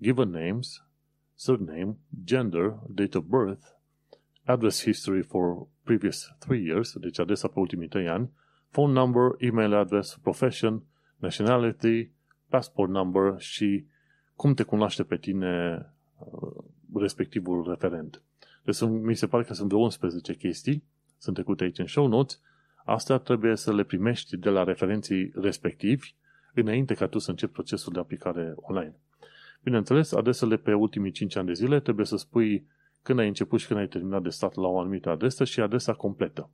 given 0.00 0.28
names, 0.28 0.86
surname, 1.34 1.96
gender, 2.24 2.78
date 2.88 3.18
of 3.18 3.24
birth, 3.24 3.66
address 4.44 4.82
history 4.82 5.22
for 5.22 5.68
previous 5.82 6.34
three 6.38 6.64
years, 6.64 6.98
deci 6.98 7.18
adresa 7.18 7.48
pe 7.48 7.58
ultimii 7.58 7.88
trei 7.88 8.08
ani, 8.08 8.30
phone 8.74 8.92
number, 8.92 9.22
email 9.38 9.74
address, 9.74 10.18
profession, 10.22 10.82
nationality, 11.16 12.10
passport 12.48 12.90
number 12.90 13.34
și 13.38 13.86
cum 14.36 14.54
te 14.54 14.62
cunoaște 14.62 15.02
pe 15.02 15.16
tine 15.16 15.86
uh, 16.18 16.64
respectivul 16.94 17.68
referent. 17.68 18.22
Deci 18.62 18.80
mi 18.80 19.16
se 19.16 19.26
pare 19.26 19.44
că 19.44 19.54
sunt 19.54 19.68
vreo 19.68 19.80
11 19.80 20.34
chestii 20.34 20.84
sunt 21.18 21.34
trecute 21.34 21.64
aici 21.64 21.78
în 21.78 21.86
show 21.86 22.06
notes, 22.06 22.40
astea 22.84 23.18
trebuie 23.18 23.56
să 23.56 23.74
le 23.74 23.84
primești 23.84 24.36
de 24.36 24.50
la 24.50 24.64
referenții 24.64 25.32
respectivi 25.34 26.14
înainte 26.54 26.94
ca 26.94 27.06
tu 27.06 27.18
să 27.18 27.30
începi 27.30 27.52
procesul 27.52 27.92
de 27.92 27.98
aplicare 27.98 28.52
online. 28.56 28.94
Bineînțeles, 29.62 30.12
adresele 30.12 30.56
pe 30.56 30.72
ultimii 30.72 31.10
5 31.10 31.36
ani 31.36 31.46
de 31.46 31.52
zile 31.52 31.80
trebuie 31.80 32.06
să 32.06 32.16
spui 32.16 32.66
când 33.02 33.18
ai 33.18 33.26
început 33.26 33.60
și 33.60 33.66
când 33.66 33.80
ai 33.80 33.88
terminat 33.88 34.22
de 34.22 34.28
stat 34.28 34.54
la 34.54 34.66
o 34.66 34.78
anumită 34.78 35.10
adresă 35.10 35.44
și 35.44 35.60
adresa 35.60 35.92
completă. 35.92 36.50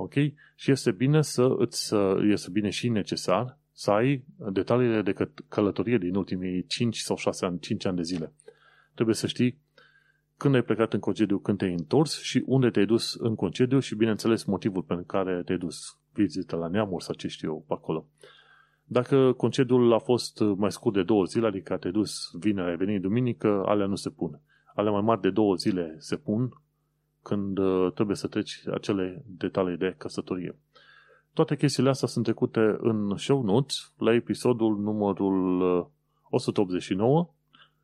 Ok? 0.00 0.12
Și 0.56 0.70
este 0.70 0.90
bine 0.90 1.22
să 1.22 1.54
îți, 1.58 1.94
este 2.20 2.50
bine 2.50 2.70
și 2.70 2.88
necesar 2.88 3.58
să 3.72 3.90
ai 3.90 4.24
detaliile 4.52 5.02
de 5.02 5.14
călătorie 5.48 5.98
din 5.98 6.14
ultimii 6.14 6.66
5 6.66 6.98
sau 6.98 7.16
6 7.16 7.44
ani, 7.44 7.58
5 7.58 7.84
ani 7.84 7.96
de 7.96 8.02
zile. 8.02 8.32
Trebuie 8.94 9.14
să 9.14 9.26
știi 9.26 9.58
când 10.36 10.54
ai 10.54 10.62
plecat 10.62 10.92
în 10.92 11.00
concediu, 11.00 11.38
când 11.38 11.58
te-ai 11.58 11.72
întors 11.72 12.20
și 12.20 12.42
unde 12.46 12.70
te-ai 12.70 12.86
dus 12.86 13.14
în 13.14 13.34
concediu 13.34 13.78
și, 13.78 13.94
bineînțeles, 13.94 14.44
motivul 14.44 14.82
pentru 14.82 15.06
care 15.06 15.42
te-ai 15.44 15.58
dus. 15.58 15.98
Vizită 16.12 16.56
la 16.56 16.68
neamuri 16.68 17.04
sau 17.04 17.14
ce 17.14 17.28
știu 17.28 17.48
eu 17.48 17.64
pe 17.66 17.72
acolo. 17.72 18.06
Dacă 18.84 19.32
concediul 19.32 19.92
a 19.92 19.98
fost 19.98 20.40
mai 20.40 20.72
scurt 20.72 20.94
de 20.94 21.02
două 21.02 21.24
zile, 21.24 21.46
adică 21.46 21.76
te-ai 21.76 21.92
dus 21.92 22.30
vineri, 22.38 22.68
ai 22.68 22.76
venit 22.76 23.00
duminică, 23.00 23.62
alea 23.66 23.86
nu 23.86 23.94
se 23.94 24.10
pun. 24.10 24.40
Alea 24.74 24.92
mai 24.92 25.00
mari 25.00 25.20
de 25.20 25.30
două 25.30 25.54
zile 25.54 25.96
se 25.98 26.16
pun 26.16 26.62
când 27.22 27.58
uh, 27.58 27.92
trebuie 27.92 28.16
să 28.16 28.26
treci 28.26 28.62
acele 28.72 29.22
detalii 29.26 29.76
de 29.76 29.94
căsătorie. 29.98 30.56
Toate 31.32 31.56
chestiile 31.56 31.88
astea 31.88 32.08
sunt 32.08 32.24
trecute 32.24 32.76
în 32.78 33.16
show 33.16 33.42
notes 33.42 33.92
la 33.98 34.14
episodul 34.14 34.78
numărul 34.78 35.60
189, 36.30 37.18
uh, 37.18 37.26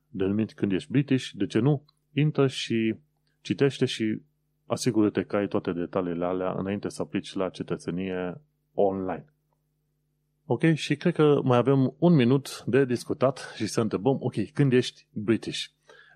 denumit 0.09 0.53
Când 0.53 0.73
ești 0.73 0.91
British, 0.91 1.31
de 1.33 1.47
ce 1.47 1.59
nu? 1.59 1.85
intră 2.15 2.47
și 2.47 2.95
citește 3.41 3.85
și 3.85 4.23
asigură-te 4.67 5.23
că 5.23 5.37
ai 5.37 5.49
toate 5.49 5.73
detaliile 5.73 6.25
alea 6.25 6.55
înainte 6.57 6.89
să 6.89 7.03
aplici 7.03 7.35
la 7.35 7.49
cetățenie 7.49 8.41
online. 8.75 9.25
Ok, 10.47 10.75
și 10.75 10.97
cred 10.97 11.15
că 11.15 11.41
mai 11.43 11.59
avem 11.59 11.95
un 11.99 12.15
minut 12.15 12.65
de 12.67 12.85
discutat 12.85 13.53
și 13.57 13.67
să 13.67 13.81
întrebăm, 13.81 14.17
ok, 14.21 14.35
când 14.53 14.73
ești 14.73 15.07
British? 15.13 15.65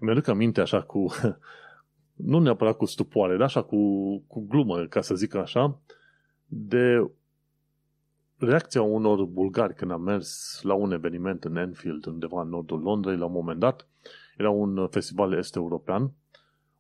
Mi-aduc 0.01 0.29
aminte 0.29 0.61
așa 0.61 0.83
cu, 0.83 1.07
nu 2.19 2.39
neapărat 2.39 2.77
cu 2.77 2.85
stupoare, 2.85 3.33
dar 3.33 3.43
așa 3.43 3.63
cu, 3.63 3.79
cu 4.27 4.47
glumă, 4.49 4.85
ca 4.85 5.01
să 5.01 5.15
zic 5.15 5.35
așa, 5.35 5.81
de 6.47 7.11
reacția 8.39 8.83
unor 8.83 9.25
bulgari 9.25 9.75
când 9.75 9.91
am 9.91 10.03
mers 10.03 10.61
la 10.63 10.75
un 10.75 10.93
eveniment 10.93 11.45
în 11.45 11.57
Enfield, 11.57 12.07
undeva 12.07 12.43
în 12.43 12.49
nordul 12.49 12.81
Londrei, 12.81 13.17
la 13.17 13.25
un 13.25 13.33
moment 13.33 13.59
dat, 13.59 13.87
era 14.37 14.51
un 14.51 14.89
festival 14.89 15.33
est-european, 15.33 16.13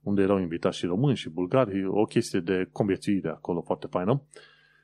unde 0.02 0.22
erau 0.22 0.38
invitați 0.38 0.76
și 0.76 0.86
români 0.86 1.16
și 1.16 1.30
bulgari, 1.30 1.86
o 1.86 2.04
chestie 2.04 2.40
de 2.40 2.68
conviețuire 2.72 3.28
acolo 3.28 3.60
foarte 3.60 3.86
faină. 3.86 4.22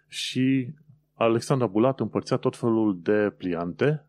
Și 0.08 0.74
Alexandra 1.14 1.66
Bulat 1.66 2.00
împărțea 2.00 2.36
tot 2.36 2.56
felul 2.56 3.00
de 3.02 3.34
pliante 3.36 4.06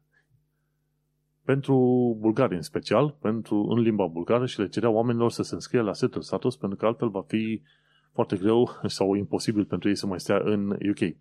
pentru 1.45 1.75
bulgari 2.19 2.55
în 2.55 2.61
special, 2.61 3.15
pentru, 3.21 3.67
în 3.69 3.79
limba 3.79 4.05
bulgară 4.05 4.45
și 4.45 4.59
le 4.59 4.67
cerea 4.67 4.89
oamenilor 4.89 5.31
să 5.31 5.43
se 5.43 5.53
înscrie 5.53 5.81
la 5.81 5.93
setul 5.93 6.21
status 6.21 6.55
pentru 6.55 6.77
că 6.77 6.85
altfel 6.85 7.09
va 7.09 7.21
fi 7.21 7.61
foarte 8.11 8.35
greu 8.35 8.69
sau 8.97 9.13
imposibil 9.13 9.65
pentru 9.65 9.89
ei 9.89 9.95
să 9.95 10.07
mai 10.07 10.19
stea 10.19 10.41
în 10.43 10.69
UK. 10.69 11.15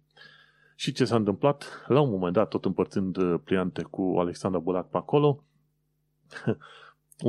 Și 0.76 0.92
ce 0.92 1.04
s-a 1.04 1.16
întâmplat? 1.16 1.84
La 1.86 2.00
un 2.00 2.10
moment 2.10 2.32
dat, 2.32 2.48
tot 2.48 2.64
împărțind 2.64 3.36
pliante 3.36 3.82
cu 3.82 4.14
Alexandra 4.18 4.60
Bulat 4.60 4.88
pe 4.88 4.96
acolo, 4.96 5.44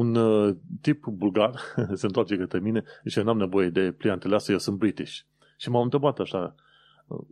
un 0.01 0.15
uh, 0.15 0.55
tip 0.81 1.05
bulgar 1.05 1.53
se 1.93 2.05
întoarce 2.05 2.37
către 2.37 2.59
mine 2.59 2.83
și 3.05 3.19
n-am 3.19 3.37
nevoie 3.37 3.69
de 3.69 3.91
pliantele 3.91 4.35
astea, 4.35 4.53
eu 4.53 4.59
sunt 4.59 4.77
British. 4.77 5.19
Și 5.57 5.69
m-am 5.69 5.83
întrebat 5.83 6.19
așa, 6.19 6.55
uh, 7.07 7.25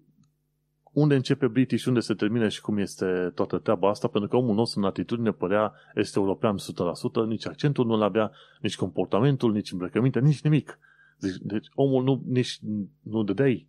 unde 0.93 1.15
începe 1.15 1.47
British, 1.47 1.85
unde 1.85 1.99
se 1.99 2.13
termine 2.13 2.47
și 2.47 2.61
cum 2.61 2.77
este 2.77 3.31
toată 3.35 3.57
treaba 3.57 3.89
asta, 3.89 4.07
pentru 4.07 4.29
că 4.29 4.35
omul 4.35 4.55
nostru 4.55 4.79
în 4.79 4.85
atitudine 4.85 5.31
părea 5.31 5.73
este 5.95 6.19
european 6.19 6.57
100%, 6.57 7.27
nici 7.27 7.47
accentul 7.47 7.85
nu-l 7.85 8.01
avea, 8.01 8.31
nici 8.61 8.75
comportamentul, 8.75 9.51
nici 9.51 9.71
îmbrăcăminte, 9.71 10.19
nici 10.19 10.41
nimic. 10.41 10.79
Deci, 11.19 11.35
deci 11.41 11.67
omul 11.73 12.03
nu, 12.03 12.23
nici 12.25 12.59
nu 13.01 13.23
dădeai 13.23 13.67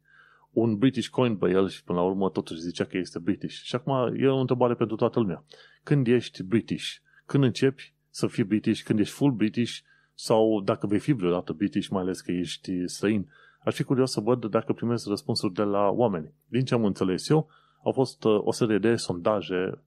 un 0.54 0.76
British 0.76 1.08
coin 1.08 1.36
pe 1.36 1.50
el 1.50 1.68
și 1.68 1.84
până 1.84 1.98
la 1.98 2.04
urmă 2.04 2.30
totuși 2.30 2.60
zicea 2.60 2.84
că 2.84 2.96
este 2.96 3.18
British. 3.18 3.54
Și 3.62 3.74
acum 3.74 4.14
e 4.16 4.26
o 4.26 4.38
întrebare 4.38 4.74
pentru 4.74 4.96
toată 4.96 5.20
lumea. 5.20 5.44
Când 5.82 6.06
ești 6.06 6.42
British? 6.42 6.94
Când 7.26 7.44
începi 7.44 7.94
să 8.10 8.26
fii 8.26 8.44
British 8.44 8.82
când 8.82 8.98
ești 8.98 9.14
full 9.14 9.32
British 9.32 9.78
sau 10.14 10.60
dacă 10.60 10.86
vei 10.86 10.98
fi 10.98 11.12
vreodată 11.12 11.52
British, 11.52 11.88
mai 11.88 12.02
ales 12.02 12.20
că 12.20 12.32
ești 12.32 12.86
străin. 12.86 13.28
Aș 13.64 13.74
fi 13.74 13.82
curios 13.82 14.10
să 14.10 14.20
văd 14.20 14.44
dacă 14.44 14.72
primesc 14.72 15.06
răspunsuri 15.06 15.52
de 15.52 15.62
la 15.62 15.88
oameni. 15.88 16.32
Din 16.48 16.64
ce 16.64 16.74
am 16.74 16.84
înțeles 16.84 17.28
eu, 17.28 17.48
au 17.82 17.92
fost 17.92 18.24
uh, 18.24 18.40
o 18.44 18.52
serie 18.52 18.78
de 18.78 18.96
sondaje 18.96 19.78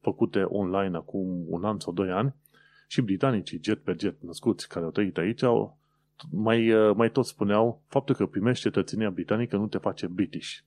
făcute 0.00 0.42
online 0.42 0.96
acum 0.96 1.44
un 1.48 1.64
an 1.64 1.78
sau 1.78 1.92
doi 1.92 2.10
ani 2.10 2.34
Și 2.86 3.00
britanicii, 3.00 3.60
jet 3.62 3.82
pe 3.82 3.96
jet, 3.98 4.22
născuți, 4.22 4.68
care 4.68 4.84
au 4.84 4.90
trăit 4.90 5.18
aici, 5.18 5.42
au, 5.42 5.78
mai, 6.30 6.72
uh, 6.72 6.94
mai 6.96 7.10
tot 7.10 7.26
spuneau, 7.26 7.82
faptul 7.86 8.14
că 8.14 8.26
primești 8.26 8.62
cetățenia 8.62 9.10
britanică 9.10 9.56
nu 9.56 9.66
te 9.66 9.78
face 9.78 10.06
British. 10.06 10.58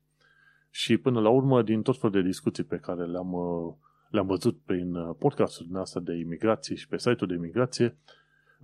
Și 0.69 0.97
până 0.97 1.19
la 1.19 1.29
urmă, 1.29 1.61
din 1.61 1.81
tot 1.81 1.97
felul 1.99 2.21
de 2.21 2.27
discuții 2.27 2.63
pe 2.63 2.77
care 2.77 3.05
le-am, 3.05 3.33
uh, 3.33 3.73
le-am 4.09 4.27
văzut 4.27 4.59
prin 4.65 4.95
uh, 4.95 5.15
podcastul 5.19 5.67
noastre 5.69 5.99
de 5.99 6.13
imigrație 6.13 6.75
și 6.75 6.87
pe 6.87 6.97
site-ul 6.97 7.29
de 7.29 7.33
imigrație, 7.33 7.97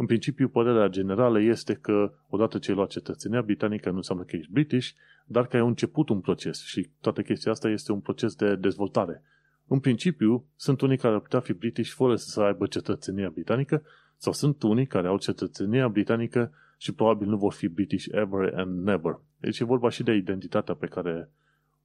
în 0.02 0.08
principiu, 0.08 0.48
părerea 0.48 0.88
generală 0.88 1.42
este 1.42 1.74
că 1.74 2.14
odată 2.30 2.58
ce 2.58 2.70
ai 2.70 2.76
luat 2.76 2.90
cetățenia 2.90 3.42
britanică 3.42 3.90
nu 3.90 3.96
înseamnă 3.96 4.24
că 4.24 4.36
ești 4.36 4.52
British, 4.52 4.90
dar 5.26 5.48
că 5.48 5.58
ai 5.58 5.68
început 5.68 6.10
un 6.10 6.20
proces 6.20 6.64
și 6.64 6.90
toată 7.02 7.22
chestia 7.22 7.52
asta 7.52 7.70
este 7.70 7.92
un 7.92 8.00
proces 8.00 8.36
de 8.36 8.56
dezvoltare. 8.56 9.24
În 9.68 9.80
principiu, 9.80 10.46
sunt 10.56 10.82
unii 10.82 10.98
care 10.98 11.14
ar 11.14 11.20
putea 11.20 11.40
fi 11.40 11.54
British 11.54 11.92
fără 11.92 12.16
să 12.16 12.42
aibă 12.42 12.68
cetățenia 12.68 13.30
britanică 13.30 13.84
sau 14.18 14.34
sunt 14.34 14.64
unii 14.64 14.88
care 14.88 15.08
au 15.08 15.18
cetățenia 15.18 15.88
britanică 15.88 16.52
și 16.78 16.94
probabil 16.94 17.28
nu 17.28 17.38
vor 17.38 17.54
fi 17.54 17.68
British 17.68 18.06
ever 18.12 18.54
and 18.56 18.84
never. 18.84 19.20
Deci 19.38 19.60
e 19.60 19.64
vorba 19.64 19.90
și 19.90 20.04
de 20.04 20.14
identitatea 20.14 20.74
pe 20.74 20.88
care 20.88 21.30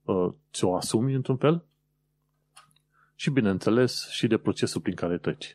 uh, 0.02 0.32
ți-o 0.52 0.76
asumi 0.76 1.14
într-un 1.14 1.36
fel 1.36 1.64
și, 3.14 3.30
bineînțeles, 3.30 4.08
și 4.08 4.26
de 4.26 4.36
procesul 4.36 4.80
prin 4.80 4.94
care 4.94 5.18
treci. 5.18 5.54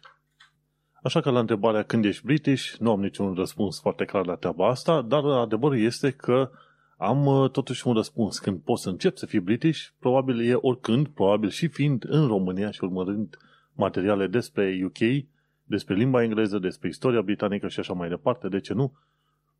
Așa 1.01 1.21
că 1.21 1.29
la 1.29 1.39
întrebarea 1.39 1.83
când 1.83 2.05
ești 2.05 2.25
British, 2.25 2.75
nu 2.79 2.91
am 2.91 3.01
niciun 3.01 3.33
răspuns 3.33 3.79
foarte 3.79 4.05
clar 4.05 4.25
la 4.25 4.35
treaba 4.35 4.67
asta, 4.67 5.01
dar 5.01 5.23
adevărul 5.25 5.79
este 5.79 6.11
că 6.11 6.51
am 6.97 7.25
uh, 7.25 7.51
totuși 7.51 7.87
un 7.87 7.93
răspuns. 7.93 8.39
Când 8.39 8.59
poți 8.59 8.81
să 8.81 8.89
încep 8.89 9.17
să 9.17 9.25
fii 9.25 9.39
British, 9.39 9.87
probabil 9.99 10.49
e 10.49 10.53
oricând, 10.53 11.07
probabil 11.07 11.49
și 11.49 11.67
fiind 11.67 12.05
în 12.07 12.27
România 12.27 12.71
și 12.71 12.83
urmărind 12.83 13.37
materiale 13.73 14.27
despre 14.27 14.81
UK, 14.83 15.25
despre 15.63 15.95
limba 15.95 16.23
engleză, 16.23 16.59
despre 16.59 16.87
istoria 16.87 17.21
britanică 17.21 17.67
și 17.67 17.79
așa 17.79 17.93
mai 17.93 18.09
departe, 18.09 18.47
de 18.47 18.59
ce 18.59 18.73
nu? 18.73 18.93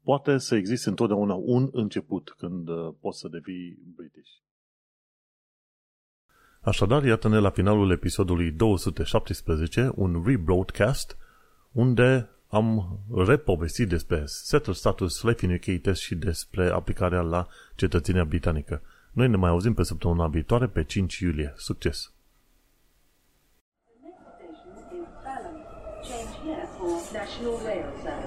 Poate 0.04 0.38
să 0.38 0.56
existe 0.56 0.90
întotdeauna 0.90 1.34
un 1.34 1.70
început 1.72 2.36
când 2.38 2.68
uh, 2.68 2.94
poți 3.00 3.20
să 3.20 3.28
devii 3.28 3.78
British. 3.96 4.30
Așadar, 6.62 7.04
iată-ne 7.04 7.38
la 7.38 7.50
finalul 7.50 7.92
episodului 7.92 8.52
217, 8.52 9.92
un 9.96 10.24
rebroadcast, 10.26 11.18
unde 11.72 12.30
am 12.48 13.00
repovestit 13.16 13.90
despre 13.90 14.24
Settle 14.26 14.74
Status, 14.74 15.22
Life 15.24 15.46
in 15.46 15.54
UK 15.54 15.82
Test 15.82 16.02
și 16.02 16.16
despre 16.16 16.70
aplicarea 16.70 17.22
la 17.22 17.48
cetățenia 17.76 18.24
britanică. 18.24 18.82
Noi 19.12 19.28
ne 19.28 19.36
mai 19.36 19.50
auzim 19.50 19.74
pe 19.74 19.84
săptămâna 19.84 20.28
viitoare, 20.28 20.68
pe 20.68 20.84
5 20.84 21.18
iulie. 21.18 21.54
Succes! 21.58 22.12
Change 26.10 26.34
here 26.44 26.68
for 26.78 27.00
National 27.14 27.58
Rail 27.64 27.86
Service. 28.04 28.21